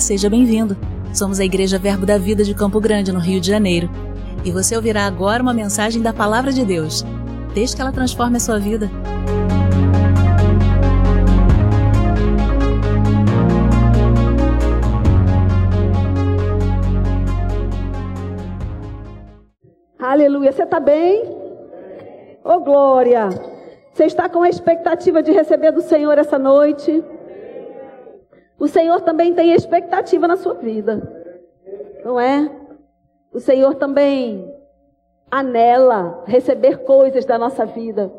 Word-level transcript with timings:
Seja 0.00 0.28
bem-vindo. 0.28 0.76
Somos 1.14 1.40
a 1.40 1.44
Igreja 1.44 1.78
Verbo 1.78 2.04
da 2.04 2.18
Vida 2.18 2.44
de 2.44 2.54
Campo 2.54 2.78
Grande, 2.80 3.12
no 3.12 3.18
Rio 3.18 3.40
de 3.40 3.48
Janeiro. 3.48 3.88
E 4.44 4.50
você 4.50 4.76
ouvirá 4.76 5.06
agora 5.06 5.42
uma 5.42 5.54
mensagem 5.54 6.02
da 6.02 6.12
Palavra 6.12 6.52
de 6.52 6.64
Deus. 6.64 7.04
Desde 7.54 7.74
que 7.74 7.80
ela 7.80 7.90
transforme 7.90 8.36
a 8.36 8.40
sua 8.40 8.58
vida. 8.58 8.90
Aleluia. 19.98 20.52
Você 20.52 20.62
está 20.62 20.78
bem? 20.78 21.24
Ô 22.44 22.52
oh, 22.52 22.60
glória! 22.60 23.28
Você 23.92 24.04
está 24.04 24.28
com 24.28 24.42
a 24.42 24.48
expectativa 24.48 25.22
de 25.22 25.32
receber 25.32 25.72
do 25.72 25.80
Senhor 25.80 26.18
essa 26.18 26.38
noite? 26.38 27.02
O 28.58 28.66
Senhor 28.66 29.00
também 29.02 29.34
tem 29.34 29.52
expectativa 29.52 30.26
na 30.26 30.36
sua 30.36 30.54
vida, 30.54 31.24
não 32.04 32.18
é? 32.18 32.50
O 33.32 33.38
Senhor 33.38 33.74
também 33.74 34.50
anela 35.30 36.22
receber 36.26 36.78
coisas 36.78 37.24
da 37.24 37.38
nossa 37.38 37.66
vida. 37.66 38.10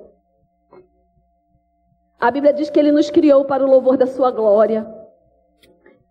A 2.20 2.30
Bíblia 2.30 2.54
diz 2.54 2.70
que 2.70 2.80
Ele 2.80 2.91
nos 2.91 3.10
criou 3.10 3.46
para 3.46 3.63
o 3.63 3.70
louvor 3.70 3.98
da 3.98 4.05
Sua 4.05 4.30
glória. 4.32 4.88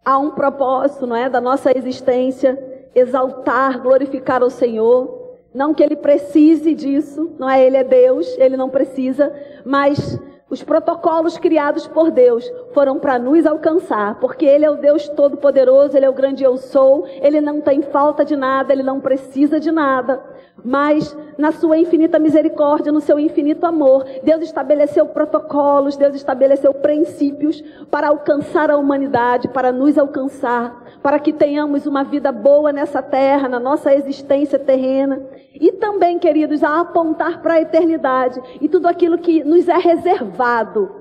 Há 0.04 0.18
um 0.18 0.30
propósito, 0.30 1.06
não 1.06 1.16
é, 1.16 1.28
da 1.28 1.40
nossa 1.40 1.76
existência, 1.76 2.56
exaltar, 2.94 3.80
glorificar 3.80 4.42
o 4.42 4.50
Senhor. 4.50 5.36
Não 5.52 5.74
que 5.74 5.82
Ele 5.82 5.96
precise 5.96 6.74
disso, 6.74 7.34
não 7.38 7.48
é? 7.48 7.64
Ele 7.64 7.76
é 7.76 7.84
Deus, 7.84 8.26
Ele 8.38 8.56
não 8.56 8.70
precisa, 8.70 9.32
mas 9.64 10.18
os 10.48 10.62
protocolos 10.62 11.38
criados 11.38 11.88
por 11.88 12.10
Deus 12.10 12.48
foram 12.76 12.98
para 12.98 13.18
nos 13.18 13.46
alcançar, 13.46 14.16
porque 14.20 14.44
Ele 14.44 14.66
é 14.66 14.70
o 14.70 14.76
Deus 14.76 15.08
Todo-Poderoso, 15.08 15.96
Ele 15.96 16.04
é 16.04 16.10
o 16.10 16.12
grande 16.12 16.44
eu 16.44 16.58
sou, 16.58 17.06
Ele 17.22 17.40
não 17.40 17.58
tem 17.58 17.80
falta 17.80 18.22
de 18.22 18.36
nada, 18.36 18.70
Ele 18.70 18.82
não 18.82 19.00
precisa 19.00 19.58
de 19.58 19.72
nada. 19.72 20.22
Mas, 20.62 21.16
na 21.38 21.52
Sua 21.52 21.78
infinita 21.78 22.18
misericórdia, 22.18 22.92
no 22.92 23.00
Seu 23.00 23.18
infinito 23.18 23.64
amor, 23.64 24.04
Deus 24.22 24.42
estabeleceu 24.42 25.06
protocolos, 25.06 25.96
Deus 25.96 26.14
estabeleceu 26.14 26.74
princípios 26.74 27.64
para 27.90 28.08
alcançar 28.08 28.70
a 28.70 28.76
humanidade, 28.76 29.48
para 29.48 29.72
nos 29.72 29.96
alcançar, 29.96 30.98
para 31.02 31.18
que 31.18 31.32
tenhamos 31.32 31.86
uma 31.86 32.04
vida 32.04 32.30
boa 32.30 32.74
nessa 32.74 33.00
terra, 33.00 33.48
na 33.48 33.58
nossa 33.58 33.94
existência 33.94 34.58
terrena. 34.58 35.22
E 35.54 35.72
também, 35.72 36.18
queridos, 36.18 36.62
a 36.62 36.80
apontar 36.80 37.40
para 37.40 37.54
a 37.54 37.60
eternidade 37.62 38.38
e 38.60 38.68
tudo 38.68 38.86
aquilo 38.86 39.16
que 39.16 39.42
nos 39.42 39.66
é 39.66 39.78
reservado 39.78 40.95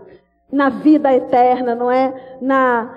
na 0.51 0.69
vida 0.69 1.13
eterna, 1.13 1.75
não 1.75 1.91
é? 1.91 2.37
Na, 2.41 2.93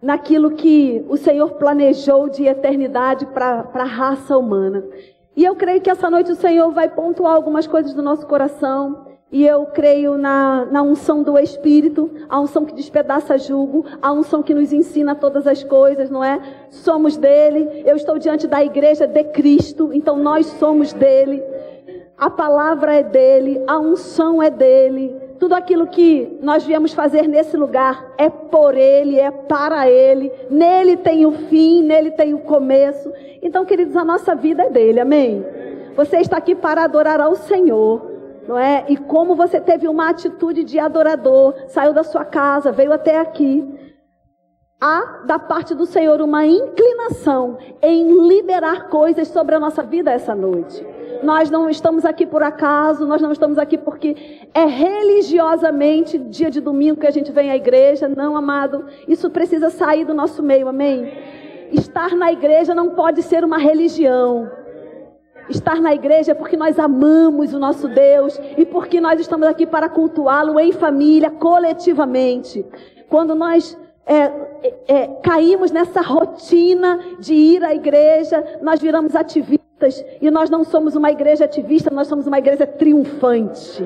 naquilo 0.00 0.52
que 0.52 1.04
o 1.08 1.16
Senhor 1.16 1.52
planejou 1.52 2.28
de 2.28 2.46
eternidade 2.46 3.26
para 3.26 3.68
a 3.72 3.84
raça 3.84 4.36
humana. 4.36 4.84
E 5.36 5.44
eu 5.44 5.54
creio 5.54 5.80
que 5.80 5.90
essa 5.90 6.10
noite 6.10 6.32
o 6.32 6.36
Senhor 6.36 6.70
vai 6.72 6.88
pontuar 6.88 7.34
algumas 7.34 7.66
coisas 7.66 7.94
do 7.94 8.02
nosso 8.02 8.26
coração. 8.26 9.12
E 9.30 9.46
eu 9.46 9.64
creio 9.64 10.18
na, 10.18 10.66
na 10.66 10.82
unção 10.82 11.22
do 11.22 11.38
Espírito, 11.38 12.10
a 12.28 12.38
unção 12.38 12.66
que 12.66 12.74
despedaça 12.74 13.38
julgo, 13.38 13.86
a 14.02 14.12
unção 14.12 14.42
que 14.42 14.52
nos 14.52 14.74
ensina 14.74 15.14
todas 15.14 15.46
as 15.46 15.64
coisas, 15.64 16.10
não 16.10 16.22
é? 16.22 16.38
Somos 16.68 17.16
dele, 17.16 17.82
eu 17.86 17.96
estou 17.96 18.18
diante 18.18 18.46
da 18.46 18.62
igreja 18.62 19.06
de 19.06 19.24
Cristo, 19.24 19.90
então 19.94 20.18
nós 20.18 20.44
somos 20.44 20.92
dele. 20.92 21.42
A 22.18 22.28
palavra 22.28 22.94
é 22.94 23.02
dele, 23.02 23.64
a 23.66 23.78
unção 23.78 24.42
é 24.42 24.50
dele. 24.50 25.16
Tudo 25.42 25.56
aquilo 25.56 25.88
que 25.88 26.38
nós 26.40 26.64
viemos 26.64 26.92
fazer 26.92 27.26
nesse 27.26 27.56
lugar 27.56 28.14
é 28.16 28.30
por 28.30 28.76
ele, 28.76 29.18
é 29.18 29.28
para 29.28 29.90
ele. 29.90 30.30
Nele 30.48 30.96
tem 30.96 31.26
o 31.26 31.32
fim, 31.32 31.82
nele 31.82 32.12
tem 32.12 32.32
o 32.32 32.38
começo. 32.38 33.12
Então, 33.42 33.64
queridos, 33.64 33.96
a 33.96 34.04
nossa 34.04 34.36
vida 34.36 34.62
é 34.62 34.70
dele, 34.70 35.00
amém? 35.00 35.44
Você 35.96 36.18
está 36.18 36.36
aqui 36.36 36.54
para 36.54 36.84
adorar 36.84 37.20
ao 37.20 37.34
Senhor 37.34 38.12
não 38.46 38.56
é? 38.56 38.84
E 38.88 38.96
como 38.96 39.34
você 39.34 39.60
teve 39.60 39.88
uma 39.88 40.10
atitude 40.10 40.62
de 40.62 40.78
adorador, 40.78 41.54
saiu 41.66 41.92
da 41.92 42.04
sua 42.04 42.24
casa, 42.24 42.70
veio 42.70 42.92
até 42.92 43.18
aqui. 43.18 43.68
Há 44.80 45.24
da 45.26 45.40
parte 45.40 45.74
do 45.74 45.86
Senhor 45.86 46.20
uma 46.20 46.46
inclinação 46.46 47.58
em 47.82 48.28
liberar 48.28 48.88
coisas 48.88 49.26
sobre 49.26 49.56
a 49.56 49.60
nossa 49.60 49.82
vida 49.82 50.12
essa 50.12 50.36
noite. 50.36 50.86
Nós 51.22 51.50
não 51.50 51.70
estamos 51.70 52.04
aqui 52.04 52.26
por 52.26 52.42
acaso, 52.42 53.06
nós 53.06 53.22
não 53.22 53.30
estamos 53.30 53.58
aqui 53.58 53.78
porque 53.78 54.16
é 54.52 54.64
religiosamente 54.64 56.18
dia 56.18 56.50
de 56.50 56.60
domingo 56.60 57.00
que 57.00 57.06
a 57.06 57.10
gente 57.10 57.30
vem 57.30 57.50
à 57.50 57.56
igreja. 57.56 58.08
Não, 58.08 58.36
amado, 58.36 58.86
isso 59.06 59.30
precisa 59.30 59.70
sair 59.70 60.04
do 60.04 60.12
nosso 60.12 60.42
meio, 60.42 60.68
amém? 60.68 61.12
Estar 61.70 62.16
na 62.16 62.32
igreja 62.32 62.74
não 62.74 62.90
pode 62.90 63.22
ser 63.22 63.44
uma 63.44 63.56
religião. 63.56 64.50
Estar 65.48 65.80
na 65.80 65.94
igreja 65.94 66.32
é 66.32 66.34
porque 66.34 66.56
nós 66.56 66.78
amamos 66.78 67.54
o 67.54 67.58
nosso 67.58 67.88
Deus 67.88 68.40
e 68.56 68.64
porque 68.64 69.00
nós 69.00 69.20
estamos 69.20 69.46
aqui 69.46 69.66
para 69.66 69.88
cultuá-lo 69.88 70.58
em 70.58 70.72
família, 70.72 71.30
coletivamente. 71.30 72.64
Quando 73.08 73.34
nós 73.34 73.78
é, 74.06 74.14
é, 74.16 74.74
é, 74.88 75.06
caímos 75.22 75.70
nessa 75.70 76.00
rotina 76.00 76.98
de 77.20 77.34
ir 77.34 77.64
à 77.64 77.74
igreja, 77.74 78.58
nós 78.60 78.80
viramos 78.80 79.14
ativistas 79.14 80.04
e 80.20 80.30
nós 80.30 80.50
não 80.50 80.64
somos 80.64 80.94
uma 80.96 81.10
igreja 81.10 81.44
ativista, 81.44 81.90
nós 81.90 82.08
somos 82.08 82.26
uma 82.26 82.38
igreja 82.38 82.66
triunfante 82.66 83.82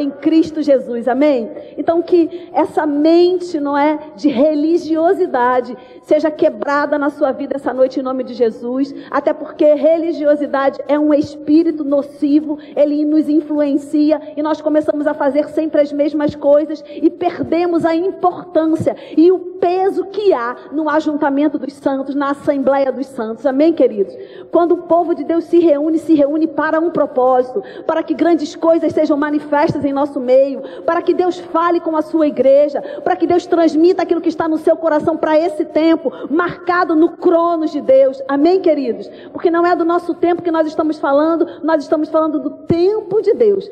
em 0.00 0.10
Cristo 0.10 0.62
Jesus. 0.62 1.08
Amém? 1.08 1.50
Então 1.76 2.02
que 2.02 2.48
essa 2.52 2.86
mente, 2.86 3.58
não 3.58 3.76
é, 3.76 3.98
de 4.16 4.28
religiosidade 4.28 5.76
seja 6.02 6.30
quebrada 6.30 6.98
na 6.98 7.10
sua 7.10 7.32
vida 7.32 7.56
essa 7.56 7.72
noite 7.72 7.98
em 7.98 8.02
nome 8.02 8.22
de 8.24 8.34
Jesus, 8.34 8.94
até 9.10 9.32
porque 9.32 9.64
religiosidade 9.74 10.78
é 10.86 10.98
um 10.98 11.12
espírito 11.12 11.82
nocivo, 11.82 12.58
ele 12.76 13.04
nos 13.04 13.28
influencia 13.28 14.20
e 14.36 14.42
nós 14.42 14.60
começamos 14.60 15.06
a 15.06 15.14
fazer 15.14 15.48
sempre 15.48 15.80
as 15.80 15.92
mesmas 15.92 16.34
coisas 16.34 16.84
e 16.88 17.10
perdemos 17.10 17.84
a 17.84 17.94
importância 17.94 18.96
e 19.16 19.30
o 19.32 19.55
peso 19.60 20.06
que 20.06 20.32
há 20.32 20.56
no 20.72 20.88
ajuntamento 20.88 21.58
dos 21.58 21.72
santos, 21.74 22.14
na 22.14 22.30
assembleia 22.30 22.92
dos 22.92 23.06
santos. 23.06 23.46
Amém, 23.46 23.72
queridos? 23.72 24.16
Quando 24.50 24.72
o 24.72 24.82
povo 24.82 25.14
de 25.14 25.24
Deus 25.24 25.44
se 25.44 25.58
reúne, 25.58 25.98
se 25.98 26.14
reúne 26.14 26.46
para 26.46 26.80
um 26.80 26.90
propósito, 26.90 27.62
para 27.86 28.02
que 28.02 28.14
grandes 28.14 28.54
coisas 28.56 28.92
sejam 28.92 29.16
manifestas 29.16 29.84
em 29.84 29.92
nosso 29.92 30.20
meio, 30.20 30.62
para 30.84 31.02
que 31.02 31.14
Deus 31.14 31.38
fale 31.38 31.80
com 31.80 31.96
a 31.96 32.02
sua 32.02 32.26
igreja, 32.26 32.80
para 33.02 33.16
que 33.16 33.26
Deus 33.26 33.46
transmita 33.46 34.02
aquilo 34.02 34.20
que 34.20 34.28
está 34.28 34.48
no 34.48 34.58
seu 34.58 34.76
coração 34.76 35.16
para 35.16 35.38
esse 35.38 35.64
tempo, 35.64 36.12
marcado 36.30 36.94
no 36.94 37.16
cronos 37.16 37.70
de 37.70 37.80
Deus. 37.80 38.22
Amém, 38.28 38.60
queridos? 38.60 39.08
Porque 39.32 39.50
não 39.50 39.66
é 39.66 39.74
do 39.74 39.84
nosso 39.84 40.14
tempo 40.14 40.42
que 40.42 40.50
nós 40.50 40.66
estamos 40.66 40.98
falando, 40.98 41.46
nós 41.62 41.82
estamos 41.82 42.08
falando 42.08 42.38
do 42.38 42.50
tempo 42.50 43.20
de 43.22 43.34
Deus. 43.34 43.68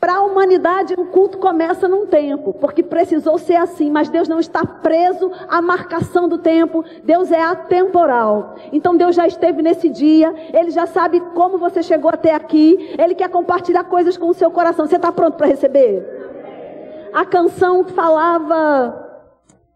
Para 0.00 0.14
a 0.14 0.22
humanidade, 0.22 0.94
o 0.96 1.06
culto 1.06 1.38
começa 1.38 1.88
num 1.88 2.06
tempo, 2.06 2.52
porque 2.52 2.84
precisou 2.84 3.36
ser 3.36 3.56
assim, 3.56 3.90
mas 3.90 4.08
Deus 4.08 4.28
não 4.28 4.38
está 4.38 4.64
preso 4.64 5.32
à 5.48 5.60
marcação 5.60 6.28
do 6.28 6.38
tempo, 6.38 6.84
Deus 7.02 7.32
é 7.32 7.42
atemporal. 7.42 8.54
Então 8.72 8.96
Deus 8.96 9.16
já 9.16 9.26
esteve 9.26 9.60
nesse 9.60 9.88
dia, 9.88 10.32
Ele 10.54 10.70
já 10.70 10.86
sabe 10.86 11.20
como 11.34 11.58
você 11.58 11.82
chegou 11.82 12.10
até 12.12 12.32
aqui, 12.32 12.94
Ele 12.96 13.12
quer 13.12 13.28
compartilhar 13.28 13.84
coisas 13.84 14.16
com 14.16 14.28
o 14.28 14.34
seu 14.34 14.52
coração. 14.52 14.86
Você 14.86 14.96
está 14.96 15.10
pronto 15.10 15.36
para 15.36 15.48
receber? 15.48 16.06
A 17.12 17.24
canção 17.24 17.82
falava 17.84 19.04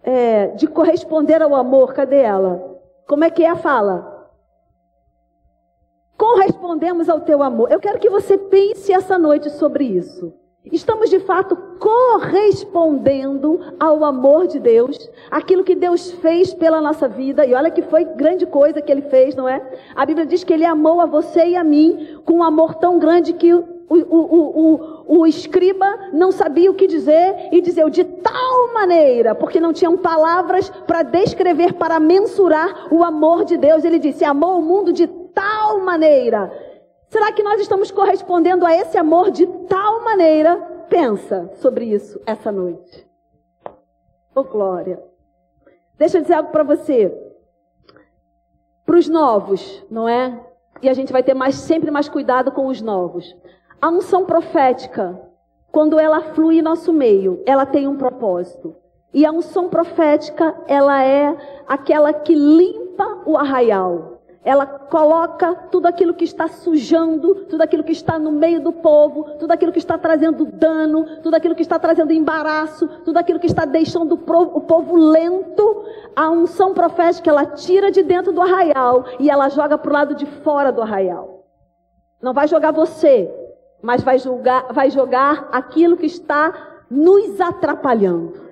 é, 0.05 0.49
de 0.49 0.69
corresponder 0.69 1.43
ao 1.43 1.53
amor, 1.53 1.95
cadê 1.95 2.19
ela? 2.19 2.79
Como 3.09 3.25
é 3.25 3.31
que 3.31 3.43
é 3.43 3.51
a 3.51 3.57
fala? 3.57 4.12
Correspondemos 6.23 7.09
ao 7.09 7.21
teu 7.23 7.43
amor. 7.43 7.73
Eu 7.73 7.81
quero 7.81 7.99
que 7.99 8.09
você 8.09 8.39
pense 8.39 8.93
essa 8.93 9.19
noite 9.19 9.51
sobre 9.51 9.83
isso. 9.83 10.33
Estamos 10.71 11.11
de 11.11 11.19
fato 11.19 11.57
correspondendo 11.81 13.59
ao 13.81 14.05
amor 14.05 14.47
de 14.47 14.61
Deus, 14.61 15.11
aquilo 15.29 15.65
que 15.65 15.75
Deus 15.75 16.13
fez 16.13 16.55
pela 16.55 16.81
nossa 16.81 17.09
vida, 17.09 17.45
e 17.45 17.53
olha 17.53 17.73
que 17.73 17.83
foi 17.83 18.05
grande 18.05 18.47
coisa 18.47 18.81
que 18.81 18.93
Ele 18.93 19.03
fez, 19.03 19.35
não 19.35 19.49
é? 19.49 19.61
A 19.97 20.07
Bíblia 20.07 20.25
diz 20.25 20.45
que 20.45 20.53
Ele 20.53 20.65
amou 20.65 21.01
a 21.01 21.07
você 21.07 21.45
e 21.45 21.57
a 21.57 21.65
mim 21.65 22.21
com 22.25 22.35
um 22.35 22.45
amor 22.45 22.77
tão 22.77 23.01
grande 23.01 23.33
que 23.33 23.53
o, 23.53 23.65
o, 23.91 23.97
o, 23.99 25.19
o, 25.19 25.27
escriba 25.27 25.87
não 26.13 26.31
sabia 26.31 26.71
o 26.71 26.75
que 26.75 26.87
dizer 26.87 27.49
e 27.51 27.61
dizia 27.61 27.91
de 27.91 28.05
tal 28.05 28.73
maneira, 28.73 29.35
porque 29.35 29.61
não 29.61 29.73
tinham 29.73 29.97
palavras 29.97 30.71
para 30.87 31.03
descrever, 31.03 31.75
para 31.75 31.99
mensurar 31.99 32.87
o 32.93 33.03
amor 33.03 33.45
de 33.45 33.57
Deus. 33.57 33.85
Ele 33.85 33.99
disse: 33.99 34.25
amou 34.25 34.61
o 34.61 34.63
mundo 34.63 34.93
de 34.93 35.09
tal 35.35 35.81
maneira. 35.81 36.51
Será 37.09 37.31
que 37.33 37.43
nós 37.43 37.61
estamos 37.61 37.91
correspondendo 37.91 38.65
a 38.65 38.75
esse 38.75 38.97
amor 38.97 39.31
de 39.31 39.47
tal 39.69 40.03
maneira? 40.03 40.57
Pensa 40.89 41.51
sobre 41.57 41.87
isso 41.87 42.21
essa 42.27 42.51
noite. 42.51 43.07
Oh, 44.35 44.45
glória. 44.45 45.03
Deixa 45.99 46.19
eu 46.19 46.23
dizer 46.23 46.35
algo 46.35 46.51
para 46.51 46.63
você. 46.63 47.13
Para 48.85 48.97
os 48.97 49.09
novos, 49.09 49.85
não 49.91 50.09
é? 50.09 50.41
E 50.81 50.89
a 50.89 50.95
gente 50.95 51.13
vai 51.13 51.23
ter 51.23 51.35
mais, 51.35 51.55
sempre 51.55 51.91
mais 51.91 52.09
cuidado 52.09 52.51
com 52.51 52.67
os 52.67 52.81
novos. 52.81 53.37
A 53.81 53.89
unção 53.89 54.25
profética, 54.25 55.21
quando 55.71 55.99
ela 55.99 56.21
flui 56.35 56.59
em 56.59 56.63
nosso 56.63 56.93
meio, 56.93 57.43
ela 57.47 57.67
tem 57.67 57.87
um 57.87 57.97
propósito. 57.97 58.75
E 59.15 59.27
a 59.27 59.33
unção 59.33 59.69
profética, 59.69 60.57
ela 60.67 61.05
é 61.05 61.37
aquela 61.69 62.13
que 62.13 62.35
limpa 62.35 63.23
o 63.27 63.37
arraial. 63.37 64.12
Ela 64.45 64.67
coloca 64.67 65.55
tudo 65.71 65.87
aquilo 65.87 66.15
que 66.15 66.25
está 66.25 66.49
sujando, 66.49 67.47
tudo 67.47 67.63
aquilo 67.63 67.85
que 67.85 67.93
está 67.93 68.19
no 68.19 68.33
meio 68.33 68.61
do 68.61 68.73
povo, 68.73 69.37
tudo 69.39 69.53
aquilo 69.53 69.71
que 69.71 69.79
está 69.79 69.97
trazendo 69.97 70.45
dano, 70.45 71.21
tudo 71.23 71.35
aquilo 71.37 71.55
que 71.55 71.63
está 71.63 71.79
trazendo 71.79 72.13
embaraço, 72.13 72.89
tudo 73.05 73.19
aquilo 73.19 73.39
que 73.39 73.47
está 73.47 73.65
deixando 73.65 74.15
o 74.15 74.61
povo 74.61 74.97
lento. 74.97 75.85
A 76.17 76.29
unção 76.29 76.75
profética, 76.75 77.31
ela 77.31 77.47
tira 77.47 77.93
de 77.93 78.03
dentro 78.03 78.33
do 78.33 78.43
arraial 78.43 79.05
e 79.21 79.31
ela 79.31 79.49
joga 79.49 79.79
para 79.79 79.91
o 79.91 79.95
lado 79.95 80.15
de 80.17 80.27
fora 80.27 80.73
do 80.73 80.83
arraial. 80.83 81.47
Não 82.21 82.33
vai 82.33 82.49
jogar 82.49 82.73
você, 82.73 83.33
mas 83.81 84.03
vai, 84.03 84.19
julgar, 84.19 84.73
vai 84.73 84.91
jogar 84.91 85.49
aquilo 85.53 85.97
que 85.97 86.07
está 86.07 86.53
nos 86.91 87.41
atrapalhando. 87.41 88.43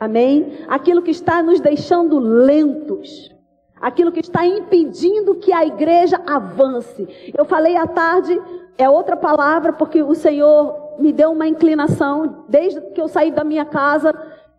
Amém? 0.00 0.64
Aquilo 0.66 1.02
que 1.02 1.10
está 1.10 1.42
nos 1.42 1.60
deixando 1.60 2.18
lentos 2.18 3.35
aquilo 3.80 4.12
que 4.12 4.20
está 4.20 4.46
impedindo 4.46 5.34
que 5.34 5.52
a 5.52 5.64
igreja 5.64 6.20
avance. 6.26 7.32
Eu 7.36 7.44
falei 7.44 7.76
à 7.76 7.86
tarde, 7.86 8.40
é 8.78 8.88
outra 8.88 9.16
palavra, 9.16 9.72
porque 9.72 10.02
o 10.02 10.14
Senhor 10.14 10.96
me 10.98 11.12
deu 11.12 11.32
uma 11.32 11.46
inclinação, 11.46 12.44
desde 12.48 12.80
que 12.80 13.00
eu 13.00 13.08
saí 13.08 13.30
da 13.30 13.44
minha 13.44 13.64
casa, 13.64 14.14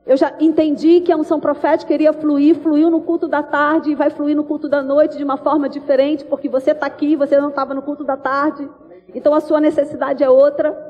eu 0.06 0.16
já 0.16 0.34
entendi 0.40 1.02
que 1.02 1.12
a 1.12 1.18
unção 1.18 1.40
profética 1.40 1.94
iria 1.94 2.14
fluir, 2.14 2.56
fluiu 2.60 2.90
no 2.90 3.02
culto 3.02 3.28
da 3.28 3.44
tarde 3.44 3.92
e 3.92 3.96
vai 3.96 4.10
fluir 4.10 4.36
no 4.36 4.44
culto 4.44 4.70
da 4.70 4.82
noite 4.82 5.18
de 5.18 5.24
uma 5.24 5.36
forma 5.36 5.68
diferente, 5.68 6.24
porque 6.24 6.48
você 6.48 6.72
está 6.72 6.86
aqui, 6.86 7.16
você 7.16 7.38
não 7.38 7.50
estava 7.50 7.74
no 7.74 7.82
culto 7.82 8.06
da 8.06 8.16
tarde, 8.16 8.70
então 9.14 9.34
a 9.34 9.42
sua 9.42 9.60
necessidade 9.60 10.24
é 10.24 10.30
outra. 10.30 10.87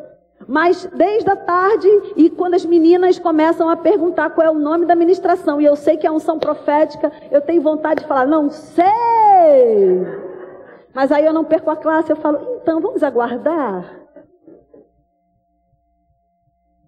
Mas 0.48 0.86
desde 0.94 1.30
a 1.30 1.36
tarde, 1.36 1.90
e 2.16 2.30
quando 2.30 2.54
as 2.54 2.64
meninas 2.64 3.20
começam 3.20 3.70
a 3.70 3.76
perguntar 3.76 4.30
qual 4.30 4.48
é 4.48 4.50
o 4.50 4.58
nome 4.58 4.86
da 4.86 4.96
ministração, 4.96 5.60
e 5.60 5.66
eu 5.66 5.76
sei 5.76 5.98
que 5.98 6.08
é 6.08 6.12
unção 6.12 6.40
profética, 6.40 7.12
eu 7.30 7.42
tenho 7.42 7.62
vontade 7.62 8.02
de 8.02 8.08
falar, 8.08 8.26
não 8.26 8.50
sei. 8.50 10.08
Mas 10.94 11.12
aí 11.12 11.26
eu 11.26 11.34
não 11.34 11.44
perco 11.44 11.70
a 11.70 11.76
classe, 11.76 12.12
eu 12.12 12.16
falo, 12.16 12.60
então 12.62 12.80
vamos 12.80 13.04
aguardar. 13.04 14.08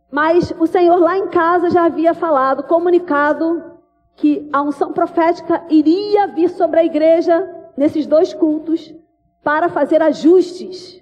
Mas 0.09 0.53
o 0.57 0.65
Senhor 0.65 0.95
lá 0.95 1.17
em 1.17 1.27
casa 1.27 1.69
já 1.69 1.83
havia 1.83 2.13
falado, 2.13 2.63
comunicado, 2.63 3.77
que 4.15 4.49
a 4.53 4.61
unção 4.61 4.93
profética 4.93 5.65
iria 5.69 6.27
vir 6.27 6.49
sobre 6.49 6.79
a 6.79 6.85
igreja 6.85 7.47
nesses 7.75 8.07
dois 8.07 8.33
cultos 8.33 8.95
para 9.43 9.67
fazer 9.67 10.01
ajustes 10.01 10.99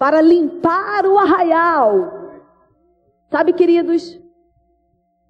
para 0.00 0.22
limpar 0.22 1.04
o 1.04 1.18
arraial. 1.18 2.30
Sabe, 3.30 3.52
queridos? 3.52 4.18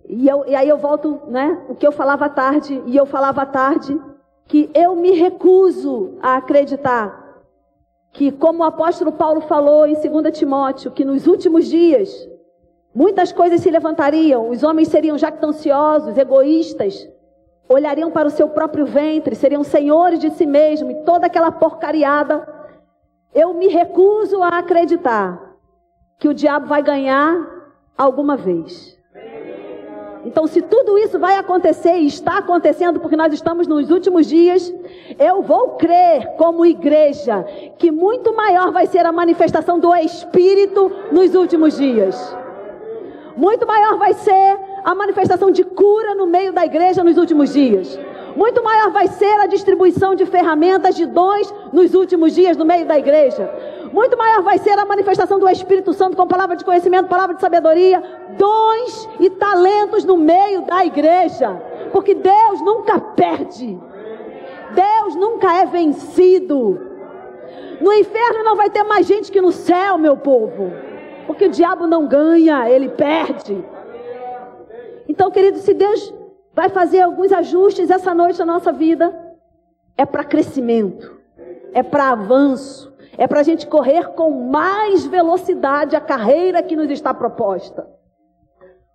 E, 0.08 0.28
eu, 0.28 0.46
e 0.46 0.54
aí 0.54 0.68
eu 0.68 0.78
volto, 0.78 1.22
né? 1.26 1.60
O 1.68 1.74
que 1.74 1.84
eu 1.84 1.90
falava 1.90 2.26
à 2.26 2.28
tarde, 2.28 2.80
e 2.86 2.96
eu 2.96 3.04
falava 3.04 3.42
à 3.42 3.46
tarde, 3.46 4.00
que 4.46 4.70
eu 4.72 4.94
me 4.94 5.10
recuso 5.10 6.16
a 6.22 6.36
acreditar 6.36 7.42
que, 8.12 8.30
como 8.30 8.60
o 8.60 8.64
apóstolo 8.64 9.10
Paulo 9.10 9.40
falou 9.40 9.88
em 9.88 9.94
2 9.94 10.38
Timóteo, 10.38 10.92
que 10.92 11.04
nos 11.04 11.26
últimos 11.26 11.66
dias 11.66 12.28
muitas 12.94 13.32
coisas 13.32 13.60
se 13.60 13.72
levantariam, 13.72 14.50
os 14.50 14.62
homens 14.62 14.86
seriam 14.86 15.18
jactanciosos, 15.18 16.16
egoístas, 16.16 17.08
olhariam 17.68 18.12
para 18.12 18.28
o 18.28 18.30
seu 18.30 18.48
próprio 18.48 18.86
ventre, 18.86 19.34
seriam 19.34 19.64
senhores 19.64 20.20
de 20.20 20.30
si 20.30 20.46
mesmos, 20.46 20.92
e 20.92 21.02
toda 21.02 21.26
aquela 21.26 21.50
porcariada 21.50 22.59
eu 23.34 23.54
me 23.54 23.68
recuso 23.68 24.42
a 24.42 24.58
acreditar 24.58 25.54
que 26.18 26.28
o 26.28 26.34
diabo 26.34 26.66
vai 26.66 26.82
ganhar 26.82 27.48
alguma 27.96 28.36
vez. 28.36 28.98
Então, 30.24 30.46
se 30.46 30.60
tudo 30.60 30.98
isso 30.98 31.18
vai 31.18 31.36
acontecer 31.36 31.96
e 31.96 32.06
está 32.06 32.38
acontecendo 32.38 33.00
porque 33.00 33.16
nós 33.16 33.32
estamos 33.32 33.66
nos 33.66 33.90
últimos 33.90 34.26
dias, 34.26 34.72
eu 35.18 35.40
vou 35.42 35.76
crer 35.76 36.34
como 36.36 36.66
igreja 36.66 37.42
que 37.78 37.90
muito 37.90 38.34
maior 38.34 38.70
vai 38.70 38.86
ser 38.86 39.06
a 39.06 39.12
manifestação 39.12 39.78
do 39.78 39.94
Espírito 39.94 40.92
nos 41.10 41.34
últimos 41.34 41.78
dias. 41.78 42.36
Muito 43.34 43.66
maior 43.66 43.96
vai 43.96 44.12
ser 44.12 44.58
a 44.84 44.94
manifestação 44.94 45.50
de 45.50 45.64
cura 45.64 46.14
no 46.14 46.26
meio 46.26 46.52
da 46.52 46.66
igreja 46.66 47.02
nos 47.02 47.16
últimos 47.16 47.54
dias. 47.54 47.98
Muito 48.36 48.62
maior 48.62 48.90
vai 48.90 49.08
ser 49.08 49.40
a 49.40 49.46
distribuição 49.46 50.14
de 50.14 50.24
ferramentas, 50.26 50.94
de 50.94 51.06
dons 51.06 51.52
nos 51.72 51.94
últimos 51.94 52.34
dias 52.34 52.56
no 52.56 52.64
meio 52.64 52.86
da 52.86 52.98
igreja. 52.98 53.50
Muito 53.92 54.16
maior 54.16 54.42
vai 54.42 54.58
ser 54.58 54.78
a 54.78 54.84
manifestação 54.84 55.38
do 55.38 55.48
Espírito 55.48 55.92
Santo 55.92 56.16
com 56.16 56.26
palavra 56.26 56.56
de 56.56 56.64
conhecimento, 56.64 57.08
palavra 57.08 57.34
de 57.34 57.40
sabedoria, 57.40 58.02
dons 58.38 59.08
e 59.18 59.30
talentos 59.30 60.04
no 60.04 60.16
meio 60.16 60.62
da 60.62 60.84
igreja. 60.84 61.60
Porque 61.92 62.14
Deus 62.14 62.60
nunca 62.60 63.00
perde. 63.00 63.78
Deus 64.70 65.16
nunca 65.16 65.56
é 65.56 65.66
vencido. 65.66 66.80
No 67.80 67.92
inferno 67.92 68.44
não 68.44 68.56
vai 68.56 68.70
ter 68.70 68.84
mais 68.84 69.06
gente 69.06 69.32
que 69.32 69.40
no 69.40 69.50
céu, 69.50 69.98
meu 69.98 70.16
povo. 70.16 70.72
Porque 71.26 71.46
o 71.46 71.50
diabo 71.50 71.86
não 71.86 72.06
ganha, 72.06 72.70
ele 72.70 72.88
perde. 72.88 73.64
Então, 75.08 75.30
querido, 75.30 75.58
se 75.58 75.74
Deus 75.74 76.14
vai 76.60 76.68
fazer 76.68 77.00
alguns 77.00 77.32
ajustes 77.32 77.88
essa 77.88 78.12
noite 78.12 78.38
na 78.40 78.44
nossa 78.44 78.70
vida. 78.70 79.18
É 79.96 80.04
para 80.04 80.22
crescimento, 80.22 81.18
é 81.72 81.82
para 81.82 82.10
avanço, 82.10 82.92
é 83.16 83.26
para 83.26 83.40
a 83.40 83.42
gente 83.42 83.66
correr 83.66 84.08
com 84.08 84.30
mais 84.50 85.06
velocidade 85.06 85.96
a 85.96 86.02
carreira 86.02 86.62
que 86.62 86.76
nos 86.76 86.90
está 86.90 87.14
proposta. 87.14 87.88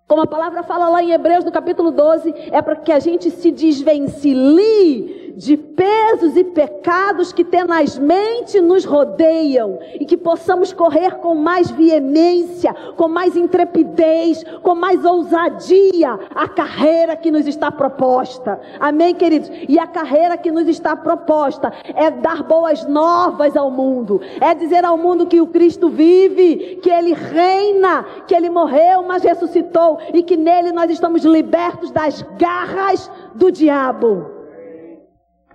Como 0.08 0.22
a 0.22 0.26
palavra 0.26 0.62
fala 0.62 0.88
lá 0.88 1.02
em 1.02 1.10
Hebreus, 1.10 1.44
no 1.44 1.50
capítulo 1.50 1.90
12, 1.90 2.32
é 2.52 2.62
para 2.62 2.76
que 2.76 2.92
a 2.92 3.00
gente 3.00 3.28
se 3.28 3.50
desvencilhe 3.50 5.26
de 5.36 5.56
pesos 5.56 6.34
e 6.34 6.44
pecados 6.44 7.30
que 7.30 7.44
tenazmente 7.44 8.58
nos 8.60 8.84
rodeiam 8.84 9.78
e 10.00 10.06
que 10.06 10.16
possamos 10.16 10.72
correr 10.72 11.16
com 11.16 11.34
mais 11.34 11.70
veemência, 11.70 12.74
com 12.96 13.06
mais 13.06 13.36
intrepidez, 13.36 14.42
com 14.62 14.74
mais 14.74 15.04
ousadia 15.04 16.18
a 16.34 16.48
carreira 16.48 17.16
que 17.16 17.30
nos 17.30 17.46
está 17.46 17.70
proposta. 17.70 18.58
Amém, 18.80 19.14
queridos? 19.14 19.50
E 19.68 19.78
a 19.78 19.86
carreira 19.86 20.38
que 20.38 20.50
nos 20.50 20.66
está 20.68 20.96
proposta 20.96 21.70
é 21.94 22.10
dar 22.10 22.42
boas 22.42 22.86
novas 22.86 23.56
ao 23.56 23.70
mundo, 23.70 24.20
é 24.40 24.54
dizer 24.54 24.84
ao 24.86 24.96
mundo 24.96 25.26
que 25.26 25.40
o 25.40 25.48
Cristo 25.48 25.90
vive, 25.90 26.78
que 26.82 26.88
ele 26.88 27.12
reina, 27.12 28.06
que 28.26 28.34
ele 28.34 28.48
morreu, 28.48 29.02
mas 29.02 29.22
ressuscitou 29.22 29.95
e 30.12 30.22
que 30.22 30.36
nele 30.36 30.72
nós 30.72 30.90
estamos 30.90 31.24
libertos 31.24 31.90
das 31.90 32.22
garras 32.38 33.10
do 33.34 33.50
diabo. 33.50 34.30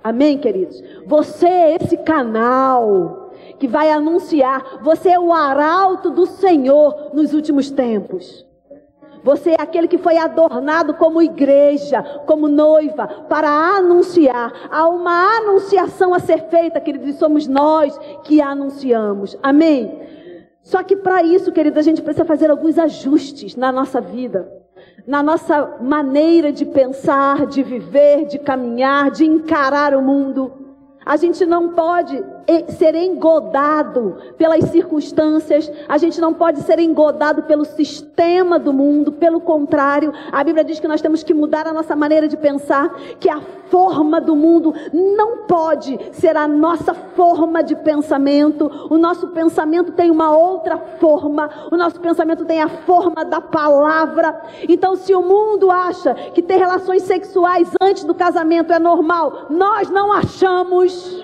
Amém, 0.03 0.38
queridos? 0.38 0.81
Você 1.05 1.48
é 1.48 1.75
esse 1.75 1.98
canal 1.98 3.31
que 3.60 3.67
vai 3.67 3.91
anunciar. 3.91 4.79
Você 4.81 5.10
é 5.10 5.19
o 5.19 5.31
arauto 5.31 6.10
do 6.10 6.25
Senhor 6.25 7.12
nos 7.13 7.33
últimos 7.33 7.69
tempos. 7.69 8.45
Você 9.24 9.51
é 9.51 9.62
aquele 9.62 9.88
que 9.88 10.00
foi 10.00 10.17
adornado 10.17 10.95
como 10.95 11.21
igreja, 11.21 12.01
como 12.25 12.48
noiva, 12.48 13.07
para 13.29 13.50
anunciar. 13.50 14.51
Há 14.71 14.88
uma 14.88 15.38
anunciação 15.38 16.13
a 16.13 16.19
ser 16.19 16.50
feita, 16.50 16.81
queridos, 16.81 17.07
e 17.10 17.13
somos 17.13 17.48
nós 17.48 17.95
que 18.24 18.41
anunciamos. 18.41 19.38
Amém? 19.43 20.01
Só 20.63 20.84
que 20.84 20.96
para 20.96 21.24
isso, 21.24 21.51
queridos, 21.51 21.80
a 21.80 21.82
gente 21.82 22.01
precisa 22.01 22.25
fazer 22.25 22.50
alguns 22.50 22.77
ajustes 22.77 23.56
na 23.56 23.72
nossa 23.72 24.00
vida 24.00 24.62
na 25.06 25.24
nossa 25.24 25.77
maneira 25.82 26.51
de 26.51 26.65
pensar, 26.65 27.46
de 27.48 27.63
viver, 27.63 28.25
de 28.25 28.39
caminhar, 28.39 29.12
de 29.12 29.25
encarar 29.25 29.96
o 29.96 30.01
mundo. 30.01 30.51
A 31.06 31.18
gente 31.18 31.46
não 31.46 31.70
pode 31.70 32.24
ser 32.69 32.95
engodado 32.95 34.17
pelas 34.38 34.65
circunstâncias, 34.65 35.71
a 35.88 35.98
gente 35.98 36.19
não 36.19 36.33
pode 36.33 36.62
ser 36.62 36.79
engodado 36.79 37.43
pelo 37.43 37.65
sistema 37.65 38.60
do 38.60 38.74
mundo, 38.74 39.12
pelo 39.12 39.39
contrário, 39.39 40.13
a 40.31 40.43
Bíblia 40.43 40.63
diz 40.63 40.79
que 40.79 40.88
nós 40.88 41.01
temos 41.01 41.24
que 41.24 41.33
mudar 41.33 41.67
a 41.67 41.74
nossa 41.74 41.95
maneira 41.95 42.27
de 42.27 42.38
pensar, 42.38 42.93
que 43.19 43.29
a 43.29 43.41
forma 43.69 44.19
do 44.19 44.36
mundo 44.36 44.74
não 44.91 45.45
pode 45.48 45.98
ser 46.12 46.36
a 46.36 46.48
nossa 46.48 46.93
forma 46.93 47.63
de 47.63 47.75
pensamento, 47.75 48.69
o 48.89 48.98
nosso 48.98 49.29
pensamento 49.29 49.93
tem 49.93 50.12
uma 50.12 50.36
outra 50.36 50.77
forma, 50.77 51.50
o 51.71 51.77
nosso 51.77 52.00
pensamento 52.00 52.43
tem 52.45 52.62
a 52.62 52.67
forma 52.67 53.24
da 53.24 53.39
palavra. 53.39 54.41
Então, 54.67 54.95
se 54.95 55.15
o 55.15 55.21
mundo 55.21 55.71
acha 55.71 56.13
que 56.13 56.41
ter 56.41 56.57
relações 56.57 57.03
sexuais 57.03 57.71
antes 57.81 58.03
do 58.03 58.13
casamento 58.13 58.74
é 58.74 58.79
normal, 58.79 59.48
nós 59.50 59.89
não 59.89 60.12
achamos 60.12 61.24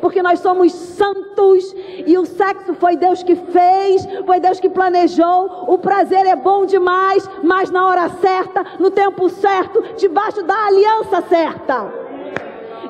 porque 0.00 0.22
nós 0.22 0.40
somos 0.40 0.72
santos 0.72 1.74
e 2.06 2.16
o 2.16 2.24
sexo 2.24 2.74
foi 2.74 2.96
Deus 2.96 3.22
que 3.22 3.34
fez, 3.34 4.06
foi 4.26 4.40
Deus 4.40 4.60
que 4.60 4.68
planejou. 4.68 5.64
O 5.66 5.78
prazer 5.78 6.26
é 6.26 6.36
bom 6.36 6.66
demais, 6.66 7.28
mas 7.42 7.70
na 7.70 7.86
hora 7.86 8.08
certa, 8.08 8.64
no 8.78 8.90
tempo 8.90 9.28
certo, 9.28 9.82
debaixo 9.96 10.42
da 10.42 10.66
aliança 10.66 11.22
certa. 11.22 11.92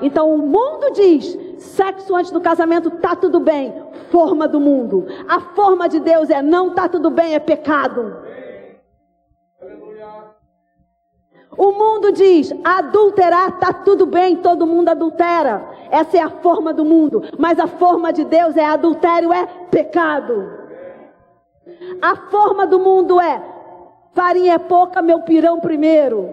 Então 0.03 0.35
o 0.35 0.39
mundo 0.39 0.93
diz: 0.93 1.39
sexo 1.59 2.15
antes 2.15 2.31
do 2.31 2.41
casamento 2.41 2.91
tá 2.91 3.17
tudo 3.17 3.41
bem, 3.41 3.75
forma 4.11 4.47
do 4.47 4.61
mundo. 4.61 5.07
A 5.29 5.41
forma 5.41 5.89
de 5.89 6.01
Deus 6.01 6.31
é 6.31 6.43
não 6.43 6.71
tá 6.71 6.89
tudo 6.89 7.11
bem, 7.11 7.35
é 7.35 7.39
pecado. 7.39 8.28
O 11.59 11.73
mundo 11.73 12.13
diz: 12.13 12.55
adulterar 12.63 13.59
tá 13.59 13.73
tudo 13.73 14.07
bem, 14.07 14.37
todo 14.37 14.67
mundo 14.67 14.91
adultera. 14.91 15.67
Essa 15.91 16.19
é 16.19 16.23
a 16.23 16.31
forma 16.31 16.73
do 16.73 16.85
mundo, 16.85 17.25
mas 17.37 17.59
a 17.59 17.67
forma 17.67 18.13
de 18.13 18.25
Deus 18.25 18.57
é 18.57 18.65
adultério, 18.65 19.33
é 19.33 19.45
pecado. 19.69 20.53
A 22.01 22.15
forma 22.31 22.65
do 22.65 22.79
mundo 22.79 23.21
é 23.21 23.43
farinha 24.15 24.55
é 24.55 24.59
pouca, 24.59 25.03
meu 25.03 25.21
pirão 25.23 25.59
primeiro. 25.59 26.33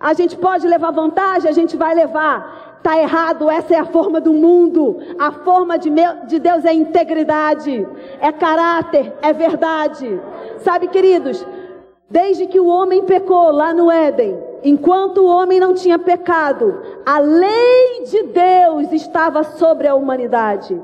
A 0.00 0.14
gente 0.14 0.36
pode 0.36 0.66
levar 0.66 0.90
vantagem, 0.90 1.50
a 1.50 1.54
gente 1.54 1.76
vai 1.76 1.94
levar. 1.94 2.72
Está 2.78 2.98
errado, 2.98 3.48
essa 3.48 3.74
é 3.74 3.78
a 3.78 3.84
forma 3.84 4.20
do 4.20 4.32
mundo. 4.32 4.98
A 5.18 5.30
forma 5.30 5.78
de, 5.78 5.88
meu, 5.88 6.24
de 6.26 6.40
Deus 6.40 6.64
é 6.64 6.72
integridade, 6.72 7.86
é 8.20 8.32
caráter, 8.32 9.12
é 9.22 9.32
verdade. 9.32 10.20
Sabe, 10.58 10.88
queridos, 10.88 11.46
desde 12.10 12.46
que 12.46 12.58
o 12.58 12.66
homem 12.66 13.04
pecou 13.04 13.52
lá 13.52 13.72
no 13.72 13.88
Éden, 13.88 14.51
enquanto 14.62 15.18
o 15.18 15.26
homem 15.26 15.60
não 15.60 15.74
tinha 15.74 15.98
pecado, 15.98 16.80
a 17.04 17.18
lei 17.18 18.04
de 18.04 18.22
Deus 18.24 18.92
estava 18.92 19.42
sobre 19.42 19.88
a 19.88 19.94
humanidade. 19.94 20.80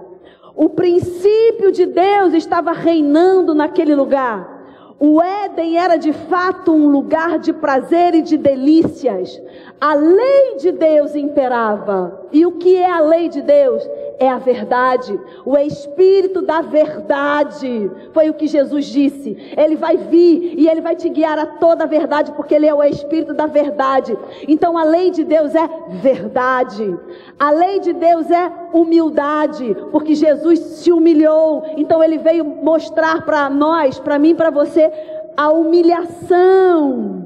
O 0.55 0.69
princípio 0.71 1.71
de 1.71 1.87
Deus 1.87 2.35
estava 2.35 2.73
reinando 2.73 3.55
naquele 3.55 3.95
lugar. 3.95 4.59
O 4.99 5.23
Éden 5.23 5.79
era 5.79 5.97
de 5.97 6.13
fato 6.13 6.73
um 6.73 6.89
lugar 6.89 7.39
de 7.39 7.53
prazer 7.53 8.17
e 8.17 8.23
de 8.23 8.37
delícias. 8.37 9.41
A 9.81 9.95
lei 9.95 10.57
de 10.57 10.73
Deus 10.73 11.15
imperava. 11.15 12.27
E 12.33 12.45
o 12.45 12.53
que 12.53 12.77
é 12.77 12.91
a 12.91 12.99
lei 12.99 13.29
de 13.29 13.41
Deus? 13.41 13.89
É 14.21 14.29
a 14.29 14.39
verdade. 14.39 15.19
O 15.45 15.57
Espírito 15.57 16.43
da 16.43 16.61
verdade. 16.61 17.91
Foi 18.13 18.29
o 18.29 18.35
que 18.35 18.49
Jesus 18.49 18.87
disse. 18.87 19.37
Ele 19.57 19.77
vai 19.77 19.97
vir 19.97 20.55
e 20.59 20.69
ele 20.69 20.81
vai 20.81 20.97
te 20.97 21.09
guiar 21.09 21.39
a 21.39 21.47
toda 21.47 21.85
a 21.85 21.87
verdade, 21.87 22.33
porque 22.33 22.55
ele 22.55 22.67
é 22.67 22.75
o 22.75 22.83
Espírito 22.83 23.33
da 23.33 23.47
verdade. 23.47 24.19
Então 24.49 24.77
a 24.77 24.83
lei 24.83 25.11
de 25.11 25.23
Deus 25.23 25.55
é 25.55 25.69
verdade. 26.01 26.99
A 27.39 27.51
lei 27.51 27.79
de 27.79 27.93
Deus 27.93 28.29
é 28.31 28.51
humildade, 28.73 29.77
porque 29.93 30.15
Jesus 30.15 30.59
se 30.59 30.91
humilhou. 30.91 31.63
Então 31.77 32.03
ele 32.03 32.19
veio 32.19 32.45
mostrar 32.45 33.25
para 33.25 33.49
nós, 33.49 34.01
para 34.01 34.19
mim, 34.19 34.35
para 34.35 34.51
você, 34.51 34.91
a 35.37 35.53
humilhação 35.53 37.19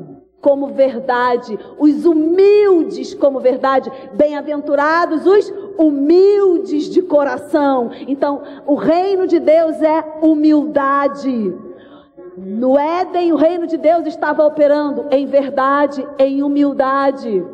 como 0.42 0.66
verdade, 0.66 1.56
os 1.78 2.04
humildes 2.04 3.14
como 3.14 3.38
verdade, 3.38 3.90
bem-aventurados 4.12 5.24
os 5.24 5.48
humildes 5.78 6.90
de 6.90 7.02
coração. 7.02 7.90
Então, 8.06 8.42
o 8.66 8.74
reino 8.74 9.26
de 9.26 9.38
Deus 9.38 9.80
é 9.82 10.04
humildade. 10.22 11.54
No 12.36 12.78
Éden, 12.78 13.32
o 13.32 13.36
reino 13.36 13.66
de 13.66 13.76
Deus 13.76 14.06
estava 14.06 14.46
operando 14.46 15.06
em 15.10 15.26
verdade, 15.26 16.06
em 16.18 16.42
humildade. 16.42 17.44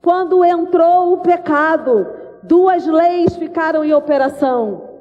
Quando 0.00 0.44
entrou 0.44 1.12
o 1.12 1.18
pecado, 1.18 2.06
duas 2.42 2.86
leis 2.86 3.36
ficaram 3.36 3.84
em 3.84 3.92
operação 3.92 4.92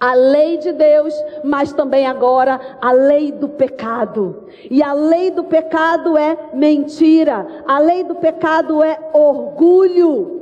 a 0.00 0.14
lei 0.14 0.58
de 0.58 0.72
Deus, 0.72 1.12
mas 1.42 1.72
também 1.72 2.06
agora 2.06 2.60
a 2.80 2.92
lei 2.92 3.32
do 3.32 3.48
pecado. 3.48 4.44
E 4.70 4.82
a 4.82 4.92
lei 4.92 5.30
do 5.30 5.44
pecado 5.44 6.16
é 6.16 6.36
mentira, 6.54 7.64
a 7.66 7.78
lei 7.78 8.04
do 8.04 8.14
pecado 8.14 8.82
é 8.82 8.98
orgulho. 9.12 10.37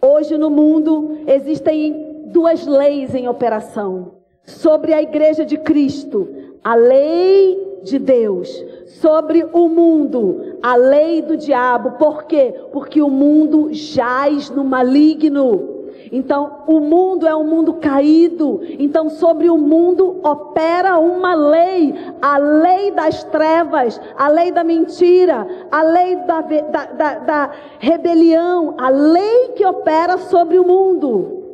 Hoje 0.00 0.36
no 0.36 0.50
mundo 0.50 1.18
existem 1.26 2.24
duas 2.26 2.66
leis 2.66 3.14
em 3.14 3.28
operação 3.28 4.12
sobre 4.44 4.92
a 4.92 5.02
igreja 5.02 5.44
de 5.44 5.56
Cristo: 5.56 6.28
a 6.62 6.74
lei 6.74 7.80
de 7.82 7.98
Deus, 7.98 8.48
sobre 8.86 9.44
o 9.52 9.68
mundo, 9.68 10.58
a 10.62 10.76
lei 10.76 11.22
do 11.22 11.36
diabo. 11.36 11.92
Por 11.92 12.24
quê? 12.24 12.54
Porque 12.72 13.00
o 13.00 13.08
mundo 13.08 13.72
jaz 13.72 14.50
no 14.50 14.64
maligno. 14.64 15.75
Então, 16.12 16.62
o 16.66 16.80
mundo 16.80 17.26
é 17.26 17.34
um 17.34 17.44
mundo 17.44 17.74
caído. 17.74 18.60
Então, 18.78 19.08
sobre 19.08 19.50
o 19.50 19.56
mundo 19.56 20.20
opera 20.22 20.98
uma 20.98 21.34
lei, 21.34 21.94
a 22.20 22.38
lei 22.38 22.90
das 22.90 23.24
trevas, 23.24 24.00
a 24.16 24.28
lei 24.28 24.52
da 24.52 24.62
mentira, 24.62 25.46
a 25.70 25.82
lei 25.82 26.16
da, 26.16 26.40
da, 26.40 26.86
da, 26.86 27.14
da 27.18 27.50
rebelião, 27.78 28.74
a 28.78 28.88
lei 28.88 29.48
que 29.56 29.66
opera 29.66 30.18
sobre 30.18 30.58
o 30.58 30.66
mundo. 30.66 31.44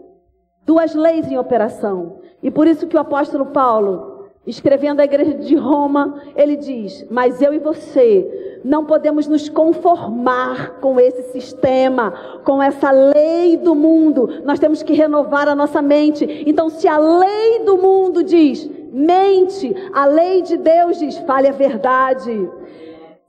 Duas 0.65 0.95
leis 0.95 1.31
em 1.31 1.39
operação. 1.39 2.21
E 2.43 2.51
por 2.51 2.67
isso 2.67 2.87
que 2.87 2.97
o 2.97 3.01
apóstolo 3.01 3.47
Paulo, 3.47 4.12
escrevendo 4.47 5.01
à 5.01 5.05
igreja 5.05 5.35
de 5.35 5.55
Roma, 5.55 6.21
ele 6.35 6.57
diz: 6.57 7.07
Mas 7.11 7.41
eu 7.41 7.55
e 7.55 7.59
você 7.59 8.61
não 8.65 8.85
podemos 8.85 9.27
nos 9.27 9.49
conformar 9.49 10.79
com 10.81 10.99
esse 10.99 11.33
sistema, 11.33 12.13
com 12.45 12.63
essa 12.63 12.91
lei 12.91 13.57
do 13.57 13.75
mundo. 13.75 14.29
Nós 14.45 14.59
temos 14.59 14.83
que 14.83 14.93
renovar 14.93 15.49
a 15.49 15.55
nossa 15.55 15.81
mente. 15.81 16.45
Então, 16.47 16.69
se 16.69 16.87
a 16.87 16.99
lei 16.99 17.65
do 17.65 17.77
mundo 17.79 18.23
diz 18.23 18.69
mente, 18.93 19.75
a 19.93 20.05
lei 20.05 20.43
de 20.43 20.57
Deus 20.57 20.99
diz 20.99 21.17
fale 21.19 21.49
a 21.49 21.53
verdade. 21.53 22.51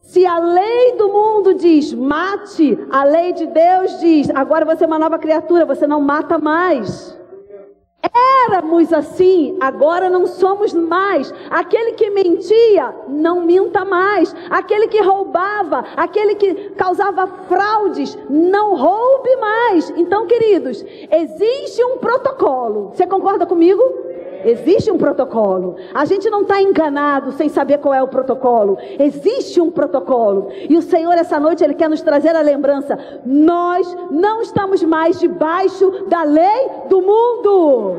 Se 0.02 0.26
a 0.26 0.38
lei 0.38 0.98
do 0.98 1.08
mundo 1.08 1.54
diz 1.54 1.94
mate, 1.94 2.78
a 2.92 3.04
lei 3.04 3.34
de 3.34 3.48
Deus 3.48 4.00
diz 4.00 4.30
agora 4.32 4.66
você 4.66 4.84
é 4.84 4.88
uma 4.88 5.00
nova 5.00 5.18
criatura, 5.18 5.66
você 5.66 5.88
não 5.88 6.02
mata 6.02 6.38
mais. 6.38 7.18
Éramos 8.12 8.92
assim, 8.92 9.58
agora 9.62 10.10
não 10.10 10.26
somos 10.26 10.74
mais. 10.74 11.34
Aquele 11.50 11.94
que 11.94 12.10
mentia, 12.10 12.94
não 13.08 13.46
minta 13.46 13.86
mais. 13.86 14.36
Aquele 14.50 14.88
que 14.88 15.02
roubava, 15.02 15.86
aquele 15.96 16.36
que 16.36 16.72
causava 16.72 17.26
fraudes, 17.48 18.18
não 18.30 18.76
roube 18.76 19.36
mais. 19.38 19.90
Então, 19.96 20.28
queridos, 20.28 20.84
existe 20.84 21.84
um 21.86 21.98
protocolo. 21.98 22.92
Você 22.94 23.08
concorda 23.08 23.46
comigo? 23.46 23.82
Existe 24.44 24.92
um 24.92 24.98
protocolo. 24.98 25.76
A 25.94 26.06
gente 26.06 26.30
não 26.30 26.42
está 26.42 26.62
enganado 26.62 27.32
sem 27.32 27.50
saber 27.50 27.78
qual 27.78 27.94
é 27.94 28.04
o 28.04 28.08
protocolo. 28.08 28.78
Existe 29.00 29.62
um 29.62 29.72
protocolo. 29.72 30.50
E 30.70 30.78
o 30.78 30.82
Senhor, 30.82 31.14
essa 31.14 31.40
noite, 31.40 31.64
Ele 31.64 31.74
quer 31.74 31.90
nos 31.90 32.02
trazer 32.02 32.36
a 32.36 32.42
lembrança. 32.42 32.98
Nós 33.26 33.96
não 34.12 34.42
estamos 34.42 34.84
mais 34.84 35.20
debaixo 35.20 36.06
da 36.08 36.24
lei 36.24 36.70
do 36.90 37.02
mundo. 37.02 37.98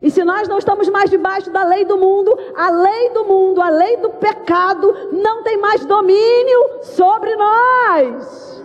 E 0.00 0.10
se 0.10 0.24
nós 0.24 0.48
não 0.48 0.58
estamos 0.58 0.88
mais 0.88 1.08
debaixo 1.08 1.50
da 1.52 1.62
lei 1.62 1.84
do 1.84 1.96
mundo, 1.96 2.36
a 2.56 2.70
lei 2.70 3.10
do 3.10 3.24
mundo, 3.24 3.62
a 3.62 3.68
lei 3.68 3.96
do 3.98 4.10
pecado, 4.10 4.92
não 5.12 5.44
tem 5.44 5.56
mais 5.58 5.86
domínio 5.86 6.80
sobre 6.82 7.36
nós. 7.36 8.64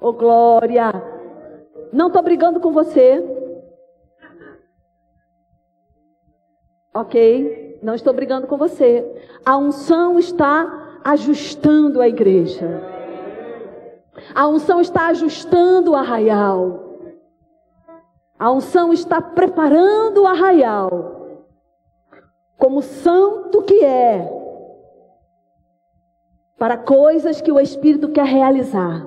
Oh 0.00 0.12
glória! 0.12 0.92
Não 1.92 2.06
estou 2.06 2.22
brigando 2.22 2.60
com 2.60 2.70
você. 2.70 3.39
Ok? 6.92 7.78
Não 7.82 7.94
estou 7.94 8.12
brigando 8.12 8.46
com 8.46 8.56
você. 8.56 9.06
A 9.44 9.56
unção 9.56 10.18
está 10.18 11.00
ajustando 11.04 12.00
a 12.00 12.08
igreja. 12.08 12.82
A 14.34 14.46
unção 14.48 14.80
está 14.80 15.06
ajustando 15.06 15.92
o 15.92 15.96
arraial. 15.96 16.90
A 18.38 18.50
unção 18.50 18.92
está 18.92 19.20
preparando 19.20 20.22
o 20.22 20.26
arraial. 20.26 21.44
Como 22.56 22.82
santo 22.82 23.62
que 23.62 23.84
é. 23.84 24.28
Para 26.58 26.76
coisas 26.76 27.40
que 27.40 27.50
o 27.50 27.60
Espírito 27.60 28.08
quer 28.10 28.26
realizar. 28.26 29.06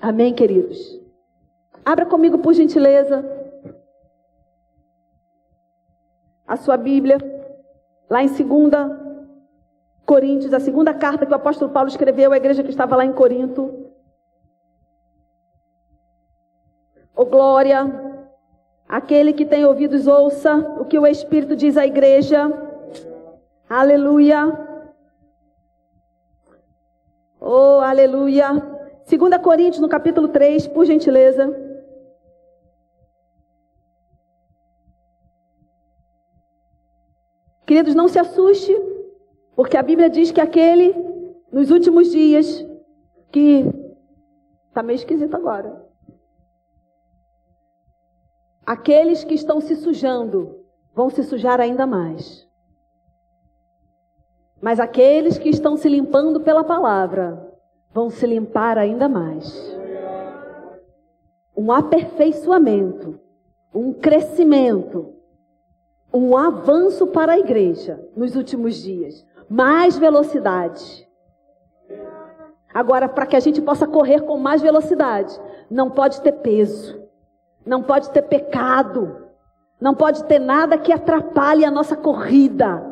Amém, 0.00 0.32
queridos? 0.32 1.00
Abra 1.84 2.06
comigo, 2.06 2.38
por 2.38 2.54
gentileza. 2.54 3.24
A 6.46 6.56
sua 6.56 6.76
Bíblia, 6.76 7.18
lá 8.08 8.22
em 8.22 8.28
2 8.28 9.06
Coríntios, 10.04 10.54
a 10.54 10.60
segunda 10.60 10.94
carta 10.94 11.26
que 11.26 11.32
o 11.32 11.34
apóstolo 11.34 11.72
Paulo 11.72 11.88
escreveu 11.88 12.32
à 12.32 12.36
igreja 12.36 12.62
que 12.62 12.70
estava 12.70 12.94
lá 12.94 13.04
em 13.04 13.12
Corinto. 13.12 13.90
Ô 17.16 17.22
oh, 17.22 17.24
glória, 17.24 17.90
aquele 18.88 19.32
que 19.32 19.44
tem 19.44 19.64
ouvidos 19.64 20.06
ouça 20.06 20.54
o 20.78 20.84
que 20.84 20.98
o 20.98 21.06
Espírito 21.06 21.56
diz 21.56 21.76
à 21.76 21.84
igreja. 21.84 22.52
Aleluia. 23.68 24.46
Oh, 27.40 27.80
aleluia. 27.80 28.50
2 29.08 29.42
Coríntios, 29.42 29.80
no 29.80 29.88
capítulo 29.88 30.28
3, 30.28 30.68
por 30.68 30.84
gentileza. 30.84 31.65
Queridos, 37.66 37.96
não 37.96 38.06
se 38.06 38.18
assuste, 38.18 38.72
porque 39.56 39.76
a 39.76 39.82
Bíblia 39.82 40.08
diz 40.08 40.30
que 40.30 40.40
aquele, 40.40 40.94
nos 41.50 41.72
últimos 41.72 42.12
dias, 42.12 42.64
que 43.32 43.64
está 44.68 44.84
meio 44.84 44.96
esquisito 44.96 45.34
agora. 45.34 45.84
Aqueles 48.64 49.24
que 49.24 49.34
estão 49.34 49.60
se 49.60 49.74
sujando 49.74 50.64
vão 50.94 51.10
se 51.10 51.24
sujar 51.24 51.60
ainda 51.60 51.86
mais. 51.86 52.46
Mas 54.60 54.78
aqueles 54.78 55.36
que 55.36 55.48
estão 55.48 55.76
se 55.76 55.88
limpando 55.88 56.40
pela 56.40 56.62
palavra 56.62 57.52
vão 57.92 58.10
se 58.10 58.26
limpar 58.26 58.78
ainda 58.78 59.08
mais. 59.08 59.76
Um 61.56 61.72
aperfeiçoamento, 61.72 63.18
um 63.74 63.92
crescimento, 63.92 65.15
um 66.16 66.36
avanço 66.36 67.06
para 67.06 67.32
a 67.32 67.38
igreja 67.38 68.00
nos 68.16 68.36
últimos 68.36 68.76
dias. 68.76 69.24
Mais 69.48 69.98
velocidade. 69.98 71.06
Agora, 72.72 73.08
para 73.08 73.26
que 73.26 73.36
a 73.36 73.40
gente 73.40 73.60
possa 73.62 73.86
correr 73.86 74.20
com 74.22 74.36
mais 74.36 74.60
velocidade, 74.60 75.38
não 75.70 75.90
pode 75.90 76.20
ter 76.20 76.32
peso, 76.32 77.00
não 77.64 77.82
pode 77.82 78.10
ter 78.10 78.22
pecado, 78.22 79.26
não 79.80 79.94
pode 79.94 80.24
ter 80.24 80.38
nada 80.38 80.76
que 80.76 80.92
atrapalhe 80.92 81.64
a 81.64 81.70
nossa 81.70 81.96
corrida, 81.96 82.84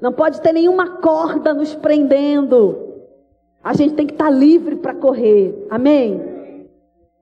não 0.00 0.12
pode 0.12 0.40
ter 0.40 0.52
nenhuma 0.52 0.96
corda 0.96 1.54
nos 1.54 1.74
prendendo. 1.74 2.92
A 3.62 3.72
gente 3.72 3.94
tem 3.94 4.06
que 4.06 4.14
estar 4.14 4.30
livre 4.30 4.76
para 4.76 4.94
correr. 4.94 5.66
Amém? 5.70 6.68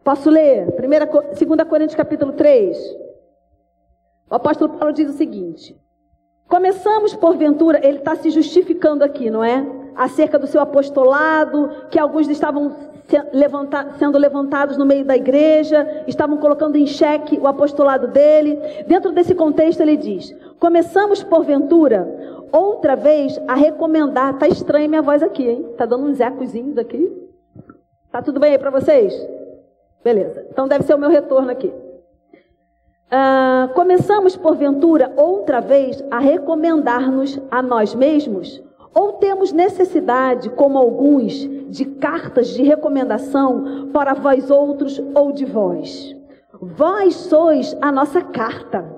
Posso 0.03 0.31
ler? 0.31 0.67
2 0.67 1.69
Coríntios 1.69 1.95
capítulo 1.95 2.33
3. 2.33 3.00
O 4.31 4.35
apóstolo 4.37 4.75
Paulo 4.75 4.95
diz 4.95 5.11
o 5.11 5.17
seguinte: 5.17 5.77
Começamos, 6.49 7.15
porventura, 7.15 7.85
ele 7.85 7.99
está 7.99 8.15
se 8.15 8.31
justificando 8.31 9.03
aqui, 9.03 9.29
não 9.29 9.43
é? 9.43 9.67
Acerca 9.97 10.39
do 10.39 10.47
seu 10.47 10.61
apostolado, 10.61 11.69
que 11.91 11.99
alguns 11.99 12.29
estavam 12.29 12.75
sendo 13.99 14.17
levantados 14.17 14.77
no 14.77 14.87
meio 14.87 15.05
da 15.05 15.17
igreja, 15.17 16.05
estavam 16.07 16.37
colocando 16.39 16.77
em 16.77 16.87
xeque 16.87 17.39
o 17.39 17.49
apostolado 17.49 18.07
dele. 18.07 18.57
Dentro 18.87 19.11
desse 19.11 19.35
contexto, 19.35 19.81
ele 19.81 19.97
diz: 19.97 20.33
Começamos, 20.61 21.25
porventura, 21.25 22.47
outra 22.53 22.95
vez 22.95 23.37
a 23.49 23.55
recomendar. 23.55 24.39
Tá 24.39 24.47
estranha 24.47 24.87
minha 24.87 25.03
voz 25.03 25.25
aqui, 25.25 25.49
hein? 25.49 25.75
Tá 25.77 25.85
dando 25.85 26.07
uns 26.07 26.21
ecozinhos 26.21 26.79
aqui. 26.79 27.11
Tá 28.13 28.23
tudo 28.23 28.39
bem 28.39 28.53
aí 28.53 28.59
para 28.59 28.71
vocês? 28.71 29.13
Beleza. 30.05 30.47
Então 30.51 30.69
deve 30.69 30.85
ser 30.85 30.95
o 30.95 30.99
meu 30.99 31.11
retorno 31.11 31.51
aqui. 31.51 31.73
Uh, 33.11 33.75
começamos, 33.75 34.37
porventura, 34.37 35.13
outra 35.17 35.61
vez 35.61 36.01
a 36.13 36.21
recomendar-nos 36.21 37.41
a 37.51 37.61
nós 37.61 37.93
mesmos? 37.93 38.63
Ou 38.95 39.15
temos 39.15 39.51
necessidade, 39.51 40.49
como 40.51 40.79
alguns, 40.79 41.33
de 41.69 41.85
cartas 41.85 42.51
de 42.51 42.63
recomendação 42.63 43.91
para 43.93 44.15
vós 44.15 44.49
outros 44.49 45.03
ou 45.13 45.33
de 45.33 45.45
vós? 45.45 46.15
Vós 46.63 47.17
sois 47.17 47.77
a 47.81 47.91
nossa 47.91 48.21
carta, 48.21 48.89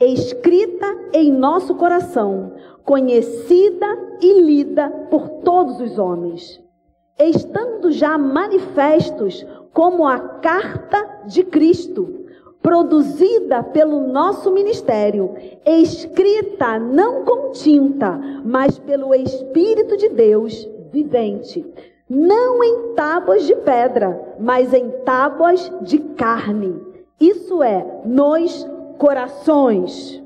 escrita 0.00 0.86
em 1.12 1.30
nosso 1.30 1.76
coração, 1.76 2.54
conhecida 2.84 3.86
e 4.20 4.40
lida 4.40 4.90
por 5.08 5.28
todos 5.44 5.80
os 5.80 5.96
homens, 5.96 6.60
estando 7.16 7.92
já 7.92 8.18
manifestos 8.18 9.46
como 9.72 10.08
a 10.08 10.18
carta 10.18 11.20
de 11.26 11.44
Cristo, 11.44 12.19
produzida 12.62 13.62
pelo 13.62 14.06
nosso 14.06 14.50
ministério, 14.52 15.34
escrita 15.64 16.78
não 16.78 17.24
com 17.24 17.50
tinta, 17.52 18.20
mas 18.44 18.78
pelo 18.78 19.14
Espírito 19.14 19.96
de 19.96 20.08
Deus 20.10 20.68
vivente, 20.92 21.64
não 22.08 22.62
em 22.62 22.94
tábuas 22.94 23.46
de 23.46 23.54
pedra, 23.54 24.34
mas 24.38 24.74
em 24.74 24.90
tábuas 25.04 25.72
de 25.82 25.98
carne. 25.98 26.80
Isso 27.20 27.62
é, 27.62 27.86
nos 28.04 28.68
corações. 28.98 30.22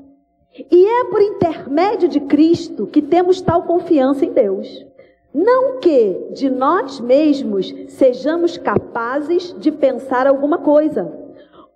E 0.71 0.85
é 0.85 1.03
por 1.05 1.21
intermédio 1.21 2.07
de 2.07 2.21
Cristo 2.21 2.87
que 2.87 3.01
temos 3.01 3.41
tal 3.41 3.63
confiança 3.63 4.25
em 4.25 4.31
Deus. 4.31 4.85
Não 5.33 5.79
que 5.79 6.29
de 6.33 6.49
nós 6.49 6.99
mesmos 7.01 7.73
sejamos 7.89 8.57
capazes 8.57 9.53
de 9.59 9.69
pensar 9.69 10.25
alguma 10.25 10.57
coisa, 10.57 11.24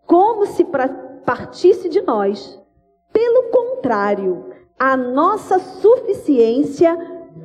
como 0.10 0.48
se 0.48 0.66
partisse 1.24 1.88
de 1.88 2.02
nós. 2.02 2.60
Pelo 3.14 3.44
contrário, 3.52 4.46
a 4.80 4.98
nossa 4.98 5.60
suficiência 5.60 6.98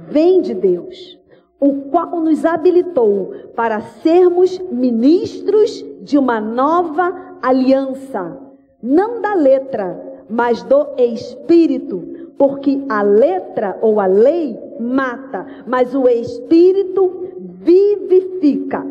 vem 0.08 0.40
de 0.40 0.54
Deus, 0.54 1.20
o 1.60 1.90
qual 1.90 2.20
nos 2.20 2.42
habilitou 2.46 3.34
para 3.54 3.82
sermos 3.82 4.58
ministros 4.70 5.84
de 6.00 6.16
uma 6.16 6.40
nova 6.40 7.36
aliança, 7.42 8.34
não 8.82 9.20
da 9.20 9.34
letra, 9.34 10.24
mas 10.30 10.62
do 10.62 10.86
espírito, 10.96 12.32
porque 12.38 12.82
a 12.88 13.02
letra 13.02 13.78
ou 13.82 14.00
a 14.00 14.06
lei 14.06 14.58
mata, 14.80 15.46
mas 15.66 15.94
o 15.94 16.08
espírito 16.08 17.28
vivifica. 17.38 18.86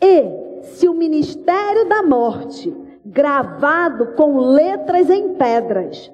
E 0.00 0.62
se 0.62 0.88
o 0.88 0.94
ministério 0.94 1.86
da 1.86 2.02
morte, 2.02 2.74
gravado 3.04 4.14
com 4.16 4.38
letras 4.38 5.10
em 5.10 5.34
pedras, 5.34 6.10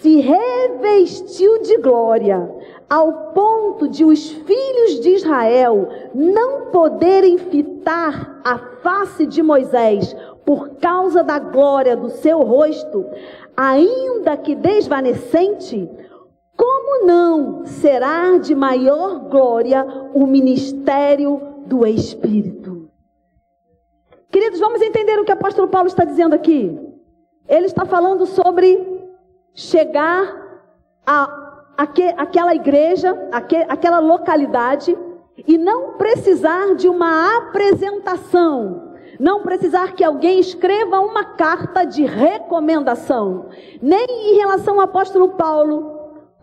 se 0.00 0.20
revestiu 0.20 1.62
de 1.62 1.78
glória, 1.78 2.50
ao 2.88 3.32
ponto 3.32 3.88
de 3.88 4.04
os 4.04 4.28
filhos 4.28 5.00
de 5.00 5.10
Israel 5.10 5.88
não 6.14 6.66
poderem 6.66 7.38
fitar 7.38 8.40
a 8.44 8.58
face 8.82 9.26
de 9.26 9.42
Moisés 9.42 10.14
por 10.44 10.76
causa 10.76 11.22
da 11.22 11.38
glória 11.38 11.96
do 11.96 12.10
seu 12.10 12.42
rosto, 12.42 13.06
ainda 13.56 14.36
que 14.36 14.54
desvanecente, 14.54 15.88
como 16.56 17.06
não 17.06 17.64
será 17.64 18.36
de 18.36 18.54
maior 18.54 19.20
glória 19.30 19.84
o 20.12 20.26
ministério 20.26 21.40
do 21.66 21.86
Espírito? 21.86 22.73
Queridos, 24.34 24.58
vamos 24.58 24.82
entender 24.82 25.16
o 25.16 25.24
que 25.24 25.30
o 25.30 25.34
apóstolo 25.34 25.68
Paulo 25.68 25.86
está 25.86 26.04
dizendo 26.04 26.34
aqui. 26.34 26.76
Ele 27.48 27.66
está 27.66 27.84
falando 27.84 28.26
sobre 28.26 28.84
chegar 29.54 30.60
a, 31.06 31.62
aquela 32.16 32.52
igreja, 32.52 33.16
aquela 33.68 34.00
localidade, 34.00 34.98
e 35.46 35.56
não 35.56 35.92
precisar 35.92 36.74
de 36.74 36.88
uma 36.88 37.36
apresentação 37.36 38.92
não 39.20 39.42
precisar 39.42 39.92
que 39.92 40.02
alguém 40.02 40.40
escreva 40.40 40.98
uma 40.98 41.24
carta 41.24 41.84
de 41.84 42.04
recomendação, 42.04 43.46
nem 43.80 44.04
em 44.04 44.34
relação 44.34 44.74
ao 44.74 44.86
apóstolo 44.86 45.28
Paulo 45.30 45.93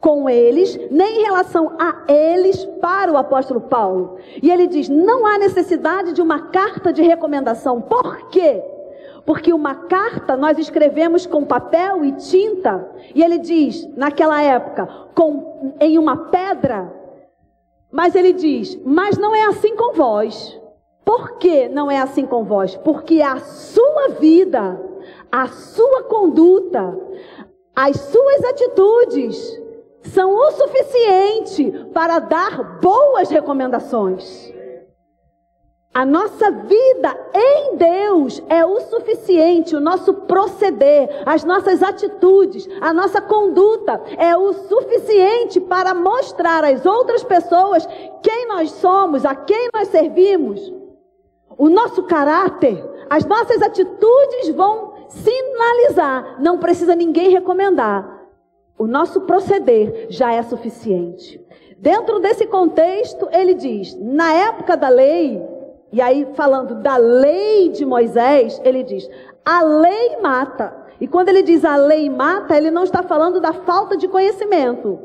com 0.01 0.27
eles, 0.27 0.75
nem 0.89 1.19
em 1.19 1.23
relação 1.23 1.77
a 1.79 2.11
eles 2.11 2.65
para 2.81 3.11
o 3.11 3.17
apóstolo 3.17 3.61
Paulo. 3.61 4.17
E 4.41 4.49
ele 4.49 4.65
diz: 4.65 4.89
não 4.89 5.25
há 5.27 5.37
necessidade 5.37 6.11
de 6.11 6.21
uma 6.21 6.47
carta 6.47 6.91
de 6.91 7.03
recomendação. 7.03 7.79
Por 7.79 8.29
quê? 8.29 8.63
Porque 9.23 9.53
uma 9.53 9.75
carta 9.75 10.35
nós 10.35 10.57
escrevemos 10.57 11.27
com 11.27 11.45
papel 11.45 12.03
e 12.03 12.13
tinta, 12.13 12.89
e 13.13 13.23
ele 13.23 13.37
diz, 13.37 13.87
naquela 13.95 14.41
época, 14.41 14.87
com, 15.13 15.75
em 15.79 15.99
uma 15.99 16.17
pedra, 16.29 16.91
mas 17.91 18.15
ele 18.15 18.33
diz: 18.33 18.79
mas 18.83 19.19
não 19.19 19.35
é 19.35 19.45
assim 19.45 19.75
com 19.75 19.93
vós. 19.93 20.59
Por 21.05 21.37
que 21.37 21.67
não 21.69 21.91
é 21.91 21.99
assim 21.99 22.25
com 22.25 22.43
vós? 22.43 22.75
Porque 22.77 23.21
a 23.21 23.37
sua 23.39 24.09
vida, 24.19 24.79
a 25.31 25.47
sua 25.47 26.03
conduta, 26.03 26.97
as 27.75 27.99
suas 27.99 28.43
atitudes 28.45 29.60
são 30.03 30.33
o 30.33 30.51
suficiente 30.51 31.71
para 31.93 32.19
dar 32.19 32.79
boas 32.79 33.29
recomendações. 33.29 34.51
A 35.93 36.05
nossa 36.05 36.49
vida 36.49 37.29
em 37.35 37.75
Deus 37.75 38.41
é 38.47 38.65
o 38.65 38.79
suficiente, 38.79 39.75
o 39.75 39.81
nosso 39.81 40.13
proceder, 40.13 41.21
as 41.25 41.43
nossas 41.43 41.83
atitudes, 41.83 42.65
a 42.79 42.93
nossa 42.93 43.19
conduta 43.19 44.01
é 44.17 44.35
o 44.37 44.53
suficiente 44.53 45.59
para 45.59 45.93
mostrar 45.93 46.63
às 46.63 46.85
outras 46.85 47.25
pessoas 47.25 47.85
quem 48.23 48.47
nós 48.47 48.71
somos, 48.71 49.25
a 49.25 49.35
quem 49.35 49.67
nós 49.73 49.89
servimos. 49.89 50.73
O 51.57 51.67
nosso 51.67 52.03
caráter, 52.03 52.81
as 53.09 53.25
nossas 53.25 53.61
atitudes 53.61 54.47
vão 54.55 54.93
sinalizar, 55.09 56.41
não 56.41 56.57
precisa 56.57 56.95
ninguém 56.95 57.31
recomendar. 57.31 58.20
O 58.77 58.87
nosso 58.87 59.21
proceder 59.21 60.07
já 60.09 60.33
é 60.33 60.41
suficiente. 60.41 61.39
Dentro 61.77 62.19
desse 62.19 62.45
contexto, 62.45 63.27
ele 63.31 63.53
diz: 63.53 63.95
na 63.99 64.33
época 64.33 64.77
da 64.77 64.89
lei, 64.89 65.41
e 65.91 66.01
aí 66.01 66.27
falando 66.35 66.75
da 66.75 66.97
lei 66.97 67.69
de 67.69 67.85
Moisés, 67.85 68.61
ele 68.63 68.83
diz: 68.83 69.09
a 69.45 69.63
lei 69.63 70.17
mata. 70.21 70.75
E 70.99 71.07
quando 71.07 71.29
ele 71.29 71.41
diz 71.41 71.65
a 71.65 71.75
lei 71.75 72.09
mata, 72.09 72.55
ele 72.55 72.69
não 72.69 72.83
está 72.83 73.01
falando 73.01 73.41
da 73.41 73.53
falta 73.53 73.97
de 73.97 74.07
conhecimento. 74.07 74.99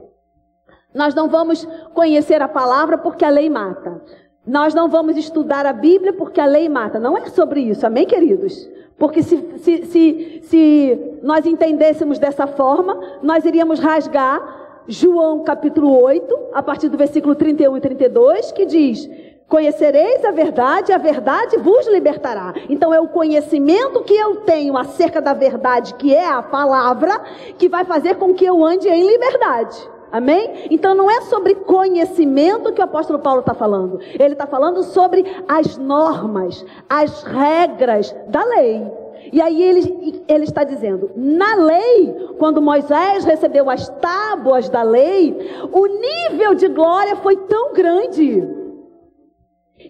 Nós 0.95 1.15
não 1.15 1.29
vamos 1.29 1.67
conhecer 1.95 2.41
a 2.43 2.49
palavra 2.49 2.99
porque 2.99 3.25
a 3.25 3.31
lei 3.31 3.49
mata. 3.49 4.03
Nós 4.47 4.75
não 4.75 4.89
vamos 4.89 5.17
estudar 5.17 5.67
a 5.67 5.73
Bíblia 5.73 6.13
porque 6.13 6.41
a 6.41 6.47
lei 6.47 6.69
mata. 6.69 7.01
Não 7.01 7.17
é 7.17 7.27
sobre 7.27 7.61
isso, 7.61 7.87
amém, 7.87 8.07
queridos? 8.07 8.69
Porque 8.99 9.23
se, 9.23 9.37
se, 9.59 9.85
se, 9.87 10.41
se 10.45 11.19
nós 11.23 11.45
entendêssemos 11.45 12.19
dessa 12.19 12.47
forma, 12.47 12.99
nós 13.23 13.45
iríamos 13.45 13.79
rasgar 13.79 14.67
João 14.89 15.43
capítulo 15.43 16.01
8, 16.03 16.39
a 16.55 16.63
partir 16.63 16.89
do 16.89 16.97
versículo 16.97 17.35
31 17.35 17.77
e 17.77 17.81
32, 17.81 18.53
que 18.53 18.65
diz: 18.65 19.09
Conhecereis 19.49 20.25
a 20.25 20.31
verdade, 20.31 20.93
a 20.93 20.99
verdade 20.99 21.57
vos 21.57 21.87
libertará. 21.89 22.55
Então 22.69 22.95
é 22.95 23.01
o 23.01 23.09
conhecimento 23.09 24.03
que 24.03 24.15
eu 24.15 24.37
tenho 24.37 24.77
acerca 24.77 25.21
da 25.21 25.33
verdade, 25.33 25.95
que 25.95 26.15
é 26.15 26.29
a 26.29 26.43
palavra, 26.43 27.21
que 27.59 27.69
vai 27.69 27.85
fazer 27.85 28.17
com 28.17 28.33
que 28.33 28.45
eu 28.45 28.65
ande 28.65 28.89
em 28.89 29.07
liberdade. 29.07 29.96
Amém? 30.11 30.67
Então 30.71 30.95
não 30.95 31.11
é 31.11 31.23
sobre 31.23 31.55
conhecimento 31.55 32.73
que 32.73 32.81
o 32.81 32.85
apóstolo 32.85 33.19
Paulo 33.19 33.41
está 33.41 33.55
falando. 33.55 33.99
Ele 34.01 34.35
está 34.35 34.47
falando 34.47 34.83
sobre 34.83 35.25
as 35.49 35.77
normas, 35.77 36.65
as 36.89 37.23
regras 37.23 38.15
da 38.29 38.45
lei. 38.45 38.87
E 39.33 39.41
aí 39.41 39.63
ele, 39.63 40.25
ele 40.29 40.45
está 40.45 40.65
dizendo: 40.65 41.11
na 41.17 41.55
lei, 41.57 42.15
quando 42.39 42.63
Moisés 42.63 43.25
recebeu 43.25 43.69
as 43.69 43.89
tábuas 43.89 44.69
da 44.69 44.83
lei, 44.83 45.37
o 45.73 45.87
nível 45.87 46.55
de 46.55 46.69
glória 46.69 47.17
foi 47.17 47.37
tão 47.37 47.73
grande 47.73 48.47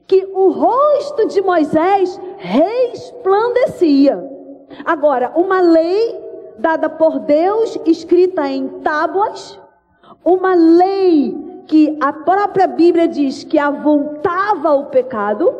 que 0.06 0.24
o 0.32 0.50
rosto 0.50 1.26
de 1.28 1.40
Moisés 1.42 2.20
resplandecia. 2.38 4.22
Agora, 4.84 5.32
uma 5.36 5.60
lei 5.60 6.24
dada 6.58 6.88
por 6.88 7.18
Deus, 7.20 7.78
escrita 7.84 8.48
em 8.48 8.68
tábuas, 8.80 9.60
uma 10.26 10.54
lei 10.54 11.62
que 11.68 11.96
a 12.00 12.12
própria 12.12 12.66
Bíblia 12.66 13.06
diz 13.06 13.44
que 13.44 13.56
avultava 13.58 14.72
o 14.72 14.86
pecado, 14.86 15.54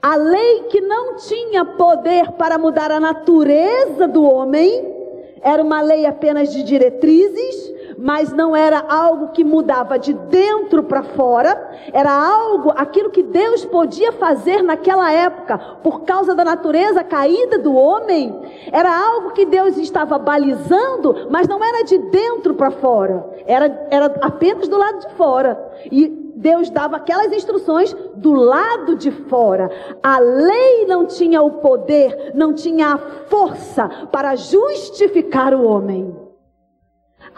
a 0.00 0.16
lei 0.16 0.62
que 0.70 0.80
não 0.80 1.16
tinha 1.16 1.62
poder 1.62 2.32
para 2.32 2.56
mudar 2.56 2.90
a 2.90 2.98
natureza 2.98 4.08
do 4.08 4.24
homem, 4.24 4.96
era 5.42 5.62
uma 5.62 5.82
lei 5.82 6.06
apenas 6.06 6.50
de 6.52 6.62
diretrizes, 6.62 7.74
mas 7.98 8.32
não 8.32 8.54
era 8.54 8.84
algo 8.88 9.28
que 9.28 9.42
mudava 9.42 9.98
de 9.98 10.14
dentro 10.14 10.84
para 10.84 11.02
fora, 11.02 11.70
era 11.92 12.12
algo, 12.12 12.72
aquilo 12.76 13.10
que 13.10 13.24
Deus 13.24 13.64
podia 13.64 14.12
fazer 14.12 14.62
naquela 14.62 15.12
época, 15.12 15.58
por 15.82 16.02
causa 16.02 16.34
da 16.34 16.44
natureza 16.44 17.02
caída 17.02 17.58
do 17.58 17.74
homem, 17.74 18.40
era 18.70 18.96
algo 18.96 19.32
que 19.32 19.44
Deus 19.44 19.76
estava 19.76 20.16
balizando, 20.16 21.26
mas 21.28 21.48
não 21.48 21.62
era 21.62 21.82
de 21.82 21.98
dentro 21.98 22.54
para 22.54 22.70
fora, 22.70 23.26
era, 23.44 23.88
era 23.90 24.06
apenas 24.20 24.68
do 24.68 24.78
lado 24.78 25.00
de 25.00 25.14
fora. 25.14 25.58
E 25.90 26.28
Deus 26.36 26.70
dava 26.70 26.96
aquelas 26.96 27.32
instruções 27.32 27.92
do 28.14 28.32
lado 28.32 28.94
de 28.94 29.10
fora. 29.10 29.68
A 30.00 30.20
lei 30.20 30.86
não 30.86 31.04
tinha 31.04 31.42
o 31.42 31.54
poder, 31.54 32.30
não 32.34 32.54
tinha 32.54 32.94
a 32.94 32.98
força 33.26 33.88
para 34.12 34.36
justificar 34.36 35.52
o 35.52 35.64
homem. 35.64 36.27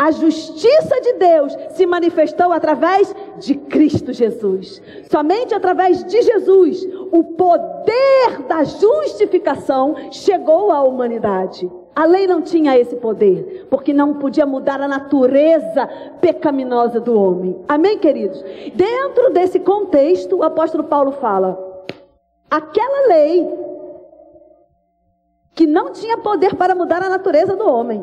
A 0.01 0.11
justiça 0.13 0.99
de 1.03 1.13
Deus 1.13 1.55
se 1.73 1.85
manifestou 1.85 2.55
através 2.55 3.15
de 3.37 3.55
Cristo 3.55 4.15
Jesus. 4.15 4.81
Somente 5.11 5.55
através 5.55 6.03
de 6.05 6.23
Jesus, 6.23 6.89
o 7.13 7.23
poder 7.23 8.45
da 8.49 8.65
justificação 8.65 9.95
chegou 10.11 10.73
à 10.73 10.83
humanidade. 10.83 11.71
A 11.95 12.07
lei 12.07 12.27
não 12.27 12.41
tinha 12.41 12.79
esse 12.79 12.97
poder, 12.97 13.67
porque 13.69 13.93
não 13.93 14.15
podia 14.15 14.47
mudar 14.47 14.81
a 14.81 14.89
natureza 14.89 15.87
pecaminosa 16.19 16.99
do 16.99 17.21
homem. 17.21 17.63
Amém, 17.69 17.99
queridos? 17.99 18.43
Dentro 18.75 19.29
desse 19.35 19.61
contexto, 19.61 20.37
o 20.37 20.43
apóstolo 20.43 20.85
Paulo 20.85 21.13
fala: 21.13 21.59
aquela 22.51 23.09
lei 23.09 23.47
que 25.55 25.67
não 25.67 25.93
tinha 25.93 26.17
poder 26.17 26.55
para 26.55 26.75
mudar 26.75 27.03
a 27.03 27.11
natureza 27.11 27.55
do 27.55 27.69
homem, 27.69 28.03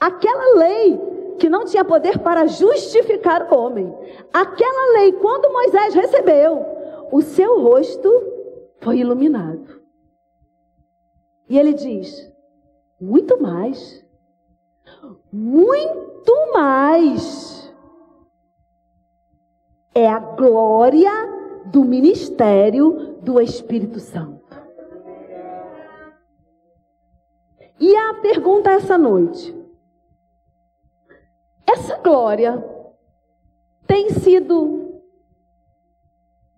aquela 0.00 0.58
lei 0.58 1.11
que 1.38 1.48
não 1.48 1.64
tinha 1.64 1.84
poder 1.84 2.18
para 2.18 2.46
justificar 2.46 3.52
o 3.52 3.56
homem. 3.56 3.92
Aquela 4.32 4.98
lei, 4.98 5.12
quando 5.12 5.52
Moisés 5.52 5.94
recebeu, 5.94 6.64
o 7.10 7.20
seu 7.20 7.60
rosto 7.60 8.10
foi 8.80 8.98
iluminado. 8.98 9.82
E 11.48 11.58
ele 11.58 11.74
diz: 11.74 12.32
muito 13.00 13.40
mais, 13.40 14.04
muito 15.32 16.52
mais. 16.52 17.52
É 19.94 20.08
a 20.08 20.18
glória 20.18 21.10
do 21.66 21.84
ministério 21.84 23.18
do 23.20 23.38
Espírito 23.40 24.00
Santo. 24.00 24.42
E 27.78 27.94
a 27.94 28.14
pergunta 28.14 28.70
essa 28.70 28.96
noite: 28.96 29.61
essa 31.66 31.96
glória 31.98 32.64
tem 33.86 34.10
sido 34.10 35.00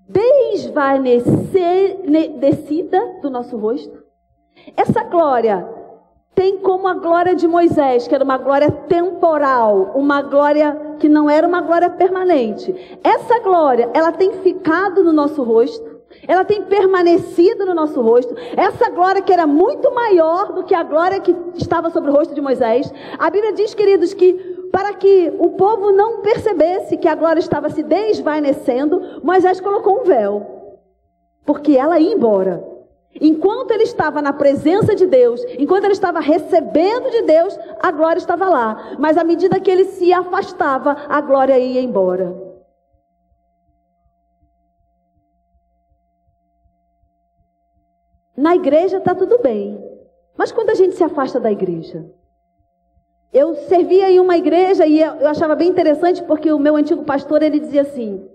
desvanecida 0.06 1.20
do 3.22 3.30
nosso 3.30 3.56
rosto. 3.56 4.04
Essa 4.76 5.02
glória 5.04 5.66
tem 6.34 6.58
como 6.58 6.88
a 6.88 6.94
glória 6.94 7.34
de 7.34 7.46
Moisés, 7.46 8.08
que 8.08 8.14
era 8.14 8.24
uma 8.24 8.38
glória 8.38 8.70
temporal, 8.70 9.92
uma 9.94 10.22
glória 10.22 10.96
que 10.98 11.08
não 11.08 11.30
era 11.30 11.46
uma 11.46 11.60
glória 11.60 11.90
permanente. 11.90 12.74
Essa 13.02 13.38
glória, 13.40 13.90
ela 13.94 14.12
tem 14.12 14.32
ficado 14.42 15.04
no 15.04 15.12
nosso 15.12 15.42
rosto. 15.42 15.94
Ela 16.28 16.44
tem 16.44 16.62
permanecido 16.62 17.66
no 17.66 17.74
nosso 17.74 18.00
rosto. 18.00 18.34
Essa 18.56 18.88
glória 18.90 19.22
que 19.22 19.32
era 19.32 19.46
muito 19.46 19.92
maior 19.92 20.52
do 20.52 20.62
que 20.62 20.74
a 20.74 20.82
glória 20.82 21.20
que 21.20 21.34
estava 21.56 21.90
sobre 21.90 22.10
o 22.10 22.14
rosto 22.14 22.34
de 22.34 22.40
Moisés. 22.40 22.92
A 23.18 23.30
Bíblia 23.30 23.52
diz, 23.52 23.74
queridos, 23.74 24.14
que 24.14 24.53
para 24.74 24.92
que 24.92 25.32
o 25.38 25.50
povo 25.50 25.92
não 25.92 26.20
percebesse 26.20 26.96
que 26.96 27.06
a 27.06 27.14
glória 27.14 27.38
estava 27.38 27.70
se 27.70 27.80
desvanecendo, 27.80 29.20
Moisés 29.22 29.60
colocou 29.60 30.00
um 30.00 30.02
véu, 30.02 30.80
porque 31.46 31.76
ela 31.76 32.00
ia 32.00 32.12
embora. 32.12 32.60
Enquanto 33.20 33.70
ele 33.70 33.84
estava 33.84 34.20
na 34.20 34.32
presença 34.32 34.96
de 34.96 35.06
Deus, 35.06 35.40
enquanto 35.60 35.84
ele 35.84 35.92
estava 35.92 36.18
recebendo 36.18 37.08
de 37.08 37.22
Deus, 37.22 37.56
a 37.80 37.92
glória 37.92 38.18
estava 38.18 38.48
lá. 38.48 38.96
Mas 38.98 39.16
à 39.16 39.22
medida 39.22 39.60
que 39.60 39.70
ele 39.70 39.84
se 39.84 40.12
afastava, 40.12 40.96
a 41.08 41.20
glória 41.20 41.56
ia 41.56 41.80
embora. 41.80 42.34
Na 48.36 48.56
igreja 48.56 48.96
está 48.96 49.14
tudo 49.14 49.38
bem. 49.38 49.80
Mas 50.36 50.50
quando 50.50 50.70
a 50.70 50.74
gente 50.74 50.96
se 50.96 51.04
afasta 51.04 51.38
da 51.38 51.52
igreja? 51.52 52.04
Eu 53.34 53.56
servia 53.56 54.08
em 54.08 54.20
uma 54.20 54.36
igreja 54.36 54.86
e 54.86 55.00
eu 55.00 55.26
achava 55.26 55.56
bem 55.56 55.68
interessante 55.68 56.22
porque 56.22 56.52
o 56.52 56.58
meu 56.58 56.76
antigo 56.76 57.02
pastor 57.02 57.42
ele 57.42 57.58
dizia 57.58 57.82
assim: 57.82 58.30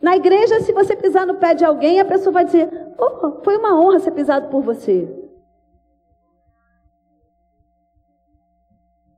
na 0.00 0.16
igreja, 0.16 0.60
se 0.60 0.72
você 0.72 0.94
pisar 0.94 1.26
no 1.26 1.38
pé 1.38 1.54
de 1.54 1.64
alguém, 1.64 1.98
a 1.98 2.04
pessoa 2.04 2.32
vai 2.32 2.44
dizer: 2.44 2.70
oh, 2.96 3.42
foi 3.42 3.56
uma 3.56 3.80
honra 3.80 3.98
ser 3.98 4.12
pisado 4.12 4.48
por 4.48 4.62
você. 4.62 5.12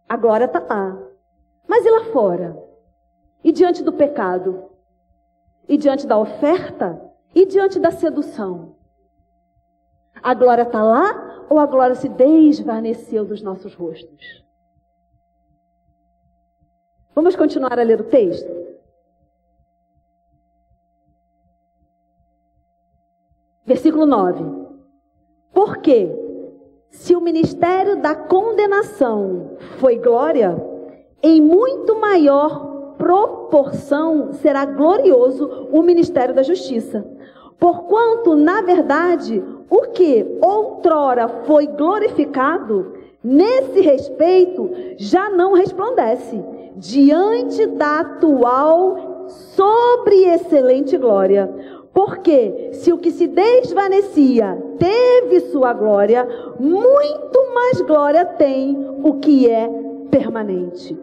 A 0.09 0.17
glória 0.17 0.47
está 0.47 0.61
lá. 0.61 0.99
Mas 1.69 1.85
e 1.85 1.91
lá 1.91 2.05
fora? 2.05 2.57
E 3.43 3.53
diante 3.53 3.83
do 3.83 3.93
pecado? 3.93 4.71
E 5.69 5.77
diante 5.77 6.07
da 6.07 6.17
oferta? 6.17 7.13
E 7.35 7.45
diante 7.45 7.79
da 7.79 7.91
sedução? 7.91 8.77
A 10.23 10.33
glória 10.33 10.63
está 10.63 10.83
lá 10.83 11.47
ou 11.51 11.59
a 11.59 11.67
glória 11.67 11.95
se 11.95 12.09
desvaneceu 12.09 13.25
dos 13.25 13.43
nossos 13.43 13.75
rostos? 13.75 14.45
Vamos 17.15 17.37
continuar 17.37 17.79
a 17.79 17.83
ler 17.83 18.01
o 18.01 18.05
texto? 18.05 18.51
Versículo 23.65 24.05
9. 24.05 24.45
Porque, 25.53 26.11
se 26.91 27.15
o 27.15 27.21
ministério 27.21 28.03
da 28.03 28.17
condenação 28.17 29.57
foi 29.79 29.97
glória, 29.97 30.57
em 31.23 31.41
muito 31.41 31.99
maior 32.01 32.97
proporção 32.99 34.33
será 34.33 34.65
glorioso 34.65 35.69
o 35.73 35.83
ministério 35.83 36.35
da 36.35 36.43
justiça. 36.43 37.07
Porquanto, 37.59 38.35
na 38.35 38.61
verdade, 38.61 39.43
o 39.71 39.83
que 39.93 40.39
outrora 40.43 41.29
foi 41.29 41.69
glorificado, 41.69 42.93
nesse 43.23 43.81
respeito 43.81 44.71
já 44.97 45.31
não 45.31 45.55
resplandece 45.55 46.43
diante 46.77 47.67
da 47.67 48.01
atual 48.01 49.27
sobre 49.29 50.27
excelente 50.27 50.97
glória. 50.97 51.53
Porque 51.93 52.71
se 52.73 52.93
o 52.93 52.99
que 52.99 53.13
se 53.13 53.29
desvanecia 53.29 54.61
teve 54.79 55.41
sua 55.53 55.73
glória, 55.73 56.27
muito 56.59 57.55
mais 57.55 57.81
glória 57.83 58.25
tem 58.25 58.77
o 59.03 59.15
que 59.21 59.49
é 59.49 59.69
permanente. 60.11 60.99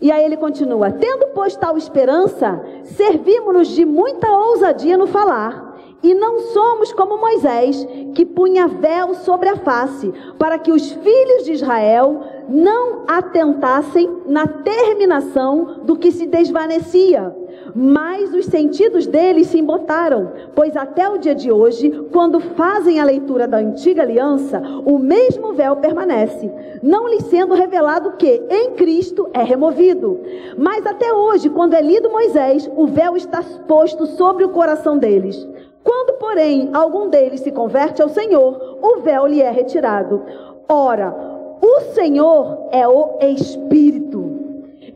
E 0.00 0.10
aí 0.10 0.24
ele 0.24 0.36
continua: 0.36 0.90
tendo 0.90 1.28
pois 1.28 1.56
tal 1.56 1.76
esperança, 1.76 2.60
servimos-nos 2.82 3.68
de 3.68 3.84
muita 3.84 4.30
ousadia 4.30 4.96
no 4.96 5.06
falar. 5.06 5.72
E 6.02 6.12
não 6.12 6.38
somos 6.52 6.92
como 6.92 7.16
Moisés, 7.16 7.86
que 8.14 8.26
punha 8.26 8.68
véu 8.68 9.14
sobre 9.14 9.48
a 9.48 9.56
face, 9.56 10.12
para 10.38 10.58
que 10.58 10.70
os 10.70 10.92
filhos 10.92 11.44
de 11.44 11.52
Israel 11.52 12.20
não 12.48 13.04
atentassem 13.06 14.08
na 14.26 14.46
terminação 14.46 15.80
do 15.84 15.96
que 15.96 16.10
se 16.10 16.26
desvanecia, 16.26 17.34
mas 17.74 18.32
os 18.32 18.46
sentidos 18.46 19.06
deles 19.06 19.48
se 19.48 19.58
embotaram, 19.58 20.32
pois 20.54 20.76
até 20.76 21.08
o 21.08 21.18
dia 21.18 21.34
de 21.34 21.50
hoje, 21.50 21.90
quando 22.12 22.40
fazem 22.40 23.00
a 23.00 23.04
leitura 23.04 23.48
da 23.48 23.58
antiga 23.58 24.02
aliança, 24.02 24.62
o 24.84 24.98
mesmo 24.98 25.52
véu 25.52 25.76
permanece, 25.76 26.50
não 26.82 27.08
lhes 27.08 27.24
sendo 27.24 27.54
revelado 27.54 28.12
que 28.12 28.42
em 28.48 28.72
Cristo 28.72 29.28
é 29.32 29.42
removido. 29.42 30.20
Mas 30.56 30.86
até 30.86 31.12
hoje, 31.12 31.50
quando 31.50 31.74
é 31.74 31.82
lido 31.82 32.10
Moisés, 32.10 32.70
o 32.76 32.86
véu 32.86 33.16
está 33.16 33.42
posto 33.66 34.06
sobre 34.06 34.44
o 34.44 34.50
coração 34.50 34.96
deles. 34.98 35.46
Quando, 35.82 36.18
porém, 36.18 36.70
algum 36.72 37.08
deles 37.08 37.40
se 37.40 37.52
converte 37.52 38.00
ao 38.00 38.08
Senhor, 38.08 38.78
o 38.80 39.00
véu 39.00 39.26
lhe 39.26 39.42
é 39.42 39.50
retirado. 39.50 40.22
Ora, 40.66 41.33
o 41.64 41.80
Senhor 41.94 42.68
é 42.70 42.86
o 42.86 43.18
Espírito. 43.20 44.22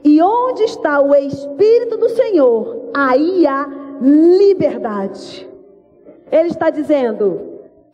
E 0.04 0.20
onde 0.20 0.64
está 0.64 1.00
o 1.00 1.14
Espírito 1.14 1.96
do 1.96 2.10
Senhor, 2.10 2.90
aí 2.94 3.46
há 3.46 3.66
liberdade. 4.00 5.48
Ele 6.30 6.48
está 6.48 6.68
dizendo: 6.68 7.40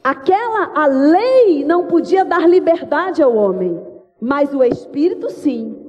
aquela 0.02 0.72
a 0.74 0.86
lei 0.86 1.64
não 1.64 1.86
podia 1.86 2.24
dar 2.24 2.48
liberdade 2.48 3.22
ao 3.22 3.34
homem, 3.34 3.80
mas 4.20 4.52
o 4.52 4.62
Espírito 4.62 5.30
sim. 5.30 5.80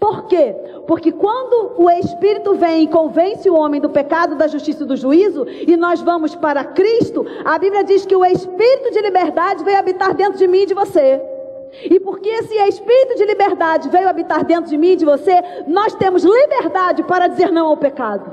Por 0.00 0.26
quê? 0.26 0.56
Porque 0.86 1.12
quando 1.12 1.74
o 1.80 1.88
Espírito 1.88 2.54
vem 2.54 2.82
e 2.82 2.88
convence 2.88 3.48
o 3.48 3.54
homem 3.54 3.80
do 3.80 3.88
pecado, 3.88 4.34
da 4.34 4.48
justiça 4.48 4.82
e 4.82 4.86
do 4.86 4.96
juízo, 4.96 5.46
e 5.48 5.76
nós 5.76 6.00
vamos 6.00 6.34
para 6.34 6.64
Cristo, 6.64 7.24
a 7.44 7.56
Bíblia 7.56 7.84
diz 7.84 8.04
que 8.04 8.16
o 8.16 8.24
Espírito 8.24 8.90
de 8.90 9.00
liberdade 9.00 9.62
veio 9.62 9.78
habitar 9.78 10.12
dentro 10.12 10.38
de 10.38 10.48
mim 10.48 10.62
e 10.62 10.66
de 10.66 10.74
você. 10.74 11.31
E 11.72 11.98
porque 12.00 12.28
esse 12.28 12.54
espírito 12.54 13.16
de 13.16 13.24
liberdade 13.24 13.88
veio 13.88 14.08
habitar 14.08 14.44
dentro 14.44 14.70
de 14.70 14.76
mim 14.76 14.90
e 14.90 14.96
de 14.96 15.04
você, 15.04 15.42
nós 15.66 15.94
temos 15.94 16.22
liberdade 16.22 17.02
para 17.04 17.28
dizer 17.28 17.50
não 17.50 17.68
ao 17.68 17.76
pecado. 17.76 18.30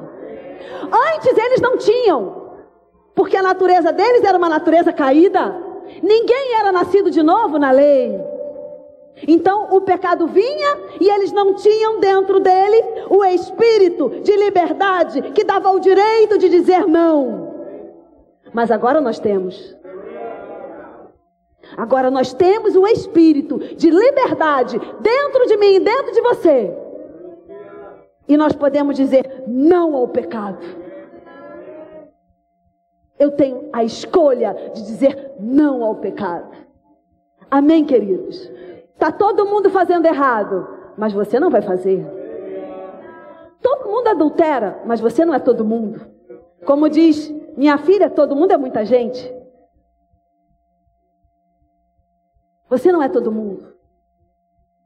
Antes 1.14 1.38
eles 1.38 1.62
não 1.62 1.78
tinham, 1.78 2.50
porque 3.16 3.38
a 3.38 3.44
natureza 3.44 3.94
deles 3.94 4.24
era 4.24 4.38
uma 4.38 4.50
natureza 4.50 4.92
caída. 4.92 5.56
Ninguém 6.04 6.56
era 6.60 6.72
nascido 6.72 7.10
de 7.10 7.24
novo 7.24 7.58
na 7.58 7.72
lei. 7.72 8.20
Então 9.28 9.68
o 9.72 9.82
pecado 9.82 10.28
vinha 10.28 10.78
e 11.00 11.10
eles 11.10 11.32
não 11.32 11.54
tinham 11.54 12.00
dentro 12.00 12.40
dele 12.40 12.84
o 13.10 13.24
espírito 13.26 14.10
de 14.22 14.36
liberdade 14.36 15.22
que 15.32 15.44
dava 15.44 15.72
o 15.72 15.80
direito 15.80 16.38
de 16.38 16.50
dizer 16.50 16.86
não. 16.88 17.50
Mas 18.54 18.72
agora 18.72 19.02
nós 19.02 19.20
temos. 19.20 19.78
Agora 21.78 22.10
nós 22.10 22.34
temos 22.34 22.76
um 22.76 22.88
espírito 22.88 23.58
de 23.60 23.90
liberdade 23.90 24.80
dentro 25.00 25.46
de 25.48 25.58
mim 25.58 25.80
dentro 25.80 26.12
de 26.12 26.22
você. 26.22 26.76
E 28.28 28.38
nós 28.38 28.54
podemos 28.54 28.96
dizer 28.96 29.44
não 29.48 29.96
ao 29.96 30.08
pecado. 30.08 30.60
Eu 33.18 33.32
tenho 33.32 33.70
a 33.74 33.84
escolha 33.84 34.56
de 34.74 34.84
dizer 34.84 35.34
não 35.40 35.84
ao 35.84 35.96
pecado. 35.96 36.50
Amém, 37.50 37.84
queridos? 37.84 38.50
Está 38.94 39.12
todo 39.12 39.46
mundo 39.46 39.70
fazendo 39.70 40.06
errado, 40.06 40.68
mas 40.98 41.12
você 41.12 41.40
não 41.40 41.50
vai 41.50 41.62
fazer. 41.62 42.06
Todo 43.62 43.90
mundo 43.90 44.08
adultera, 44.08 44.80
mas 44.86 45.00
você 45.00 45.26
não 45.26 45.34
é 45.34 45.40
todo 45.40 45.66
mundo. 45.66 46.06
Como 46.66 46.88
diz 46.88 47.34
minha 47.58 47.78
filha, 47.78 48.10
todo 48.10 48.36
mundo 48.36 48.52
é 48.52 48.58
muita 48.58 48.86
gente. 48.86 49.39
Você 52.70 52.92
não 52.92 53.02
é 53.02 53.10
todo 53.10 53.32
mundo. 53.32 53.74